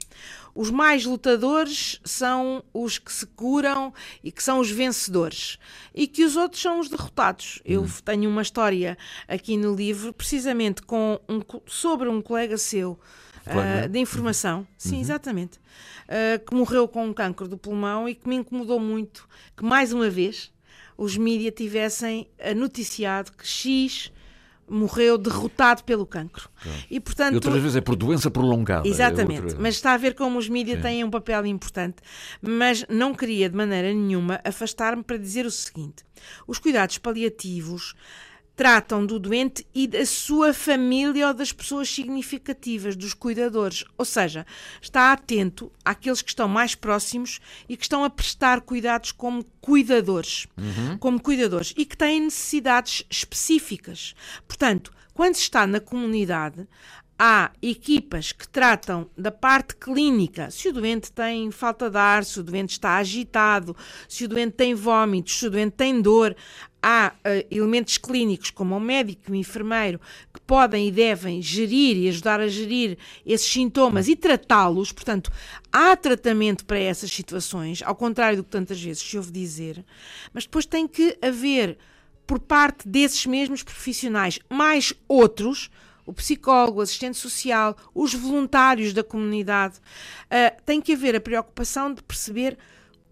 os 0.54 0.70
mais 0.70 1.06
lutadores 1.06 2.02
são 2.04 2.62
os 2.74 3.00
que 3.00 3.12
se 3.12 3.26
curam 3.26 3.94
e 4.22 4.34
que 4.34 4.44
são 4.44 4.60
os 4.60 4.70
vencedores 4.70 5.58
e 5.96 6.08
que 6.08 6.26
os 6.26 6.36
outros 6.36 6.62
são 6.62 6.82
os 6.82 6.90
derrotados. 6.90 7.62
Eu 7.64 7.84
hum. 7.84 7.90
tenho 8.04 8.30
uma 8.30 8.42
história 8.42 8.71
aqui 9.28 9.58
no 9.58 9.76
livro, 9.76 10.14
precisamente 10.14 10.82
com 10.82 11.20
um, 11.28 11.42
sobre 11.66 12.10
um 12.10 12.22
colega 12.22 12.58
seu. 12.58 13.00
Uh, 13.42 13.90
de 13.90 13.98
informação, 13.98 14.60
uhum. 14.60 14.66
sim, 14.78 14.96
uhum. 14.98 15.02
exatamente, 15.02 15.58
uh, 15.58 16.46
que 16.46 16.54
morreu 16.54 16.88
com 16.88 17.08
um 17.08 17.12
cancro 17.12 17.48
do 17.48 17.58
pulmão 17.58 18.08
e 18.08 18.14
que 18.14 18.30
me 18.30 18.36
incomodou 18.36 18.80
muito 18.80 19.28
que, 19.58 19.66
mais 19.66 19.92
uma 19.92 20.12
vez, 20.12 20.54
os 20.96 21.18
mídias 21.18 21.52
tivessem 21.56 22.30
noticiado 22.56 23.32
que 23.32 23.48
X 23.48 24.12
morreu 24.72 25.18
derrotado 25.18 25.84
pelo 25.84 26.06
cancro. 26.06 26.50
E, 26.90 27.00
portanto, 27.00 27.34
e 27.34 27.36
outras 27.36 27.62
vezes 27.62 27.76
é 27.76 27.82
por 27.82 27.96
doença 27.96 28.32
prolongada. 28.32 28.88
É 28.88 28.90
Exatamente, 28.90 29.42
é 29.42 29.44
outra... 29.44 29.60
mas 29.60 29.76
está 29.76 29.94
a 29.94 29.98
ver 29.98 30.16
como 30.16 30.40
os 30.40 30.48
mídias 30.48 30.82
têm 30.82 31.04
um 31.04 31.10
papel 31.10 31.46
importante. 31.46 31.98
Mas 32.42 32.86
não 32.88 33.14
queria 33.14 33.50
de 33.50 33.56
maneira 33.56 33.94
nenhuma 33.94 34.40
afastar-me 34.44 35.04
para 35.04 35.18
dizer 35.18 35.46
o 35.46 35.52
seguinte: 35.52 36.06
os 36.48 36.58
cuidados 36.58 36.98
paliativos 36.98 37.94
tratam 38.62 39.04
do 39.04 39.18
doente 39.18 39.66
e 39.74 39.88
da 39.88 40.06
sua 40.06 40.54
família 40.54 41.30
ou 41.30 41.34
das 41.34 41.52
pessoas 41.52 41.90
significativas, 41.90 42.96
dos 42.96 43.12
cuidadores. 43.12 43.84
Ou 43.98 44.06
seja, 44.06 44.46
está 44.80 45.12
atento 45.12 45.72
àqueles 45.84 46.22
que 46.22 46.30
estão 46.30 46.48
mais 46.48 46.76
próximos 46.76 47.40
e 47.68 47.76
que 47.76 47.82
estão 47.82 48.04
a 48.04 48.10
prestar 48.10 48.62
cuidados 48.62 49.12
como 49.12 49.44
cuidadores, 49.60 50.46
uhum. 50.56 50.96
como 51.00 51.20
cuidadores 51.20 51.74
e 51.76 51.84
que 51.84 51.98
têm 51.98 52.22
necessidades 52.22 53.04
específicas. 53.10 54.14
Portanto, 54.48 54.94
quando 55.12 55.34
se 55.34 55.42
está 55.42 55.66
na 55.66 55.80
comunidade, 55.80 56.68
há 57.24 57.52
equipas 57.62 58.32
que 58.32 58.48
tratam 58.48 59.08
da 59.16 59.30
parte 59.30 59.76
clínica, 59.76 60.50
se 60.50 60.70
o 60.70 60.74
doente 60.74 61.12
tem 61.12 61.52
falta 61.52 61.88
de 61.88 61.96
ar, 61.96 62.26
se 62.26 62.40
o 62.40 62.44
doente 62.44 62.72
está 62.72 62.98
agitado, 62.98 63.78
se 64.10 64.26
o 64.26 64.28
doente 64.28 64.54
tem 64.54 64.74
vômitos, 64.74 65.38
se 65.38 65.46
o 65.46 65.52
doente 65.52 65.74
tem 65.74 66.02
dor. 66.02 66.36
Há 66.82 67.14
uh, 67.14 67.56
elementos 67.56 68.00
clínicos, 68.00 68.50
como 68.50 68.76
o 68.76 68.80
médico 68.80 69.22
e 69.28 69.32
o 69.34 69.36
enfermeiro, 69.36 70.02
que 70.34 70.42
podem 70.42 70.88
e 70.88 70.92
devem 70.92 71.40
gerir 71.44 71.96
e 71.96 72.10
ajudar 72.10 72.40
a 72.40 72.48
gerir 72.48 72.98
esses 73.24 73.46
sintomas 73.46 74.08
e 74.08 74.16
tratá-los. 74.16 74.92
Portanto, 74.92 75.32
há 75.72 75.96
tratamento 75.96 76.66
para 76.66 76.80
essas 76.80 77.12
situações, 77.12 77.84
ao 77.86 77.94
contrário 77.94 78.38
do 78.38 78.44
que 78.44 78.50
tantas 78.50 78.82
vezes 78.82 79.04
se 79.04 79.16
ouve 79.16 79.32
dizer, 79.32 79.86
mas 80.34 80.46
depois 80.46 80.66
tem 80.66 80.88
que 80.88 81.16
haver, 81.22 81.78
por 82.26 82.40
parte 82.40 82.88
desses 82.88 83.28
mesmos 83.28 83.62
profissionais, 83.62 84.40
mais 84.50 84.92
outros 85.08 85.70
o 86.12 86.14
psicólogo, 86.14 86.80
o 86.80 86.82
assistente 86.82 87.18
social, 87.18 87.76
os 87.96 88.14
voluntários 88.14 88.92
da 88.92 89.02
comunidade. 89.02 89.78
Uh, 90.26 90.62
tem 90.66 90.82
que 90.82 90.92
haver 90.94 91.16
a 91.16 91.22
preocupação 91.22 91.94
de 91.94 92.04
perceber 92.04 92.58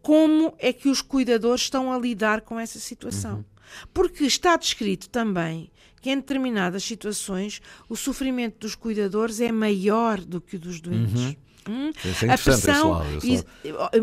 como 0.01 0.53
é 0.59 0.73
que 0.73 0.89
os 0.89 1.01
cuidadores 1.01 1.62
estão 1.62 1.93
a 1.93 1.97
lidar 1.97 2.41
com 2.41 2.59
essa 2.59 2.77
situação. 2.77 3.38
Uhum. 3.38 3.45
Porque 3.93 4.25
está 4.25 4.57
descrito 4.57 5.09
também 5.09 5.71
que 6.01 6.09
em 6.09 6.17
determinadas 6.17 6.83
situações 6.83 7.62
o 7.88 7.95
sofrimento 7.95 8.59
dos 8.59 8.75
cuidadores 8.75 9.39
é 9.39 9.51
maior 9.51 10.19
do 10.19 10.41
que 10.41 10.57
o 10.57 10.59
dos 10.59 10.81
doentes. 10.81 11.21
Uhum. 11.21 11.35
Hum? 11.67 11.91
É 12.27 12.33
a 12.33 12.37
pressão, 12.37 12.91
lado, 12.91 13.19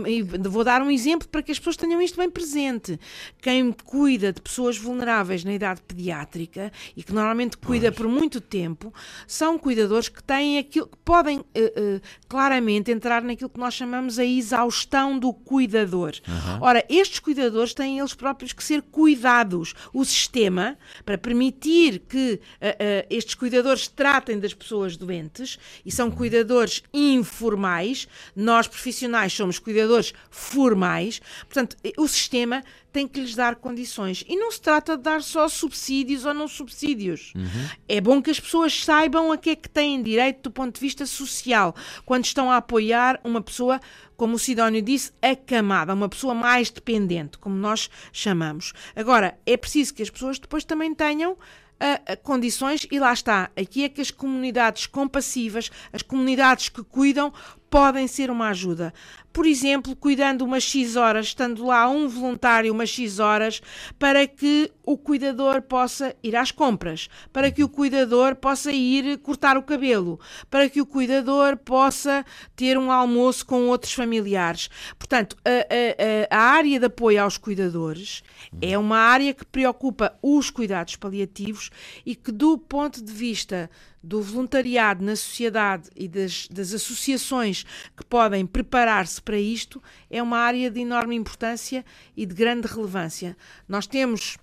e, 0.07 0.23
vou 0.23 0.65
dar 0.65 0.83
um 0.83 0.91
exemplo 0.91 1.29
para 1.29 1.43
que 1.43 1.53
as 1.53 1.59
pessoas 1.59 1.77
tenham 1.77 2.01
isto 2.01 2.17
bem 2.19 2.31
presente. 2.31 2.99
Quem 3.41 3.73
cuida 3.73 4.33
de 4.33 4.41
pessoas 4.41 4.77
vulneráveis 4.77 5.45
na 5.45 5.53
idade 5.53 5.81
pediátrica 5.83 6.73
e 6.97 7.03
que 7.03 7.13
normalmente 7.13 7.57
cuida 7.57 7.91
pois. 7.91 7.97
por 7.97 8.09
muito 8.09 8.41
tempo, 8.41 8.93
são 9.27 9.59
cuidadores 9.59 10.09
que 10.09 10.23
têm 10.23 10.59
aquilo 10.59 10.87
que 10.87 10.99
podem 11.05 11.39
uh, 11.39 11.43
uh, 11.43 12.01
claramente 12.29 12.91
entrar 12.91 13.23
naquilo 13.23 13.51
que 13.51 13.61
nós 13.61 13.75
chamamos 13.75 14.19
a 14.19 14.25
exaustão 14.25 15.19
do 15.19 15.33
cuidador. 15.33 16.13
Uhum. 16.27 16.59
Ora, 16.61 16.85
estes 16.89 17.19
cuidadores 17.19 17.73
têm 17.75 17.99
eles 17.99 18.15
próprios 18.15 18.53
que 18.53 18.63
ser 18.63 18.83
cuidados. 18.83 19.75
O 19.93 20.05
sistema, 20.05 20.77
para 21.05 21.17
permitir 21.17 22.01
que 22.01 22.35
uh, 22.35 23.07
estes 23.09 23.35
cuidadores 23.35 23.89
tratem 23.89 24.39
das 24.39 24.55
pessoas 24.55 24.97
doentes, 24.97 25.59
e 25.85 25.91
são 25.91 26.09
uhum. 26.09 26.15
cuidadores 26.15 26.83
informais 26.93 27.46
formais, 27.47 28.09
nós 28.35 28.67
profissionais 28.67 29.33
somos 29.33 29.61
cuidadores 29.61 30.13
formais, 30.29 31.21
portanto, 31.45 31.77
o 31.97 32.09
sistema 32.09 32.65
tem 32.93 33.07
que 33.07 33.21
lhes 33.21 33.37
dar 33.37 33.55
condições. 33.55 34.25
E 34.27 34.37
não 34.37 34.51
se 34.51 34.61
trata 34.61 34.97
de 34.97 35.05
dar 35.05 35.23
só 35.23 35.47
subsídios 35.49 36.25
ou 36.25 36.35
não 36.35 36.49
subsídios. 36.49 37.33
Uhum. 37.37 37.69
É 37.89 38.01
bom 38.01 38.21
que 38.21 38.31
as 38.31 38.41
pessoas 38.41 38.83
saibam 38.83 39.31
a 39.31 39.37
que 39.37 39.51
é 39.51 39.55
que 39.55 39.69
têm 39.69 40.03
direito 40.03 40.45
do 40.45 40.51
ponto 40.51 40.75
de 40.75 40.81
vista 40.81 41.07
social, 41.07 41.73
quando 42.05 42.25
estão 42.25 42.51
a 42.51 42.57
apoiar 42.57 43.21
uma 43.23 43.41
pessoa 43.41 43.81
como 44.17 44.35
o 44.35 44.39
Sidónio 44.39 44.83
disse, 44.83 45.13
acamada, 45.23 45.95
uma 45.95 46.09
pessoa 46.09 46.35
mais 46.35 46.71
dependente, 46.71 47.39
como 47.39 47.55
nós 47.55 47.89
chamamos. 48.13 48.73
Agora, 48.97 49.39
é 49.47 49.57
preciso 49.57 49.95
que 49.95 50.03
as 50.03 50.11
pessoas 50.11 50.39
depois 50.39 50.65
também 50.65 50.95
tenham 50.95 51.37
a, 51.79 52.17
condições, 52.17 52.87
e 52.91 52.99
lá 52.99 53.13
está. 53.13 53.51
Aqui 53.57 53.85
é 53.85 53.89
que 53.89 54.01
as 54.01 54.11
comunidades 54.11 54.87
compassivas, 54.87 55.71
as 55.93 56.03
comunidades 56.03 56.69
que 56.69 56.83
cuidam, 56.83 57.33
podem 57.71 58.07
ser 58.07 58.31
uma 58.31 58.49
ajuda. 58.49 58.93
Por 59.33 59.45
exemplo, 59.45 59.95
cuidando 59.95 60.43
umas 60.47 60.63
X 60.63 60.97
horas, 60.97 61.27
estando 61.27 61.67
lá 61.67 61.87
um 61.89 62.09
voluntário 62.09 62.73
umas 62.73 62.89
X 62.89 63.19
horas, 63.19 63.61
para 63.99 64.27
que 64.27 64.73
o 64.83 64.97
cuidador 64.97 65.61
possa 65.61 66.17
ir 66.23 66.35
às 66.35 66.51
compras, 66.51 67.09
para 67.33 67.51
que 67.51 67.63
o 67.63 67.69
cuidador 67.69 68.35
possa 68.37 68.73
ir 68.73 69.19
cortar 69.19 69.59
o 69.59 69.63
cabelo, 69.63 70.19
para 70.49 70.71
que 70.71 70.81
o 70.81 70.87
cuidador 70.87 71.57
possa 71.59 72.25
ter 72.55 72.79
um 72.79 72.91
almoço 72.91 73.45
com 73.45 73.69
outros 73.69 73.93
familiares. 73.93 74.71
Portanto, 74.99 75.37
a, 75.45 76.35
a, 76.35 76.39
a 76.39 76.43
área 76.43 76.81
de 76.81 76.87
apoio 76.87 77.23
aos 77.23 77.37
cuidadores 77.37 78.23
é 78.63 78.79
uma 78.79 78.97
área 78.97 79.35
que 79.35 79.45
preocupa 79.45 80.17
os 80.23 80.49
cuidados 80.49 80.97
paliativos 80.97 81.71
e 82.07 82.15
que, 82.15 82.33
do 82.33 82.57
ponto 82.57 83.05
de 83.05 83.13
vista 83.13 83.69
do 84.07 84.23
voluntariado 84.23 85.05
na 85.05 85.17
sociedade 85.17 85.91
e 85.97 86.07
das, 86.07 86.47
das 86.47 86.73
associações 86.73 87.65
que 87.97 88.05
podem 88.05 88.47
preparar-se 88.47 89.21
para 89.21 89.37
isto 89.37 89.83
é 90.09 90.23
uma 90.23 90.39
área 90.39 90.71
de 90.71 90.81
enorme 90.81 91.17
importância 91.17 91.85
e 92.17 92.25
de 92.25 92.33
grande 92.33 92.69
relevância. 92.69 93.37
Nós 93.69 93.87
temos 93.89 94.39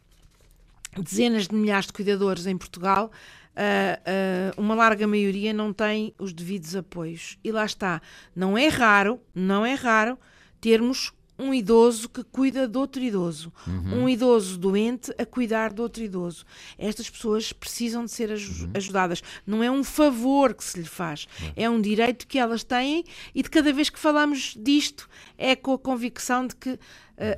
dezenas 0.97 1.47
de 1.47 1.55
milhares 1.55 1.87
de 1.87 1.93
cuidadores 1.93 2.45
em 2.45 2.57
Portugal. 2.57 3.09
Uh, 3.55 4.57
uh, 4.57 4.61
uma 4.61 4.75
larga 4.75 5.07
maioria 5.07 5.53
não 5.53 5.71
tem 5.71 6.13
os 6.19 6.33
devidos 6.33 6.75
apoios. 6.75 7.37
E 7.41 7.49
lá 7.49 7.63
está. 7.63 8.01
Não 8.35 8.57
é 8.57 8.67
raro, 8.67 9.21
não 9.33 9.65
é 9.65 9.75
raro 9.75 10.19
termos 10.59 11.13
um 11.37 11.53
idoso 11.53 12.07
que 12.09 12.23
cuida 12.23 12.67
de 12.67 12.77
outro 12.77 13.01
idoso, 13.01 13.51
uhum. 13.67 14.03
um 14.03 14.09
idoso 14.09 14.57
doente 14.57 15.13
a 15.17 15.25
cuidar 15.25 15.73
de 15.73 15.81
outro 15.81 16.03
idoso. 16.03 16.45
Estas 16.77 17.09
pessoas 17.09 17.51
precisam 17.51 18.05
de 18.05 18.11
ser 18.11 18.29
uhum. 18.29 18.71
ajudadas. 18.73 19.23
Não 19.45 19.63
é 19.63 19.71
um 19.71 19.83
favor 19.83 20.53
que 20.53 20.63
se 20.63 20.79
lhe 20.79 20.85
faz, 20.85 21.27
uhum. 21.41 21.53
é 21.55 21.69
um 21.69 21.81
direito 21.81 22.27
que 22.27 22.37
elas 22.37 22.63
têm 22.63 23.03
e 23.33 23.41
de 23.41 23.49
cada 23.49 23.73
vez 23.73 23.89
que 23.89 23.99
falamos 23.99 24.55
disto 24.57 25.09
é 25.37 25.55
com 25.55 25.73
a 25.73 25.79
convicção 25.79 26.45
de 26.45 26.55
que 26.55 26.69
uh, 26.71 26.79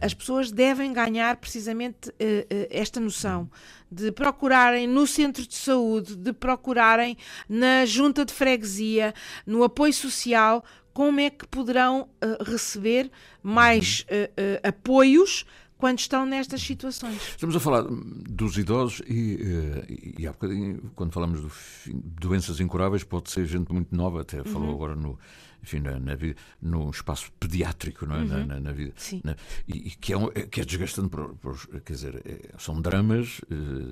as 0.01 0.13
pessoas 0.13 0.51
devem 0.51 0.91
ganhar 0.91 1.37
precisamente 1.37 2.09
uh, 2.09 2.11
uh, 2.11 2.67
esta 2.69 2.99
noção 2.99 3.49
de 3.91 4.11
procurarem 4.11 4.87
no 4.87 5.07
centro 5.07 5.47
de 5.47 5.55
saúde, 5.55 6.15
de 6.15 6.33
procurarem 6.33 7.15
na 7.47 7.85
junta 7.85 8.25
de 8.25 8.33
freguesia, 8.33 9.13
no 9.45 9.63
apoio 9.63 9.93
social 9.93 10.63
como 10.95 11.19
é 11.19 11.29
que 11.29 11.45
poderão 11.45 12.03
uh, 12.23 12.41
receber 12.49 13.11
mais 13.43 14.05
uh, 14.09 14.31
uh, 14.31 14.67
apoios 14.69 15.45
quando 15.77 15.99
estão 15.99 16.25
nestas 16.25 16.61
situações. 16.61 17.21
Estamos 17.31 17.53
a 17.53 17.59
falar 17.59 17.83
dos 17.83 18.57
idosos 18.57 19.01
e, 19.05 20.15
e 20.17 20.25
há 20.25 20.31
bocadinho, 20.31 20.89
quando 20.95 21.11
falamos 21.11 21.41
de 21.85 21.93
doenças 21.93 22.61
incuráveis, 22.61 23.03
pode 23.03 23.29
ser 23.29 23.45
gente 23.45 23.73
muito 23.73 23.93
nova, 23.93 24.21
até 24.21 24.41
falou 24.45 24.69
uhum. 24.69 24.73
agora 24.73 24.95
no 24.95 25.19
enfim, 25.61 25.79
na, 25.79 25.99
na 25.99 26.15
no 26.61 26.89
espaço 26.91 27.31
pediátrico, 27.39 28.05
não 28.05 28.15
é? 28.15 28.19
Uhum. 28.19 28.45
na, 28.45 28.59
na, 28.59 28.71
vida. 28.71 28.93
Na, 29.23 29.35
e, 29.67 29.87
e, 29.87 29.91
que, 29.91 30.13
é 30.13 30.17
um, 30.17 30.27
é, 30.27 30.43
que 30.43 30.61
é 30.61 30.63
desgastante, 30.63 31.09
por, 31.09 31.35
por, 31.35 31.57
quer 31.81 31.93
dizer, 31.93 32.21
é, 32.23 32.51
são 32.57 32.79
dramas 32.79 33.41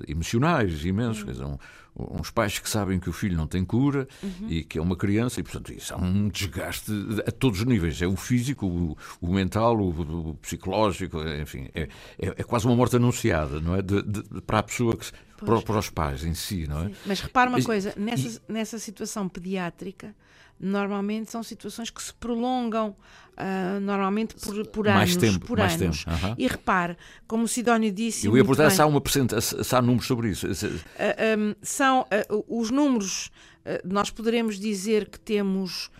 emocionais 0.08 0.84
imensos. 0.84 1.18
Uhum. 1.18 1.26
Quer 1.26 1.32
dizer, 1.32 1.44
um, 1.44 1.58
uns 1.96 2.30
pais 2.30 2.58
que 2.58 2.68
sabem 2.68 2.98
que 2.98 3.08
o 3.08 3.12
filho 3.12 3.36
não 3.36 3.46
tem 3.46 3.64
cura 3.64 4.08
uhum. 4.22 4.48
e 4.48 4.64
que 4.64 4.78
é 4.78 4.82
uma 4.82 4.96
criança, 4.96 5.40
e 5.40 5.42
portanto 5.42 5.72
isso 5.72 5.92
é 5.92 5.96
um 5.96 6.28
desgaste 6.28 6.90
a 7.26 7.30
todos 7.30 7.60
os 7.60 7.66
níveis: 7.66 8.00
é 8.02 8.06
o 8.06 8.16
físico, 8.16 8.66
o, 8.66 8.96
o 9.20 9.32
mental, 9.32 9.76
o, 9.78 10.30
o, 10.30 10.34
psicológico, 10.34 11.20
enfim, 11.40 11.68
é, 11.74 11.82
é, 12.18 12.28
é, 12.36 12.42
quase 12.42 12.66
uma 12.66 12.74
morte 12.74 12.96
anunciada, 12.96 13.60
não 13.60 13.76
é? 13.76 13.82
De, 13.82 14.02
de, 14.02 14.22
para 14.42 14.58
a 14.58 14.62
pessoa 14.62 14.96
que. 14.96 15.10
Para, 15.36 15.60
para, 15.60 15.78
os 15.78 15.90
pais 15.90 16.24
em 16.24 16.32
si, 16.32 16.66
não 16.66 16.82
é? 16.82 16.86
Sim. 16.86 16.94
Mas 17.04 17.20
repara 17.20 17.50
uma 17.50 17.62
coisa, 17.62 17.92
nessa, 17.98 18.40
e... 18.48 18.52
nessa 18.52 18.78
situação 18.78 19.28
pediátrica, 19.28 20.14
normalmente 20.58 21.30
são 21.30 21.42
situações 21.42 21.90
que 21.90 22.02
se 22.02 22.14
prolongam 22.14 22.96
uh, 23.34 23.80
normalmente 23.80 24.34
por, 24.34 24.66
por 24.68 24.84
mais 24.86 25.16
anos. 25.16 25.32
Tempo, 25.32 25.46
por 25.46 25.58
mais 25.58 25.80
anos. 25.80 26.04
Tempo. 26.04 26.26
Uhum. 26.26 26.34
E 26.38 26.46
repare, 26.46 26.96
como 27.26 27.44
o 27.44 27.48
Sidónio 27.48 27.92
disse. 27.92 28.26
Eu 28.26 28.36
ia 28.36 28.44
perguntar 28.44 28.70
se 28.70 28.80
há, 28.80 28.86
uma 28.86 29.02
se 29.40 29.74
há 29.74 29.82
números 29.82 30.06
sobre 30.06 30.30
isso. 30.30 30.46
Uh, 30.46 30.80
ah, 30.98 31.38
um, 31.38 31.54
são 31.62 32.02
uh, 32.02 32.44
os 32.48 32.70
números, 32.70 33.30
nós 33.84 34.10
poderemos 34.10 34.58
dizer 34.58 35.08
que 35.08 35.18
temos. 35.18 35.90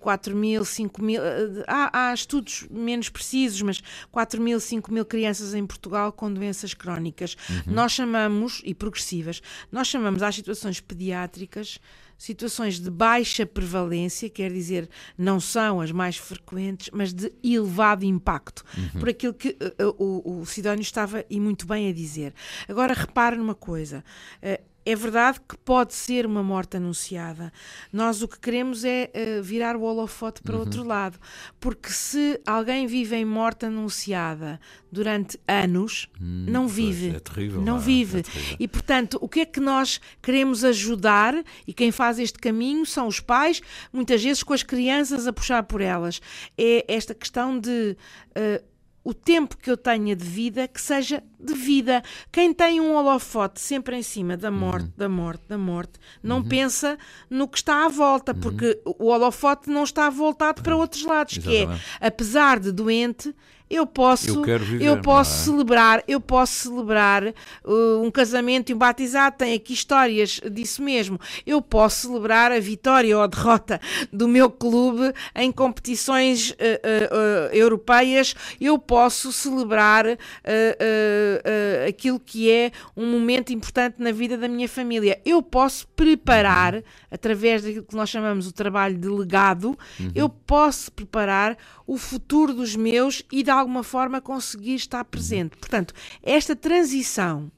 4 0.00 0.36
mil, 0.36 0.66
5 0.66 1.02
mil, 1.02 1.22
há, 1.66 2.10
há, 2.10 2.12
estudos 2.12 2.66
menos 2.70 3.08
precisos, 3.08 3.62
mas 3.62 3.82
4 4.10 4.38
mil, 4.38 4.60
5 4.60 4.92
mil 4.92 5.02
crianças 5.02 5.54
em 5.54 5.66
Portugal 5.66 6.12
com 6.12 6.30
doenças 6.30 6.74
crónicas. 6.74 7.38
Uhum. 7.48 7.72
Nós 7.72 7.92
chamamos, 7.92 8.60
e 8.66 8.74
progressivas, 8.74 9.40
nós 9.72 9.88
chamamos 9.88 10.22
às 10.22 10.34
situações 10.34 10.78
pediátricas 10.78 11.80
situações 12.22 12.78
de 12.78 12.88
baixa 12.88 13.44
prevalência, 13.44 14.30
quer 14.30 14.52
dizer, 14.52 14.88
não 15.18 15.40
são 15.40 15.80
as 15.80 15.90
mais 15.90 16.16
frequentes, 16.16 16.88
mas 16.92 17.12
de 17.12 17.32
elevado 17.42 18.04
impacto, 18.04 18.62
uhum. 18.78 19.00
por 19.00 19.08
aquilo 19.08 19.34
que 19.34 19.48
uh, 19.80 19.94
o, 19.98 20.40
o 20.40 20.46
Sidónio 20.46 20.82
estava 20.82 21.24
e 21.28 21.40
muito 21.40 21.66
bem 21.66 21.88
a 21.88 21.92
dizer. 21.92 22.32
Agora 22.68 22.94
repare 22.94 23.34
numa 23.34 23.56
coisa. 23.56 24.04
Uh, 24.40 24.71
é 24.84 24.96
verdade 24.96 25.40
que 25.48 25.56
pode 25.56 25.94
ser 25.94 26.26
uma 26.26 26.42
morte 26.42 26.76
anunciada. 26.76 27.52
Nós 27.92 28.22
o 28.22 28.28
que 28.28 28.38
queremos 28.38 28.84
é 28.84 29.10
uh, 29.14 29.42
virar 29.42 29.76
o 29.76 29.82
holofote 29.82 30.42
para 30.42 30.54
o 30.54 30.58
uhum. 30.58 30.64
outro 30.64 30.84
lado. 30.84 31.18
Porque 31.60 31.90
se 31.90 32.40
alguém 32.44 32.86
vive 32.86 33.16
em 33.16 33.24
morte 33.24 33.66
anunciada 33.66 34.60
durante 34.90 35.38
anos, 35.46 36.08
hum, 36.20 36.46
não 36.48 36.66
vive. 36.66 37.16
É 37.16 37.20
terrível. 37.20 37.62
Não 37.62 37.76
é? 37.76 37.80
vive. 37.80 38.18
É 38.18 38.22
terrível. 38.22 38.56
E, 38.58 38.68
portanto, 38.68 39.18
o 39.20 39.28
que 39.28 39.40
é 39.40 39.46
que 39.46 39.60
nós 39.60 40.00
queremos 40.20 40.64
ajudar? 40.64 41.34
E 41.66 41.72
quem 41.72 41.90
faz 41.90 42.18
este 42.18 42.38
caminho 42.38 42.84
são 42.84 43.06
os 43.06 43.20
pais, 43.20 43.62
muitas 43.92 44.22
vezes 44.22 44.42
com 44.42 44.52
as 44.52 44.62
crianças 44.62 45.26
a 45.26 45.32
puxar 45.32 45.62
por 45.62 45.80
elas. 45.80 46.20
É 46.58 46.84
esta 46.88 47.14
questão 47.14 47.58
de. 47.58 47.96
Uh, 48.30 48.71
o 49.04 49.12
tempo 49.12 49.56
que 49.56 49.70
eu 49.70 49.76
tenha 49.76 50.14
de 50.14 50.24
vida 50.24 50.68
que 50.68 50.80
seja 50.80 51.22
de 51.38 51.54
vida. 51.54 52.02
Quem 52.30 52.54
tem 52.54 52.80
um 52.80 52.94
holofote 52.94 53.60
sempre 53.60 53.96
em 53.96 54.02
cima 54.02 54.36
da 54.36 54.50
morte, 54.50 54.84
uhum. 54.84 54.92
da 54.96 55.08
morte, 55.08 55.42
da 55.48 55.58
morte, 55.58 55.92
não 56.22 56.38
uhum. 56.38 56.48
pensa 56.48 56.98
no 57.28 57.48
que 57.48 57.58
está 57.58 57.84
à 57.84 57.88
volta, 57.88 58.32
uhum. 58.32 58.40
porque 58.40 58.80
o 58.84 59.06
holofote 59.06 59.68
não 59.68 59.82
está 59.84 60.08
voltado 60.08 60.62
para 60.62 60.76
outros 60.76 61.04
lados, 61.04 61.36
Exatamente. 61.36 61.80
que 61.80 62.00
é, 62.00 62.06
apesar 62.06 62.60
de 62.60 62.70
doente, 62.70 63.34
eu 63.72 63.86
posso, 63.86 64.28
eu, 64.28 64.58
viver, 64.58 64.84
eu 64.84 65.00
posso 65.00 65.32
é? 65.32 65.44
celebrar, 65.44 66.04
eu 66.06 66.20
posso 66.20 66.68
celebrar 66.68 67.24
uh, 67.24 68.02
um 68.02 68.10
casamento 68.10 68.70
e 68.70 68.74
um 68.74 68.78
batizado, 68.78 69.36
tem 69.38 69.54
aqui 69.54 69.72
histórias 69.72 70.40
disso 70.50 70.82
mesmo. 70.82 71.18
Eu 71.46 71.62
posso 71.62 72.08
celebrar 72.08 72.52
a 72.52 72.60
vitória 72.60 73.16
ou 73.16 73.22
a 73.22 73.26
derrota 73.26 73.80
do 74.12 74.28
meu 74.28 74.50
clube 74.50 75.14
em 75.34 75.50
competições 75.50 76.50
uh, 76.50 76.54
uh, 76.54 76.56
uh 76.56 77.54
europeias, 77.54 78.34
eu 78.60 78.78
posso 78.78 79.32
celebrar 79.32 80.06
uh, 80.06 80.10
uh, 80.12 81.88
aquilo 81.88 82.20
que 82.20 82.50
é 82.50 82.72
um 82.94 83.10
momento 83.10 83.54
importante 83.54 83.96
na 83.98 84.12
vida 84.12 84.36
da 84.36 84.48
minha 84.48 84.68
família. 84.68 85.18
Eu 85.24 85.42
posso 85.42 85.88
preparar, 85.88 86.82
através 87.10 87.62
daquilo 87.62 87.84
que 87.84 87.96
nós 87.96 88.10
chamamos 88.10 88.46
o 88.46 88.52
trabalho 88.52 88.98
de 88.98 89.08
legado, 89.08 89.78
uhum. 89.98 90.12
eu 90.14 90.28
posso 90.28 90.92
preparar 90.92 91.56
o 91.86 91.96
futuro 91.96 92.54
dos 92.54 92.76
meus 92.76 93.22
e 93.32 93.42
de 93.42 93.50
alguma 93.62 93.82
forma 93.82 94.20
conseguir 94.20 94.74
estar 94.74 95.04
presente. 95.04 95.56
Portanto, 95.56 95.94
esta 96.22 96.54
transição 96.54 97.50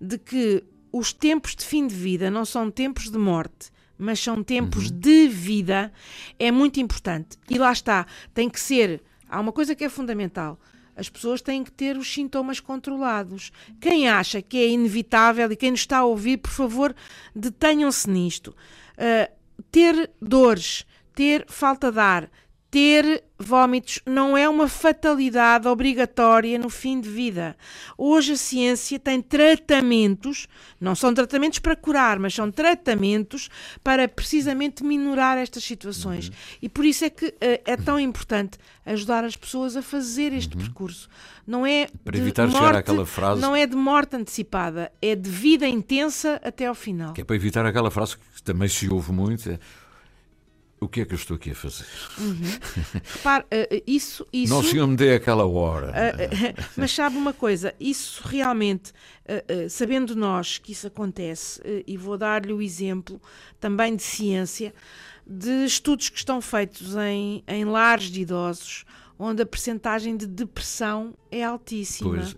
de 0.00 0.18
que 0.18 0.64
os 0.90 1.12
tempos 1.12 1.54
de 1.54 1.64
fim 1.64 1.86
de 1.86 1.94
vida 1.94 2.30
não 2.30 2.44
são 2.44 2.70
tempos 2.70 3.10
de 3.10 3.18
morte, 3.18 3.70
mas 3.96 4.18
são 4.18 4.42
tempos 4.42 4.90
uhum. 4.90 4.98
de 4.98 5.28
vida, 5.28 5.92
é 6.38 6.50
muito 6.50 6.80
importante. 6.80 7.38
E 7.48 7.56
lá 7.56 7.72
está, 7.72 8.06
tem 8.34 8.50
que 8.50 8.58
ser. 8.58 9.00
Há 9.28 9.40
uma 9.40 9.52
coisa 9.52 9.74
que 9.74 9.84
é 9.84 9.88
fundamental. 9.88 10.58
As 10.94 11.08
pessoas 11.08 11.40
têm 11.40 11.64
que 11.64 11.72
ter 11.72 11.96
os 11.96 12.12
sintomas 12.12 12.60
controlados. 12.60 13.50
Quem 13.80 14.08
acha 14.08 14.42
que 14.42 14.58
é 14.58 14.68
inevitável 14.68 15.50
e 15.50 15.56
quem 15.56 15.70
nos 15.70 15.80
está 15.80 15.98
a 15.98 16.04
ouvir, 16.04 16.38
por 16.38 16.50
favor, 16.50 16.94
detenham-se 17.34 18.10
nisto. 18.10 18.54
Uh, 18.98 19.32
ter 19.70 20.10
dores, 20.20 20.84
ter 21.14 21.46
falta 21.48 21.90
de 21.90 21.98
ar, 21.98 22.30
ter 22.72 23.22
vômitos 23.38 24.00
não 24.06 24.34
é 24.34 24.48
uma 24.48 24.66
fatalidade 24.66 25.68
obrigatória 25.68 26.58
no 26.58 26.70
fim 26.70 27.02
de 27.02 27.08
vida. 27.10 27.54
Hoje 27.98 28.32
a 28.32 28.36
ciência 28.36 28.98
tem 28.98 29.20
tratamentos, 29.20 30.48
não 30.80 30.94
são 30.94 31.12
tratamentos 31.12 31.58
para 31.58 31.76
curar, 31.76 32.18
mas 32.18 32.32
são 32.32 32.50
tratamentos 32.50 33.50
para 33.84 34.08
precisamente 34.08 34.82
minorar 34.82 35.36
estas 35.36 35.62
situações. 35.64 36.28
Uhum. 36.28 36.34
E 36.62 36.68
por 36.70 36.86
isso 36.86 37.04
é 37.04 37.10
que 37.10 37.26
uh, 37.26 37.34
é 37.42 37.76
tão 37.76 38.00
importante 38.00 38.58
ajudar 38.86 39.22
as 39.22 39.36
pessoas 39.36 39.76
a 39.76 39.82
fazer 39.82 40.32
este 40.32 40.56
uhum. 40.56 40.62
percurso. 40.62 41.10
Não 41.46 41.66
é 41.66 41.88
para 42.02 42.16
evitar 42.16 42.46
morte, 42.46 42.56
chegar 42.56 42.76
àquela 42.76 43.04
frase. 43.04 43.40
Não 43.42 43.54
é 43.54 43.66
de 43.66 43.76
morte 43.76 44.16
antecipada, 44.16 44.90
é 45.02 45.14
de 45.14 45.28
vida 45.28 45.68
intensa 45.68 46.40
até 46.42 46.68
ao 46.68 46.74
final. 46.74 47.12
Que 47.12 47.20
é 47.20 47.24
para 47.24 47.36
evitar 47.36 47.66
aquela 47.66 47.90
frase 47.90 48.16
que 48.16 48.42
também 48.42 48.68
se 48.68 48.88
ouve 48.90 49.12
muito. 49.12 49.50
É 49.50 49.58
o 50.82 50.88
que 50.88 51.00
é 51.02 51.04
que 51.04 51.14
eu 51.14 51.16
estou 51.16 51.36
aqui 51.36 51.52
a 51.52 51.54
fazer? 51.54 51.86
Uhum. 52.18 52.58
Repare, 53.04 53.44
uh, 53.44 53.82
isso, 53.86 54.26
isso. 54.32 54.52
Não 54.52 54.62
se 54.62 54.80
me 54.80 54.96
dê 54.96 55.14
aquela 55.14 55.46
hora. 55.46 55.88
Uh, 55.88 55.90
uh, 55.90 56.64
mas 56.76 56.92
sabe 56.92 57.16
uma 57.16 57.32
coisa? 57.32 57.72
Isso 57.78 58.22
realmente, 58.26 58.92
sabendo 59.70 60.16
nós 60.16 60.58
que 60.58 60.72
isso 60.72 60.88
acontece, 60.88 61.60
e 61.86 61.96
vou 61.96 62.18
dar-lhe 62.18 62.52
o 62.52 62.60
exemplo 62.60 63.20
também 63.60 63.94
de 63.94 64.02
ciência, 64.02 64.74
de 65.24 65.64
estudos 65.64 66.08
que 66.08 66.18
estão 66.18 66.40
feitos 66.40 66.96
em, 66.96 67.44
em 67.46 67.64
lares 67.64 68.06
de 68.06 68.22
idosos, 68.22 68.84
onde 69.16 69.42
a 69.42 69.46
percentagem 69.46 70.16
de 70.16 70.26
depressão 70.26 71.14
é 71.30 71.44
altíssima. 71.44 72.10
Pois 72.10 72.36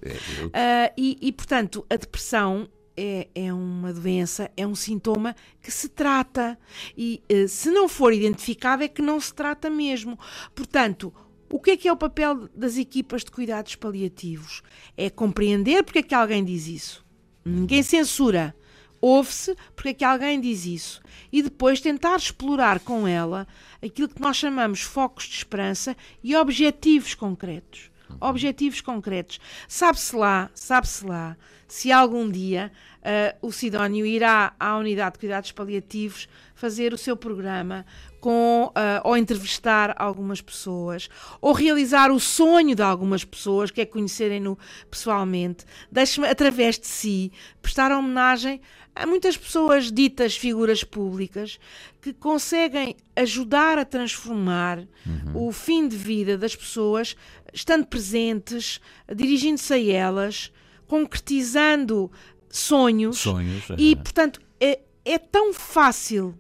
é, 0.53 0.87
eu... 0.87 0.93
e, 0.99 1.17
e, 1.23 1.33
portanto, 1.33 1.87
a 1.89 1.97
depressão 1.97 2.69
é, 2.97 3.29
é 3.35 3.53
uma 3.53 3.74
doença, 3.95 4.51
é 4.57 4.67
um 4.67 4.75
sintoma 4.75 5.35
que 5.63 5.71
se 5.71 5.89
trata. 5.89 6.59
E 6.97 7.23
uh, 7.33 7.49
se 7.49 7.71
não 7.71 7.89
for 7.89 8.13
identificado, 8.13 8.83
é 8.83 8.89
que 8.89 9.01
não 9.01 9.21
se 9.21 9.33
trata 9.33 9.71
mesmo. 9.71 10.19
Portanto, 10.55 11.13
o 11.51 11.61
que 11.61 11.71
é 11.73 11.77
que 11.77 11.89
é 11.89 11.93
o 11.93 11.97
papel 11.97 12.49
das 12.55 12.77
equipas 12.77 13.25
de 13.25 13.31
cuidados 13.31 13.77
paliativos? 13.77 14.63
É 14.97 15.09
compreender 15.09 15.85
porque 15.85 16.01
é 16.01 16.03
que 16.03 16.15
alguém 16.15 16.45
diz 16.45 16.67
isso. 16.67 17.05
Ninguém 17.45 17.83
censura. 17.83 18.55
Ouve-se 19.01 19.55
porque 19.77 19.91
é 19.91 19.95
que 19.95 20.05
alguém 20.05 20.41
diz 20.41 20.65
isso. 20.65 21.03
E 21.31 21.43
depois 21.43 21.81
tentar 21.81 22.17
explorar 22.17 22.81
com 22.81 23.07
ela 23.07 23.47
aquilo 23.83 24.09
que 24.09 24.21
nós 24.21 24.37
chamamos 24.37 24.81
focos 24.81 25.27
de 25.27 25.37
esperança 25.37 25.97
e 26.23 26.35
objetivos 26.35 27.15
concretos. 27.15 27.91
Objetivos 28.21 28.81
concretos. 28.81 29.41
Sabe-se 29.69 30.15
lá, 30.17 30.51
sabe-se 30.55 31.07
lá 31.07 31.37
se 31.67 31.91
algum 31.91 32.31
dia 32.31 32.71
uh, 33.01 33.47
o 33.49 33.51
Sidónio 33.51 34.07
irá 34.07 34.55
à 34.61 34.77
unidade 34.77 35.15
de 35.15 35.19
cuidados 35.19 35.53
paliativos 35.53 36.29
fazer 36.55 36.93
o 36.93 36.99
seu 36.99 37.17
programa 37.17 37.85
com, 38.25 38.73
uh, 38.75 39.07
ou 39.07 39.19
entrevistar 39.19 39.95
algumas 39.99 40.41
pessoas, 40.41 41.11
ou 41.43 41.53
realizar 41.53 42.11
o 42.11 42.19
sonho 42.19 42.75
de 42.75 42.81
algumas 42.81 43.23
pessoas, 43.23 43.71
que 43.71 43.83
é 43.83 43.85
conhecerem-no 43.85 44.59
pessoalmente, 44.91 45.67
deixe-me, 45.93 46.27
através 46.27 46.79
de 46.79 46.87
si, 46.87 47.31
prestar 47.61 47.93
homenagem 47.93 48.63
a 48.95 49.05
muitas 49.05 49.37
pessoas 49.37 49.93
ditas 49.93 50.35
figuras 50.35 50.83
públicas 50.83 51.61
que 52.01 52.15
conseguem 52.15 52.97
ajudar 53.15 53.77
a 53.77 53.85
transformar 53.85 54.79
uhum. 55.07 55.49
o 55.49 55.53
fim 55.53 55.87
de 55.87 55.95
vida 55.95 56.39
das 56.39 56.57
pessoas, 56.57 57.15
estando 57.53 57.85
presentes, 57.85 58.81
dirigindo-se 59.15 59.75
a 59.75 59.85
elas, 59.85 60.51
concretizando 60.87 62.11
sonhos. 62.49 63.19
Sonhos. 63.19 63.69
É. 63.69 63.75
E, 63.77 63.95
portanto, 63.95 64.41
é, 64.59 64.81
é 65.05 65.19
tão 65.19 65.53
fácil 65.53 66.35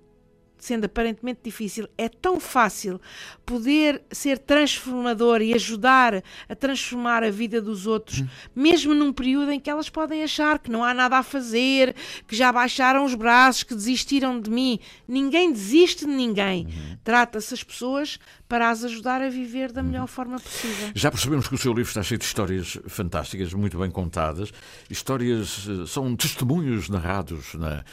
sendo 0.64 0.86
aparentemente 0.86 1.40
difícil, 1.44 1.86
é 1.98 2.08
tão 2.08 2.40
fácil 2.40 2.98
poder 3.44 4.02
ser 4.10 4.38
transformador 4.38 5.42
e 5.42 5.52
ajudar 5.52 6.22
a 6.48 6.54
transformar 6.54 7.22
a 7.22 7.30
vida 7.30 7.60
dos 7.60 7.86
outros, 7.86 8.22
hum. 8.22 8.26
mesmo 8.56 8.94
num 8.94 9.12
período 9.12 9.52
em 9.52 9.60
que 9.60 9.68
elas 9.68 9.90
podem 9.90 10.22
achar 10.22 10.58
que 10.58 10.70
não 10.70 10.82
há 10.82 10.94
nada 10.94 11.18
a 11.18 11.22
fazer, 11.22 11.94
que 12.26 12.34
já 12.34 12.50
baixaram 12.50 13.04
os 13.04 13.14
braços, 13.14 13.62
que 13.62 13.74
desistiram 13.74 14.40
de 14.40 14.50
mim. 14.50 14.78
Ninguém 15.06 15.52
desiste 15.52 16.06
de 16.06 16.12
ninguém. 16.12 16.64
Uhum. 16.64 16.98
Trata-se 17.04 17.52
as 17.52 17.62
pessoas 17.62 18.18
para 18.54 18.70
as 18.70 18.84
ajudar 18.84 19.20
a 19.20 19.28
viver 19.28 19.72
da 19.72 19.82
melhor 19.82 20.06
forma 20.06 20.38
possível. 20.38 20.92
Já 20.94 21.10
percebemos 21.10 21.48
que 21.48 21.56
o 21.56 21.58
seu 21.58 21.72
livro 21.72 21.88
está 21.88 22.04
cheio 22.04 22.20
de 22.20 22.24
histórias 22.24 22.78
fantásticas, 22.86 23.52
muito 23.52 23.76
bem 23.76 23.90
contadas. 23.90 24.52
Histórias 24.88 25.66
eh, 25.68 25.86
são 25.88 26.14
testemunhos 26.14 26.88
narrados 26.88 27.54
na, 27.54 27.84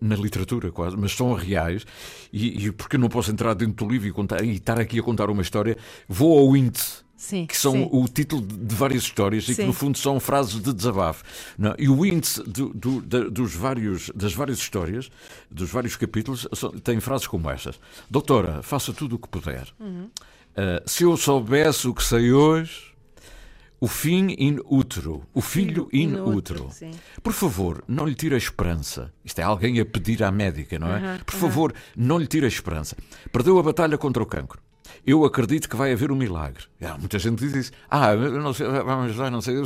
na 0.00 0.14
literatura, 0.14 0.70
quase, 0.70 0.96
mas 0.96 1.10
são 1.10 1.32
reais. 1.32 1.84
E, 2.32 2.64
e 2.64 2.70
porque 2.70 2.96
não 2.96 3.08
posso 3.08 3.32
entrar 3.32 3.54
dentro 3.54 3.84
do 3.84 3.90
livro 3.90 4.06
e, 4.06 4.12
contar, 4.12 4.44
e 4.44 4.52
estar 4.52 4.78
aqui 4.78 5.00
a 5.00 5.02
contar 5.02 5.28
uma 5.28 5.42
história, 5.42 5.76
vou 6.08 6.38
ao 6.38 6.56
índice 6.56 7.03
Sim, 7.16 7.46
que 7.46 7.56
são 7.56 7.72
sim. 7.72 7.88
o 7.92 8.08
título 8.08 8.42
de 8.42 8.74
várias 8.74 9.04
histórias 9.04 9.44
sim. 9.44 9.52
e 9.52 9.54
que 9.54 9.64
no 9.64 9.72
fundo 9.72 9.96
são 9.96 10.18
frases 10.18 10.60
de 10.60 10.72
desabafo. 10.72 11.24
Não? 11.56 11.74
E 11.78 11.88
o 11.88 12.04
índice 12.04 12.42
do, 12.42 12.68
do, 12.74 13.30
dos 13.30 13.54
vários, 13.54 14.10
das 14.14 14.34
várias 14.34 14.58
histórias, 14.58 15.10
dos 15.50 15.70
vários 15.70 15.96
capítulos, 15.96 16.46
tem 16.82 17.00
frases 17.00 17.26
como 17.26 17.48
estas: 17.50 17.78
Doutora, 18.10 18.62
faça 18.62 18.92
tudo 18.92 19.16
o 19.16 19.18
que 19.18 19.28
puder. 19.28 19.66
Uhum. 19.78 20.04
Uh, 20.04 20.88
se 20.88 21.04
eu 21.04 21.16
soubesse 21.16 21.88
o 21.88 21.94
que 21.94 22.02
sei 22.02 22.32
hoje. 22.32 22.94
O 23.80 23.88
fim 23.88 24.34
in 24.38 24.60
útero, 24.64 25.26
o 25.34 25.42
filho, 25.42 25.90
in, 25.92 26.14
útero. 26.14 26.70
Por 27.22 27.34
favor, 27.34 27.84
não 27.86 28.06
lhe 28.06 28.14
tire 28.14 28.34
a 28.34 28.38
esperança. 28.38 29.12
Isto 29.22 29.40
é 29.40 29.42
alguém 29.42 29.78
a 29.78 29.84
pedir 29.84 30.22
à 30.22 30.32
médica, 30.32 30.78
não 30.78 30.88
é? 30.88 30.96
Uhum, 30.96 31.18
Por 31.18 31.34
favor, 31.34 31.70
uhum. 31.72 32.06
não 32.06 32.16
lhe 32.16 32.26
tire 32.26 32.46
a 32.46 32.48
esperança. 32.48 32.96
Perdeu 33.30 33.58
a 33.58 33.62
batalha 33.62 33.98
contra 33.98 34.22
o 34.22 34.26
cancro 34.26 34.62
eu 35.06 35.24
acredito 35.24 35.68
que 35.68 35.76
vai 35.76 35.92
haver 35.92 36.10
um 36.10 36.16
milagre. 36.16 36.64
Ah, 36.80 36.96
muita 36.98 37.18
gente 37.18 37.38
diz 37.38 37.54
isso. 37.54 37.72
Ah, 37.90 38.14
não 38.14 38.52
sei, 38.52 38.66
vamos 38.66 39.16
lá, 39.16 39.30
não 39.30 39.40
sei, 39.40 39.56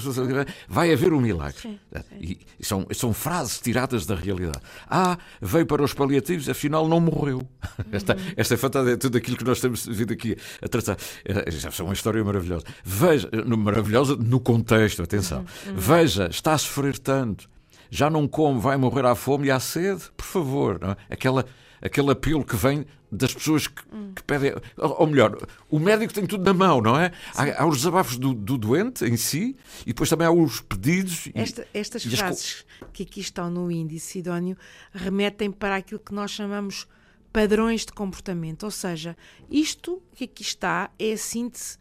vai 0.68 0.92
haver 0.92 1.12
um 1.12 1.20
milagre. 1.20 1.60
Sim, 1.60 1.78
sim. 1.92 2.36
E 2.58 2.64
são, 2.64 2.86
são 2.92 3.12
frases 3.12 3.60
tiradas 3.60 4.06
da 4.06 4.14
realidade. 4.14 4.60
Ah, 4.88 5.18
veio 5.40 5.66
para 5.66 5.82
os 5.82 5.92
paliativos, 5.92 6.48
afinal 6.48 6.88
não 6.88 7.00
morreu. 7.00 7.42
Uhum. 7.78 7.84
Esta, 7.92 8.16
esta 8.36 8.54
é 8.54 8.56
fantástica, 8.56 8.94
é 8.94 8.96
tudo 8.96 9.18
aquilo 9.18 9.36
que 9.36 9.44
nós 9.44 9.60
temos 9.60 9.86
vindo 9.86 10.12
aqui 10.12 10.36
a 10.60 10.68
tratar. 10.68 10.96
É, 11.24 11.48
já 11.50 11.68
é 11.68 11.82
uma 11.82 11.92
história 11.92 12.22
maravilhosa. 12.24 12.64
Veja, 12.82 13.30
maravilhosa 13.56 14.16
no 14.16 14.40
contexto, 14.40 15.02
atenção. 15.02 15.44
Uhum. 15.64 15.72
uhum. 15.72 15.78
Veja, 15.78 16.28
está 16.28 16.54
a 16.54 16.58
sofrer 16.58 16.98
tanto. 16.98 17.48
Já 17.90 18.10
não 18.10 18.26
come, 18.26 18.60
vai 18.60 18.76
morrer 18.76 19.06
à 19.06 19.14
fome 19.14 19.46
e 19.46 19.50
à 19.50 19.60
sede? 19.60 20.10
Por 20.16 20.24
favor, 20.24 20.78
não 20.80 20.90
é? 20.90 20.96
Aquela 21.08 21.44
aquele 21.80 22.10
apelo 22.10 22.44
que 22.44 22.56
vem 22.56 22.84
das 23.10 23.32
pessoas 23.34 23.66
que, 23.66 23.82
hum. 23.92 24.12
que, 24.14 24.22
pedem. 24.22 24.52
Ou 24.76 25.06
melhor, 25.06 25.36
o 25.70 25.78
médico 25.78 26.12
tem 26.12 26.26
tudo 26.26 26.44
na 26.44 26.52
mão, 26.52 26.80
não 26.80 26.98
é? 26.98 27.12
Há, 27.34 27.62
há, 27.62 27.66
os 27.66 27.78
desabafos 27.78 28.18
do, 28.18 28.34
do, 28.34 28.58
doente 28.58 29.04
em 29.04 29.16
si 29.16 29.56
e 29.82 29.86
depois 29.86 30.10
também 30.10 30.26
há 30.26 30.30
os 30.30 30.60
pedidos. 30.60 31.28
Esta, 31.34 31.66
estas 31.72 32.04
e 32.04 32.16
frases 32.16 32.66
as... 32.80 32.88
que 32.92 33.02
aqui 33.02 33.20
estão 33.20 33.50
no 33.50 33.70
índice, 33.70 34.12
Sidónio, 34.12 34.56
remetem 34.92 35.50
para 35.50 35.76
aquilo 35.76 36.00
que 36.00 36.12
nós 36.12 36.30
chamamos 36.30 36.86
padrões 37.32 37.86
de 37.86 37.92
comportamento. 37.92 38.64
Ou 38.64 38.70
seja, 38.70 39.16
isto 39.50 40.02
que 40.14 40.24
aqui 40.24 40.42
está 40.42 40.90
é 40.98 41.12
a 41.12 41.18
síntese. 41.18 41.78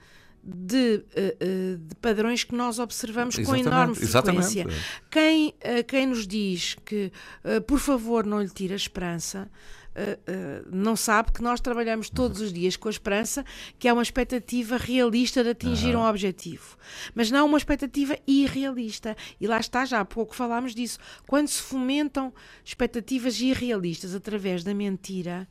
De, 0.50 1.04
uh, 1.12 1.78
de, 1.78 1.96
padrões 1.96 2.46
que 2.46 2.56
nós 2.56 2.80
observamos 2.80 3.38
exatamente, 3.38 3.64
com 3.66 3.70
enorme 3.70 3.96
frequência. 3.96 4.66
Quem, 5.12 5.50
uh, 5.50 5.84
quem 5.86 6.06
nos 6.06 6.26
diz 6.26 6.78
que, 6.86 7.12
por 7.68 7.80
favor, 7.80 8.26
não 8.26 8.42
lhe 8.42 8.50
tire 8.50 8.72
a 8.72 8.78
esperança, 8.78 9.52
uh, 9.98 10.70
não 10.72 10.96
sabe 10.96 11.32
que 11.32 11.42
nós 11.42 11.60
trabalhamos 11.60 12.10
todos 12.10 12.42
os 12.42 12.54
dias 12.54 12.76
com 12.76 12.88
a 12.88 12.92
esperança 12.92 13.44
que 13.80 13.88
é 13.88 13.94
uma 13.94 14.02
expectativa 14.02 14.78
realista 14.78 15.44
de 15.44 15.50
atingir 15.50 15.96
uhum. 15.96 16.04
um 16.04 16.08
objetivo, 16.08 16.78
mas 17.14 17.32
não 17.32 17.46
uma 17.46 17.58
expectativa 17.58 18.18
irrealista. 18.28 19.16
E 19.40 19.48
lá 19.48 19.60
está, 19.60 19.86
já 19.86 20.00
há 20.00 20.06
pouco 20.06 20.36
falámos 20.36 20.74
disso. 20.74 21.00
Quando 21.28 21.48
se 21.48 21.62
fomentam 21.62 22.34
expectativas 22.64 23.40
irrealistas 23.40 24.14
através 24.14 24.64
da 24.64 24.74
mentira, 24.74 25.48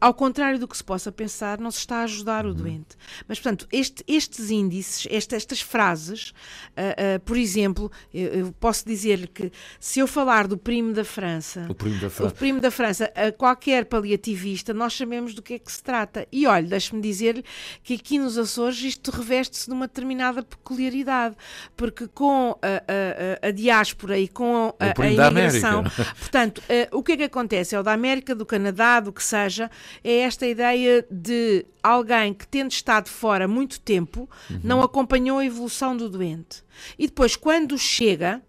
ao 0.00 0.14
contrário 0.14 0.58
do 0.58 0.66
que 0.66 0.76
se 0.76 0.84
possa 0.84 1.12
pensar, 1.12 1.58
não 1.60 1.70
se 1.70 1.78
está 1.78 1.98
a 1.98 2.04
ajudar 2.04 2.44
uhum. 2.44 2.52
o 2.52 2.54
doente. 2.54 2.96
Mas, 3.28 3.38
portanto, 3.38 3.66
este, 3.72 4.04
estes 4.06 4.50
índices, 4.50 5.06
este, 5.10 5.34
estas 5.34 5.60
frases, 5.60 6.30
uh, 6.30 7.16
uh, 7.16 7.20
por 7.20 7.36
exemplo, 7.36 7.90
eu, 8.12 8.28
eu 8.28 8.52
posso 8.52 8.84
dizer-lhe 8.86 9.26
que 9.26 9.52
se 9.78 10.00
eu 10.00 10.06
falar 10.06 10.46
do 10.46 10.56
primo 10.56 10.92
da 10.92 11.04
França, 11.04 11.66
o 11.68 11.74
primo 11.74 12.00
da 12.00 12.10
França, 12.10 12.34
primo 12.34 12.60
da 12.60 12.70
França 12.70 13.12
a 13.14 13.30
qualquer 13.30 13.81
paliativista, 13.84 14.72
nós 14.72 14.94
sabemos 14.94 15.34
do 15.34 15.42
que 15.42 15.54
é 15.54 15.58
que 15.58 15.70
se 15.70 15.82
trata. 15.82 16.26
E 16.30 16.46
olha, 16.46 16.66
deixe-me 16.66 17.00
dizer-lhe 17.00 17.44
que 17.82 17.94
aqui 17.94 18.18
nos 18.18 18.38
Açores 18.38 18.82
isto 18.82 19.10
reveste-se 19.10 19.66
de 19.66 19.72
uma 19.72 19.86
determinada 19.86 20.42
peculiaridade, 20.42 21.36
porque 21.76 22.06
com 22.08 22.56
a, 22.62 23.44
a, 23.44 23.48
a 23.48 23.50
diáspora 23.50 24.18
e 24.18 24.28
com 24.28 24.74
a, 24.78 25.02
a 25.02 25.06
imigração, 25.06 25.84
portanto, 26.18 26.58
uh, 26.58 26.96
o 26.96 27.02
que 27.02 27.12
é 27.12 27.16
que 27.16 27.24
acontece? 27.24 27.74
É 27.74 27.80
o 27.80 27.82
da 27.82 27.92
América, 27.92 28.34
do 28.34 28.46
Canadá, 28.46 29.00
do 29.00 29.12
que 29.12 29.22
seja, 29.22 29.70
é 30.02 30.18
esta 30.18 30.46
ideia 30.46 31.06
de 31.10 31.66
alguém 31.82 32.32
que, 32.32 32.46
tendo 32.46 32.70
estado 32.70 33.08
fora 33.08 33.48
muito 33.48 33.80
tempo, 33.80 34.28
uhum. 34.50 34.60
não 34.62 34.82
acompanhou 34.82 35.38
a 35.38 35.44
evolução 35.44 35.96
do 35.96 36.08
doente. 36.08 36.62
E 36.98 37.06
depois, 37.06 37.36
quando 37.36 37.76
chega, 37.78 38.42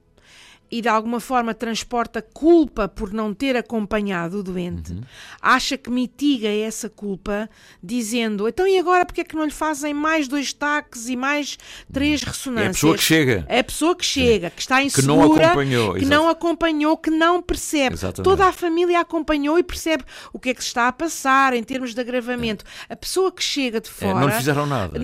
e 0.73 0.81
de 0.81 0.89
alguma 0.89 1.19
forma 1.19 1.53
transporta 1.53 2.19
culpa 2.19 2.87
por 2.87 3.13
não 3.13 3.31
ter 3.31 3.55
acompanhado 3.55 4.39
o 4.39 4.43
doente, 4.43 4.91
uhum. 4.91 5.01
acha 5.39 5.77
que 5.77 5.87
mitiga 5.87 6.47
essa 6.47 6.89
culpa 6.89 7.47
dizendo 7.81 8.47
então 8.47 8.65
e 8.65 8.79
agora 8.79 9.05
porque 9.05 9.21
é 9.21 9.23
que 9.23 9.35
não 9.35 9.45
lhe 9.45 9.51
fazem 9.51 9.93
mais 9.93 10.27
dois 10.27 10.51
taques 10.51 11.07
e 11.09 11.15
mais 11.15 11.59
três 11.91 12.23
ressonâncias? 12.23 12.65
É 12.65 12.69
a 12.69 12.73
pessoa 12.73 12.97
que 12.97 13.03
chega. 13.03 13.45
É 13.47 13.59
a 13.59 13.63
pessoa 13.63 13.95
que 13.95 14.03
chega, 14.03 14.49
que 14.49 14.61
está 14.61 14.81
insegura, 14.81 15.03
que 15.03 15.07
não 15.07 15.43
acompanhou, 15.43 15.93
que 15.93 16.05
não, 16.05 16.27
acompanhou, 16.27 16.97
que 16.97 17.11
não 17.11 17.39
percebe. 17.39 17.93
Exatamente. 17.93 18.23
Toda 18.23 18.47
a 18.47 18.51
família 18.51 18.99
acompanhou 18.99 19.59
e 19.59 19.63
percebe 19.63 20.03
o 20.31 20.39
que 20.39 20.49
é 20.49 20.53
que 20.55 20.63
se 20.63 20.69
está 20.69 20.87
a 20.87 20.91
passar 20.91 21.53
em 21.53 21.61
termos 21.61 21.93
de 21.93 22.01
agravamento. 22.01 22.65
É. 22.89 22.93
A 22.93 22.95
pessoa 22.95 23.31
que 23.31 23.43
chega 23.43 23.79
de 23.79 23.91
fora... 23.91 24.11
É, 24.11 24.21
não 24.21 24.27
lhe 24.27 24.33
fizeram 24.33 24.65
nada. 24.65 24.99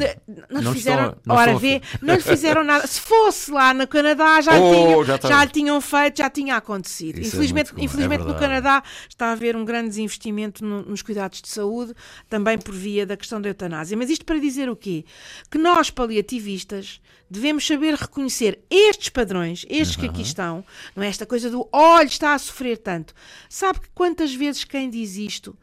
Não, 0.50 0.74
fizeram... 0.74 1.10
Estão, 1.10 1.22
não 1.28 1.36
ora, 1.36 1.56
vê, 1.60 1.80
não 2.02 2.16
lhe 2.16 2.22
fizeram 2.22 2.64
nada. 2.64 2.88
Se 2.88 3.00
fosse 3.00 3.52
lá 3.52 3.72
no 3.72 3.88
Canadá 3.88 4.42
já, 4.42 4.58
oh, 4.60 4.74
tinha, 4.74 5.06
já, 5.06 5.30
já 5.30 5.46
lhe 5.46 5.59
tinham 5.60 5.82
feito, 5.82 6.20
já 6.20 6.30
tinha 6.30 6.56
acontecido. 6.56 7.20
Isso 7.20 7.36
infelizmente, 7.36 7.74
é 7.76 7.84
infelizmente 7.84 8.22
é 8.22 8.26
no 8.26 8.36
Canadá 8.36 8.82
está 9.10 9.28
a 9.28 9.32
haver 9.34 9.56
um 9.58 9.66
grande 9.66 9.90
desinvestimento 9.90 10.64
no, 10.64 10.84
nos 10.84 11.02
cuidados 11.02 11.42
de 11.42 11.50
saúde, 11.50 11.94
também 12.30 12.58
por 12.58 12.74
via 12.74 13.06
da 13.06 13.18
questão 13.18 13.42
da 13.42 13.50
eutanásia. 13.50 13.98
Mas 13.98 14.10
isto 14.10 14.24
para 14.24 14.40
dizer 14.40 14.70
o 14.70 14.76
quê? 14.76 15.04
Que 15.52 15.58
nós, 15.58 15.90
paliativistas, 15.90 17.02
devemos 17.30 17.68
saber 17.68 17.94
reconhecer 17.96 18.60
estes 18.70 19.10
padrões, 19.10 19.66
estes 19.70 19.98
uhum. 19.98 20.04
que 20.04 20.10
aqui 20.10 20.22
estão, 20.22 20.64
não 20.96 21.04
é 21.04 21.08
esta 21.08 21.26
coisa 21.26 21.50
do 21.50 21.68
olho 21.74 22.08
está 22.08 22.34
a 22.34 22.40
sofrer 22.40 22.78
tanto. 22.78 23.14
Sabe 23.50 23.82
que 23.82 23.90
quantas 23.94 24.34
vezes 24.34 24.64
quem 24.64 24.90
diz 24.90 25.18
isto 25.18 25.58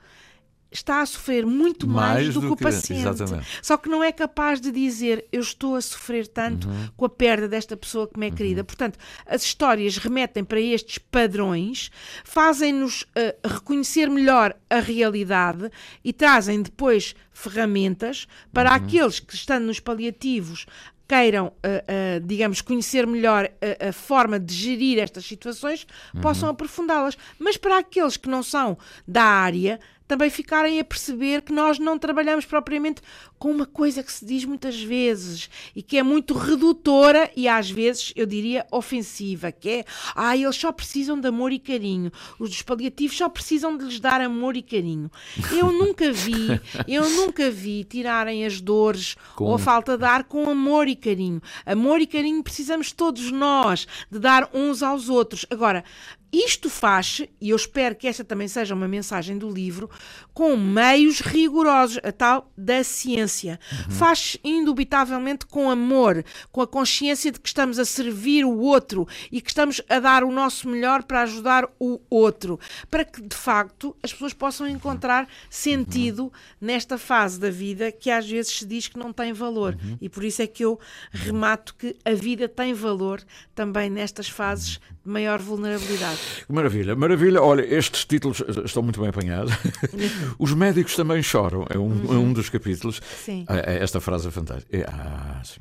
está 0.77 1.01
a 1.01 1.07
sofrer 1.07 1.45
muito 1.45 1.87
mais, 1.87 2.25
mais 2.25 2.35
do, 2.35 2.41
do, 2.41 2.47
que 2.49 2.53
o 2.53 2.57
paciente. 2.57 3.01
Exatamente. 3.01 3.47
Só 3.63 3.77
que 3.77 3.89
não 3.89 4.03
é 4.03 4.13
capaz 4.13 4.61
de 4.61 4.71
dizer 4.71 5.27
eu 5.33 5.41
estou 5.41 5.77
a 5.77 5.81
sofrer 5.81 6.27
tanto 6.27 6.69
uhum. 6.69 6.89
com 6.97 7.05
a 7.05 7.09
perda 7.09 7.49
desta 7.49 7.77
pessoa 7.77 8.07
que 8.07 8.19
me 8.19 8.27
é 8.27 8.31
querida. 8.31 8.61
Uhum. 8.61 8.67
Portanto, 8.67 8.99
as 9.27 9.43
histórias 9.43 9.97
remetem 9.99 10.45
para 10.45 10.61
estes 10.61 10.99
padrões, 10.99 11.91
fazem-nos 12.25 13.03
uh, 13.03 13.49
reconhecer 13.49 14.09
melhor 14.09 14.55
a 14.69 14.81
realidade 14.81 15.71
e 16.05 16.13
trazem 16.13 16.63
depois 16.63 17.15
ferramentas 17.33 18.27
para 18.53 18.71
uhum. 18.71 18.77
aqueles 18.77 19.21
que 19.21 19.35
estão 19.35 19.61
nos 19.61 19.81
paliativos 19.81 20.67
queiram, 21.09 21.47
uh, 21.47 21.51
uh, 21.51 22.27
digamos, 22.27 22.61
conhecer 22.61 23.07
melhor 23.07 23.49
a, 23.61 23.89
a, 23.89 23.93
forma 23.93 24.41
de 24.41 24.53
gerir 24.53 24.99
estas 24.99 25.25
situações, 25.25 25.87
uhum. 26.15 26.21
possam 26.21 26.49
aprofundá-las. 26.49 27.17
Mas 27.39 27.57
para 27.57 27.79
aqueles 27.79 28.17
que 28.17 28.29
não 28.29 28.43
são 28.43 28.77
da 29.07 29.23
área, 29.23 29.79
também 30.07 30.31
ficarem 30.31 30.79
a 30.81 30.85
perceber 30.85 31.43
que 31.43 31.53
nós 31.53 31.79
não 31.79 31.99
trabalhamos 31.99 32.45
propriamente 32.45 33.03
com 33.39 33.51
uma 33.51 33.67
coisa 33.67 34.03
que 34.03 34.13
se 34.13 34.25
diz 34.25 34.45
muitas 34.45 34.81
vezes 34.81 35.51
e 35.75 35.83
que 35.83 35.99
é 35.99 36.03
muito 36.03 36.35
redutora 36.35 37.31
e 37.37 37.49
às 37.49 37.71
vezes, 37.71 38.13
eu 38.17 38.27
diria, 38.27 38.67
ofensiva, 38.71 39.53
que 39.53 39.69
é, 39.69 39.85
ah, 40.15 40.37
eles 40.37 40.57
só 40.57 40.73
precisam 40.73 41.21
de 41.21 41.29
amor 41.29 41.53
e 41.53 41.59
carinho, 41.59 42.11
os 42.39 42.51
dos 42.51 42.63
paliativos 42.63 43.17
só 43.17 43.29
precisam 43.29 43.77
de 43.77 43.85
lhes 43.85 44.01
dar 44.01 44.21
amor 44.21 44.57
e 44.57 44.63
carinho. 44.63 45.11
Eu 45.53 45.71
nunca 45.73 46.13
vi, 46.13 46.61
eu 46.87 47.09
nunca 47.11 47.51
vi 47.51 47.85
tirarem 47.85 48.45
as 48.47 48.61
dores 48.61 49.17
com... 49.35 49.45
ou 49.45 49.55
a 49.55 49.59
falta 49.59 49.99
de 49.99 50.05
ar 50.05 50.25
com 50.25 50.49
amor 50.49 50.89
e 50.89 50.97
carinho. 50.97 51.41
Amor 51.65 52.01
e 52.01 52.07
carinho 52.07 52.43
precisamos 52.43 52.93
todos 52.93 53.31
nós 53.31 53.87
de 54.11 54.19
dar 54.19 54.49
uns 54.55 54.83
aos 54.83 55.09
outros. 55.09 55.45
Agora, 55.51 55.85
isto 56.33 56.69
faz, 56.69 57.23
e 57.41 57.51
eu 57.51 57.57
espero 57.57 57.95
que 57.95 58.07
esta 58.07 58.25
também 58.25 58.49
seja 58.49 58.75
uma 58.75 58.89
mensagem 58.89 59.39
do 59.39 59.49
livro, 59.49 59.89
com 60.37 60.55
meios 60.55 61.21
rigorosos, 61.21 61.99
a 62.05 62.13
tal 62.13 62.53
da 62.55 62.85
ciência. 62.85 63.59
Uhum. 63.73 63.95
Faz 63.95 64.37
indubitavelmente 64.45 65.47
com 65.47 65.71
amor, 65.71 66.23
com 66.53 66.61
a 66.61 66.67
consciência 66.67 67.33
de 67.33 67.41
que 67.41 67.49
estamos 67.49 67.79
a 67.79 67.87
servir 67.87 68.45
o 68.45 68.59
outro 68.59 69.09
e 69.33 69.41
que 69.41 69.49
estamos 69.49 69.81
a 69.89 69.99
dar 69.99 70.23
o 70.23 70.31
nosso 70.31 70.69
melhor 70.69 71.05
para 71.05 71.23
ajudar 71.23 71.67
o 71.81 71.99
outro, 72.11 72.61
para 72.91 73.03
que 73.03 73.23
de 73.23 73.35
facto 73.35 73.97
as 74.03 74.13
pessoas 74.13 74.35
possam 74.35 74.69
encontrar 74.69 75.27
sentido 75.49 76.25
uhum. 76.25 76.31
nesta 76.61 76.99
fase 76.99 77.41
da 77.41 77.49
vida 77.49 77.91
que 77.91 78.11
às 78.11 78.29
vezes 78.29 78.59
se 78.59 78.67
diz 78.67 78.89
que 78.89 78.99
não 78.99 79.15
tem 79.15 79.33
valor. 79.33 79.75
Uhum. 79.83 79.97
E 80.03 80.09
por 80.11 80.23
isso 80.23 80.43
é 80.43 80.47
que 80.47 80.63
eu 80.63 80.79
remato 81.13 81.75
que 81.75 81.97
a 82.05 82.13
vida 82.13 82.47
tem 82.47 82.75
valor 82.75 83.23
também 83.55 83.89
nestas 83.89 84.29
fases 84.29 84.79
de 85.03 85.11
maior 85.11 85.39
vulnerabilidade. 85.39 86.21
Maravilha, 86.47 86.95
maravilha. 86.95 87.41
Olha, 87.41 87.63
estes 87.63 88.05
títulos 88.05 88.43
estão 88.67 88.83
muito 88.83 89.01
bem 89.01 89.09
apanhados. 89.09 89.55
Os 90.39 90.53
médicos 90.53 90.97
também 90.97 91.23
choram, 91.23 91.67
é 91.69 91.79
um, 91.79 91.83
uhum. 91.83 92.15
é 92.15 92.19
um 92.19 92.33
dos 92.33 92.49
capítulos. 92.49 93.01
Sim. 93.25 93.45
É, 93.49 93.75
é 93.75 93.83
esta 93.83 94.01
frase 94.01 94.29
é 94.29 94.31
fantástica. 94.31 94.77
É, 94.77 94.85
ah, 94.89 95.43
sim, 95.45 95.61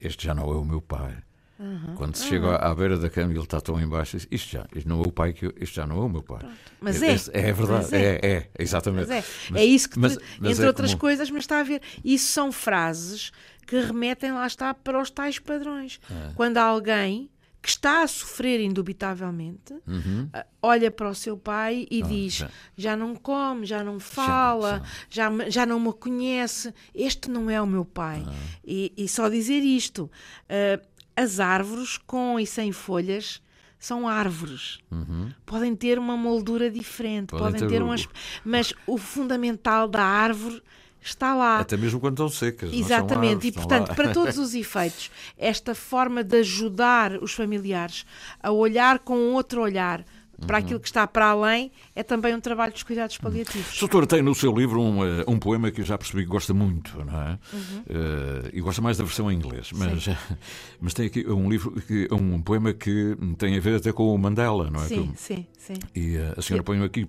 este 0.00 0.26
já 0.26 0.34
não 0.34 0.50
é 0.50 0.56
o 0.56 0.64
meu 0.64 0.80
pai. 0.80 1.16
Uhum. 1.58 1.94
Quando 1.94 2.16
se 2.16 2.26
chega 2.26 2.56
à 2.56 2.74
beira 2.74 2.98
da 2.98 3.08
cama 3.08 3.32
e 3.32 3.36
ele 3.36 3.44
está 3.44 3.60
tão 3.60 3.80
embaixo, 3.80 4.16
isto 4.16 4.50
já, 4.50 4.66
isto 4.74 4.88
não 4.88 5.00
é 5.00 5.06
o 5.06 5.12
pai 5.12 5.32
que 5.32 5.46
eu, 5.46 5.54
isto 5.60 5.74
já 5.74 5.86
não 5.86 5.96
é 5.96 6.00
o 6.00 6.08
meu 6.08 6.22
pai. 6.22 6.40
Pronto. 6.40 6.56
Mas 6.80 7.00
é, 7.00 7.14
é, 7.32 7.48
é 7.48 7.52
verdade, 7.52 7.94
é. 7.94 8.00
é. 8.00 8.26
é, 8.26 8.48
exatamente. 8.58 9.08
Mas 9.08 9.24
é, 9.24 9.24
mas, 9.50 9.62
é 9.62 9.64
isso 9.64 9.88
que, 9.88 9.98
mas, 9.98 10.18
mas 10.40 10.52
entre 10.52 10.66
outras 10.66 10.90
como... 10.90 11.00
coisas, 11.00 11.30
mas 11.30 11.44
está 11.44 11.60
a 11.60 11.62
ver, 11.62 11.80
isso 12.04 12.32
são 12.32 12.50
frases 12.50 13.30
que 13.66 13.80
remetem 13.80 14.32
lá 14.32 14.46
está 14.46 14.74
para 14.74 15.00
os 15.00 15.10
tais 15.10 15.38
padrões. 15.38 16.00
É. 16.10 16.32
Quando 16.34 16.58
alguém 16.58 17.30
que 17.64 17.70
está 17.70 18.02
a 18.02 18.06
sofrer 18.06 18.60
indubitavelmente, 18.60 19.72
uhum. 19.86 20.28
Ah, 20.34 20.44
olha 20.60 20.90
para 20.90 21.08
o 21.08 21.14
seu 21.14 21.34
pai 21.34 21.86
e 21.90 22.02
oh, 22.04 22.06
diz: 22.06 22.34
já. 22.34 22.50
já. 22.76 22.94
não 22.94 23.16
come, 23.16 23.64
já 23.64 23.82
não 23.82 23.98
fala, 23.98 24.82
já, 25.08 25.30
já. 25.30 25.48
já, 25.48 25.66
não 25.66 25.80
me 25.80 25.90
conhece, 25.94 26.74
este 26.94 27.30
não 27.30 27.48
é 27.48 27.62
o 27.62 27.66
meu 27.66 27.82
pai. 27.82 28.22
Ah. 28.28 28.32
E, 28.62 28.92
e, 28.94 29.08
só 29.08 29.30
dizer 29.30 29.60
isto: 29.60 30.10
uh, 30.10 30.86
as 31.16 31.40
árvores 31.40 31.96
com 31.96 32.38
e 32.38 32.46
sem 32.46 32.70
folhas 32.70 33.40
são 33.78 34.06
árvores. 34.06 34.80
Uhum. 34.90 35.32
Podem 35.46 35.74
ter 35.74 35.98
uma 35.98 36.18
moldura 36.18 36.70
diferente, 36.70 37.30
podem, 37.30 37.46
podem 37.46 37.60
ter, 37.62 37.68
ter 37.76 37.82
umas. 37.82 38.06
Mas 38.44 38.74
o 38.86 38.98
fundamental 38.98 39.88
da 39.88 40.04
árvore 40.04 40.62
está 41.04 41.34
lá. 41.34 41.60
Até 41.60 41.76
mesmo 41.76 42.00
quando 42.00 42.14
estão 42.14 42.28
secas. 42.28 42.72
Exatamente, 42.72 43.46
e 43.46 43.52
portanto, 43.52 43.88
lá. 43.90 43.94
para 43.94 44.08
todos 44.14 44.38
os 44.38 44.54
efeitos, 44.54 45.10
esta 45.36 45.74
forma 45.74 46.24
de 46.24 46.38
ajudar 46.38 47.22
os 47.22 47.32
familiares 47.32 48.06
a 48.42 48.50
olhar 48.50 48.98
com 49.00 49.32
outro 49.32 49.60
olhar 49.60 50.04
para 50.46 50.58
uhum. 50.58 50.64
aquilo 50.64 50.80
que 50.80 50.88
está 50.88 51.06
para 51.06 51.26
além, 51.26 51.70
é 51.94 52.02
também 52.02 52.34
um 52.34 52.40
trabalho 52.40 52.72
dos 52.72 52.82
cuidados 52.82 53.16
paliativos. 53.18 53.78
Doutora, 53.78 54.06
tem 54.06 54.20
no 54.20 54.34
seu 54.34 54.52
livro 54.52 54.80
um, 54.80 55.00
uh, 55.00 55.24
um 55.28 55.38
poema 55.38 55.70
que 55.70 55.80
eu 55.80 55.84
já 55.84 55.96
percebi 55.96 56.24
que 56.24 56.28
gosta 56.28 56.52
muito, 56.52 57.04
não 57.04 57.20
é? 57.22 57.38
Uhum. 57.52 57.60
Uh, 57.60 58.50
e 58.52 58.60
gosta 58.60 58.82
mais 58.82 58.96
da 58.96 59.04
versão 59.04 59.30
em 59.30 59.36
inglês, 59.36 59.70
mas, 59.72 60.08
mas 60.80 60.92
tem 60.92 61.06
aqui 61.06 61.24
um 61.28 61.48
livro, 61.48 61.70
que, 61.82 62.08
um 62.10 62.42
poema 62.42 62.72
que 62.72 63.16
tem 63.38 63.56
a 63.56 63.60
ver 63.60 63.76
até 63.76 63.92
com 63.92 64.12
o 64.12 64.18
Mandela, 64.18 64.70
não 64.70 64.82
é? 64.82 64.86
Sim, 64.86 65.12
sim, 65.16 65.46
sim. 65.56 65.74
E 65.94 66.16
a 66.36 66.42
senhora 66.42 66.64
põe 66.64 66.82
aqui 66.82 67.06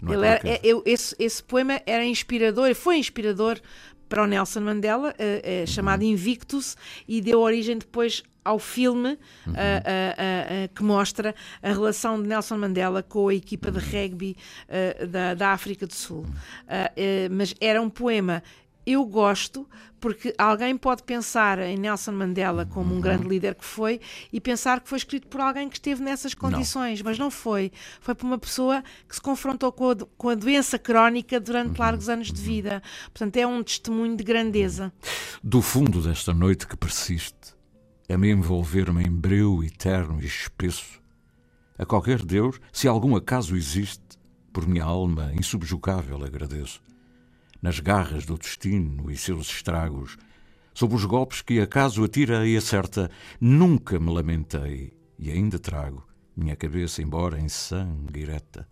não 0.00 0.12
é 0.12 0.16
Ele 0.16 0.26
era, 0.26 0.48
é, 0.48 0.60
eu, 0.62 0.82
esse, 0.86 1.14
esse 1.18 1.42
poema 1.42 1.80
era 1.86 2.04
inspirador, 2.04 2.74
foi 2.74 2.98
inspirador 2.98 3.60
para 4.08 4.22
o 4.22 4.26
Nelson 4.26 4.60
Mandela, 4.60 5.10
uh, 5.10 5.62
uh, 5.62 5.66
chamado 5.66 6.02
uhum. 6.02 6.10
Invictus, 6.10 6.76
e 7.06 7.20
deu 7.20 7.40
origem 7.40 7.76
depois 7.76 8.22
ao 8.44 8.58
filme 8.58 9.18
uhum. 9.46 9.52
uh, 9.52 10.74
que 10.74 10.82
mostra 10.82 11.34
a 11.62 11.68
relação 11.68 12.22
de 12.22 12.26
Nelson 12.26 12.56
Mandela 12.56 13.02
com 13.02 13.28
a 13.28 13.34
equipa 13.34 13.70
de 13.70 13.78
uhum. 13.78 13.84
rugby 13.84 14.36
da, 15.10 15.34
da 15.34 15.50
África 15.50 15.86
do 15.86 15.94
Sul. 15.94 16.20
Uhum. 16.20 16.32
mas 17.30 17.54
era 17.60 17.82
um 17.82 17.90
poema 17.90 18.42
eu 18.92 19.04
gosto 19.04 19.68
porque 20.00 20.34
alguém 20.38 20.76
pode 20.76 21.02
pensar 21.02 21.58
em 21.58 21.76
Nelson 21.76 22.12
Mandela 22.12 22.64
como 22.64 22.94
um 22.94 23.00
grande 23.00 23.28
líder 23.28 23.54
que 23.54 23.64
foi 23.64 24.00
e 24.32 24.40
pensar 24.40 24.80
que 24.80 24.88
foi 24.88 24.98
escrito 24.98 25.26
por 25.26 25.40
alguém 25.40 25.68
que 25.68 25.76
esteve 25.76 26.02
nessas 26.02 26.34
condições, 26.34 27.00
não. 27.00 27.10
mas 27.10 27.18
não 27.18 27.30
foi. 27.30 27.70
Foi 28.00 28.14
por 28.14 28.24
uma 28.24 28.38
pessoa 28.38 28.82
que 29.08 29.14
se 29.14 29.20
confrontou 29.20 29.70
com 29.72 29.90
a, 29.90 29.96
com 30.16 30.28
a 30.30 30.34
doença 30.34 30.78
crónica 30.78 31.38
durante 31.38 31.72
uhum. 31.72 31.76
largos 31.78 32.08
anos 32.08 32.32
de 32.32 32.40
vida. 32.40 32.82
Portanto, 33.12 33.36
é 33.36 33.46
um 33.46 33.62
testemunho 33.62 34.16
de 34.16 34.24
grandeza. 34.24 34.92
Do 35.42 35.60
fundo 35.60 36.00
desta 36.00 36.32
noite 36.32 36.66
que 36.66 36.76
persiste, 36.76 37.54
a 38.08 38.16
me 38.16 38.30
envolver-me 38.30 39.02
em 39.02 39.10
breu 39.10 39.62
eterno 39.62 40.20
e 40.22 40.26
espesso, 40.26 41.02
a 41.76 41.84
qualquer 41.84 42.24
Deus, 42.24 42.58
se 42.72 42.88
algum 42.88 43.16
acaso 43.16 43.54
existe, 43.56 44.18
por 44.52 44.66
minha 44.66 44.84
alma 44.84 45.32
insubjugável 45.34 46.24
agradeço 46.24 46.80
nas 47.60 47.80
garras 47.80 48.24
do 48.24 48.38
destino 48.38 49.10
e 49.10 49.16
seus 49.16 49.48
estragos, 49.48 50.16
sob 50.74 50.94
os 50.94 51.04
golpes 51.04 51.42
que 51.42 51.60
acaso 51.60 52.04
atira 52.04 52.46
e 52.46 52.56
acerta, 52.56 53.10
nunca 53.40 53.98
me 53.98 54.12
lamentei 54.12 54.92
e 55.18 55.30
ainda 55.30 55.58
trago 55.58 56.06
minha 56.38 56.54
cabeça 56.54 57.02
embora 57.02 57.40
em 57.40 57.48
sangue 57.48 58.22
ereta. 58.22 58.68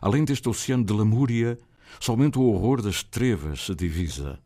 Além 0.00 0.24
deste 0.24 0.48
oceano 0.48 0.84
de 0.84 0.92
lamúria, 0.92 1.56
somente 2.00 2.38
o 2.38 2.42
horror 2.42 2.82
das 2.82 3.02
trevas 3.02 3.66
se 3.66 3.74
divisa. 3.74 4.40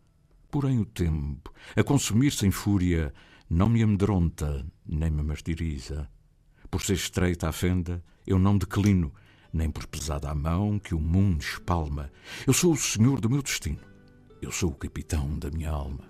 Porém 0.51 0.79
o 0.79 0.85
tempo, 0.85 1.53
a 1.75 1.83
consumir-se 1.83 2.47
em 2.47 2.51
fúria, 2.51 3.13
não 3.49 3.69
me 3.69 3.83
amedronta 3.83 4.65
nem 4.87 5.11
me 5.11 5.23
martiriza. 5.23 6.09
Por 6.71 6.83
ser 6.83 6.95
estreita 6.95 7.49
a 7.49 7.53
fenda, 7.53 8.03
eu 8.27 8.39
não 8.39 8.59
declino, 8.59 9.13
nem 9.55 9.71
por 9.71 9.87
pesada 9.87 10.29
a 10.29 10.35
mão 10.35 10.79
que 10.79 10.95
o 10.95 11.01
mundo 11.01 11.41
espalma. 11.41 12.11
Eu 12.47 12.53
sou 12.53 12.73
o 12.73 12.77
senhor 12.77 13.21
do 13.21 13.31
meu 13.31 13.41
destino. 13.41 13.79
Eu 14.43 14.51
sou 14.51 14.71
o 14.71 14.75
capitão 14.75 15.39
da 15.39 15.49
minha 15.51 15.71
alma. 15.71 16.01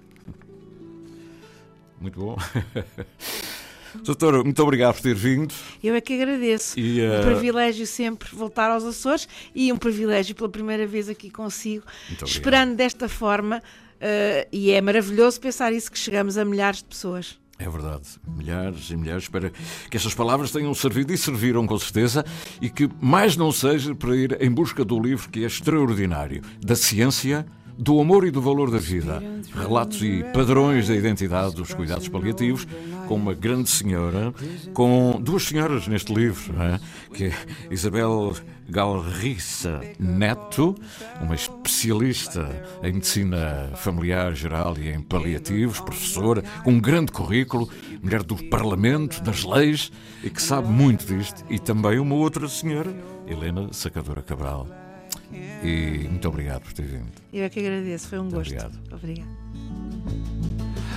Muito 2.00 2.18
bom. 2.18 2.36
Doutor, 4.02 4.42
muito 4.42 4.60
obrigado 4.60 4.94
por 4.94 5.02
ter 5.02 5.14
vindo. 5.14 5.54
Eu 5.82 5.94
é 5.94 6.00
que 6.00 6.14
agradeço. 6.14 6.80
E, 6.80 7.00
uh... 7.00 7.20
Um 7.20 7.24
privilégio 7.26 7.86
sempre 7.86 8.28
voltar 8.34 8.70
aos 8.70 8.82
Açores 8.82 9.28
e 9.54 9.72
um 9.72 9.76
privilégio 9.76 10.34
pela 10.34 10.48
primeira 10.48 10.86
vez 10.86 11.08
aqui 11.08 11.30
consigo, 11.30 11.84
esperando 12.24 12.74
desta 12.74 13.08
forma. 13.08 13.62
Uh, 13.96 14.48
e 14.50 14.72
é 14.72 14.80
maravilhoso 14.80 15.40
pensar 15.40 15.72
isso 15.72 15.92
que 15.92 15.98
chegamos 15.98 16.36
a 16.36 16.44
milhares 16.44 16.78
de 16.78 16.86
pessoas. 16.86 17.38
É 17.64 17.70
verdade. 17.70 18.04
Milhares 18.28 18.90
e 18.90 18.96
milhares. 18.96 19.22
Espero 19.22 19.50
que 19.90 19.96
estas 19.96 20.12
palavras 20.12 20.50
tenham 20.50 20.74
servido 20.74 21.14
e 21.14 21.16
serviram 21.16 21.66
com 21.66 21.78
certeza 21.78 22.22
e 22.60 22.68
que 22.68 22.90
mais 23.00 23.38
não 23.38 23.50
seja 23.50 23.94
para 23.94 24.14
ir 24.14 24.36
em 24.42 24.50
busca 24.50 24.84
do 24.84 25.00
livro 25.00 25.30
que 25.30 25.42
é 25.42 25.46
extraordinário 25.46 26.42
da 26.60 26.76
ciência 26.76 27.46
do 27.78 28.00
amor 28.00 28.24
e 28.26 28.30
do 28.30 28.40
valor 28.40 28.70
da 28.70 28.78
vida, 28.78 29.22
relatos 29.54 30.02
e 30.02 30.24
padrões 30.32 30.88
da 30.88 30.94
identidade 30.94 31.54
dos 31.54 31.74
cuidados 31.74 32.08
paliativos, 32.08 32.66
com 33.08 33.16
uma 33.16 33.34
grande 33.34 33.68
senhora, 33.68 34.32
com 34.72 35.20
duas 35.20 35.44
senhoras 35.44 35.86
neste 35.86 36.12
livro, 36.14 36.54
é? 36.62 36.80
que 37.12 37.24
é 37.24 37.32
Isabel 37.70 38.34
Galriça 38.68 39.80
Neto, 39.98 40.74
uma 41.20 41.34
especialista 41.34 42.48
em 42.82 42.94
medicina 42.94 43.70
familiar 43.76 44.34
geral 44.34 44.76
e 44.78 44.88
em 44.88 45.00
paliativos, 45.00 45.80
professora, 45.80 46.42
com 46.62 46.72
um 46.72 46.80
grande 46.80 47.12
currículo, 47.12 47.68
mulher 48.02 48.22
do 48.22 48.36
Parlamento, 48.48 49.22
das 49.22 49.44
leis, 49.44 49.92
e 50.22 50.30
que 50.30 50.40
sabe 50.40 50.68
muito 50.68 51.04
disto, 51.06 51.44
e 51.50 51.58
também 51.58 51.98
uma 51.98 52.14
outra 52.14 52.48
senhora, 52.48 52.94
Helena 53.26 53.68
Sacadora 53.72 54.22
Cabral. 54.22 54.83
E 55.32 56.08
muito 56.08 56.28
obrigado 56.28 56.62
por 56.62 56.72
ter 56.72 56.86
vindo. 56.86 57.12
Eu 57.32 57.44
é 57.44 57.48
que 57.48 57.60
agradeço, 57.60 58.08
foi 58.08 58.18
um 58.18 58.22
muito 58.22 58.36
gosto. 58.36 58.52
Obrigado. 58.52 58.78
Obrigado. 58.92 59.44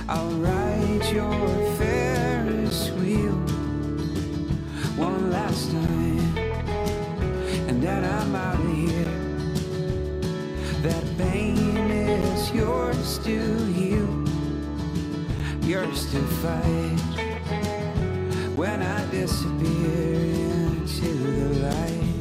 I'll 0.08 0.30
ride 0.40 1.12
your 1.14 1.76
Ferris 1.76 2.90
wheel 2.92 3.34
one 4.96 5.30
last 5.30 5.70
time, 5.70 6.38
and 7.68 7.82
then 7.82 8.04
I'm 8.04 8.34
out 8.34 8.58
of 8.58 8.66
here. 8.74 9.04
That 10.82 11.04
pain 11.18 11.90
is 11.90 12.50
yours 12.52 13.18
to 13.18 13.64
heal, 13.74 14.08
yours 15.62 16.10
to 16.12 16.22
fight. 16.40 16.98
When 18.56 18.82
I 18.82 19.06
disappear 19.10 20.14
into 20.14 21.14
the 21.14 21.68
light. 21.68 22.17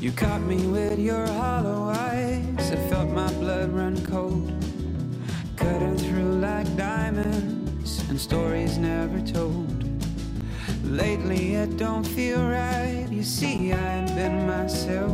You 0.00 0.12
caught 0.12 0.40
me 0.40 0.66
with 0.66 0.98
your 0.98 1.26
hollow 1.26 1.92
eyes. 1.94 2.72
I 2.72 2.76
felt 2.88 3.10
my 3.10 3.30
blood 3.34 3.70
run 3.70 4.02
cold. 4.06 4.50
Cutting 5.56 5.98
through 5.98 6.40
like 6.40 6.74
diamonds 6.74 8.02
and 8.08 8.18
stories 8.18 8.78
never 8.78 9.20
told. 9.20 9.84
Lately 10.84 11.54
it 11.56 11.76
don't 11.76 12.02
feel 12.06 12.40
right. 12.40 13.08
You 13.10 13.22
see, 13.22 13.74
I 13.74 13.98
ain't 13.98 14.14
been 14.14 14.46
myself. 14.46 15.12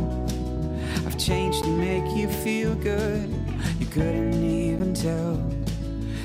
I've 1.05 1.17
changed 1.17 1.65
to 1.65 1.69
make 1.69 2.15
you 2.15 2.29
feel 2.29 2.73
good. 2.75 3.29
You 3.79 3.87
couldn't 3.87 4.41
even 4.41 4.93
tell. 4.93 5.35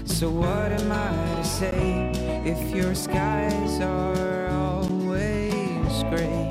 So 0.05 0.31
what 0.31 0.71
am 0.71 0.93
I 0.93 1.37
to 1.37 1.45
say 1.45 2.13
if 2.47 2.73
your 2.73 2.95
skies 2.95 3.81
are 3.81 4.47
always 4.51 6.05
gray? 6.11 6.41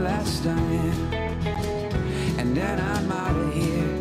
Last 0.00 0.44
time, 0.44 1.12
and 2.38 2.56
then 2.56 2.80
I'm 2.80 3.12
out 3.12 3.36
of 3.36 3.52
here. 3.52 3.98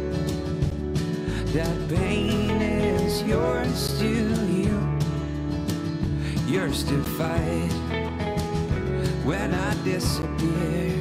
That 1.54 1.90
pain 1.90 2.62
is 2.62 3.22
yours 3.24 4.00
to 4.00 4.26
heal, 4.46 5.00
yours 6.48 6.84
to 6.86 7.04
fight 7.04 7.74
when 9.26 9.54
I 9.54 9.84
disappear. 9.84 10.99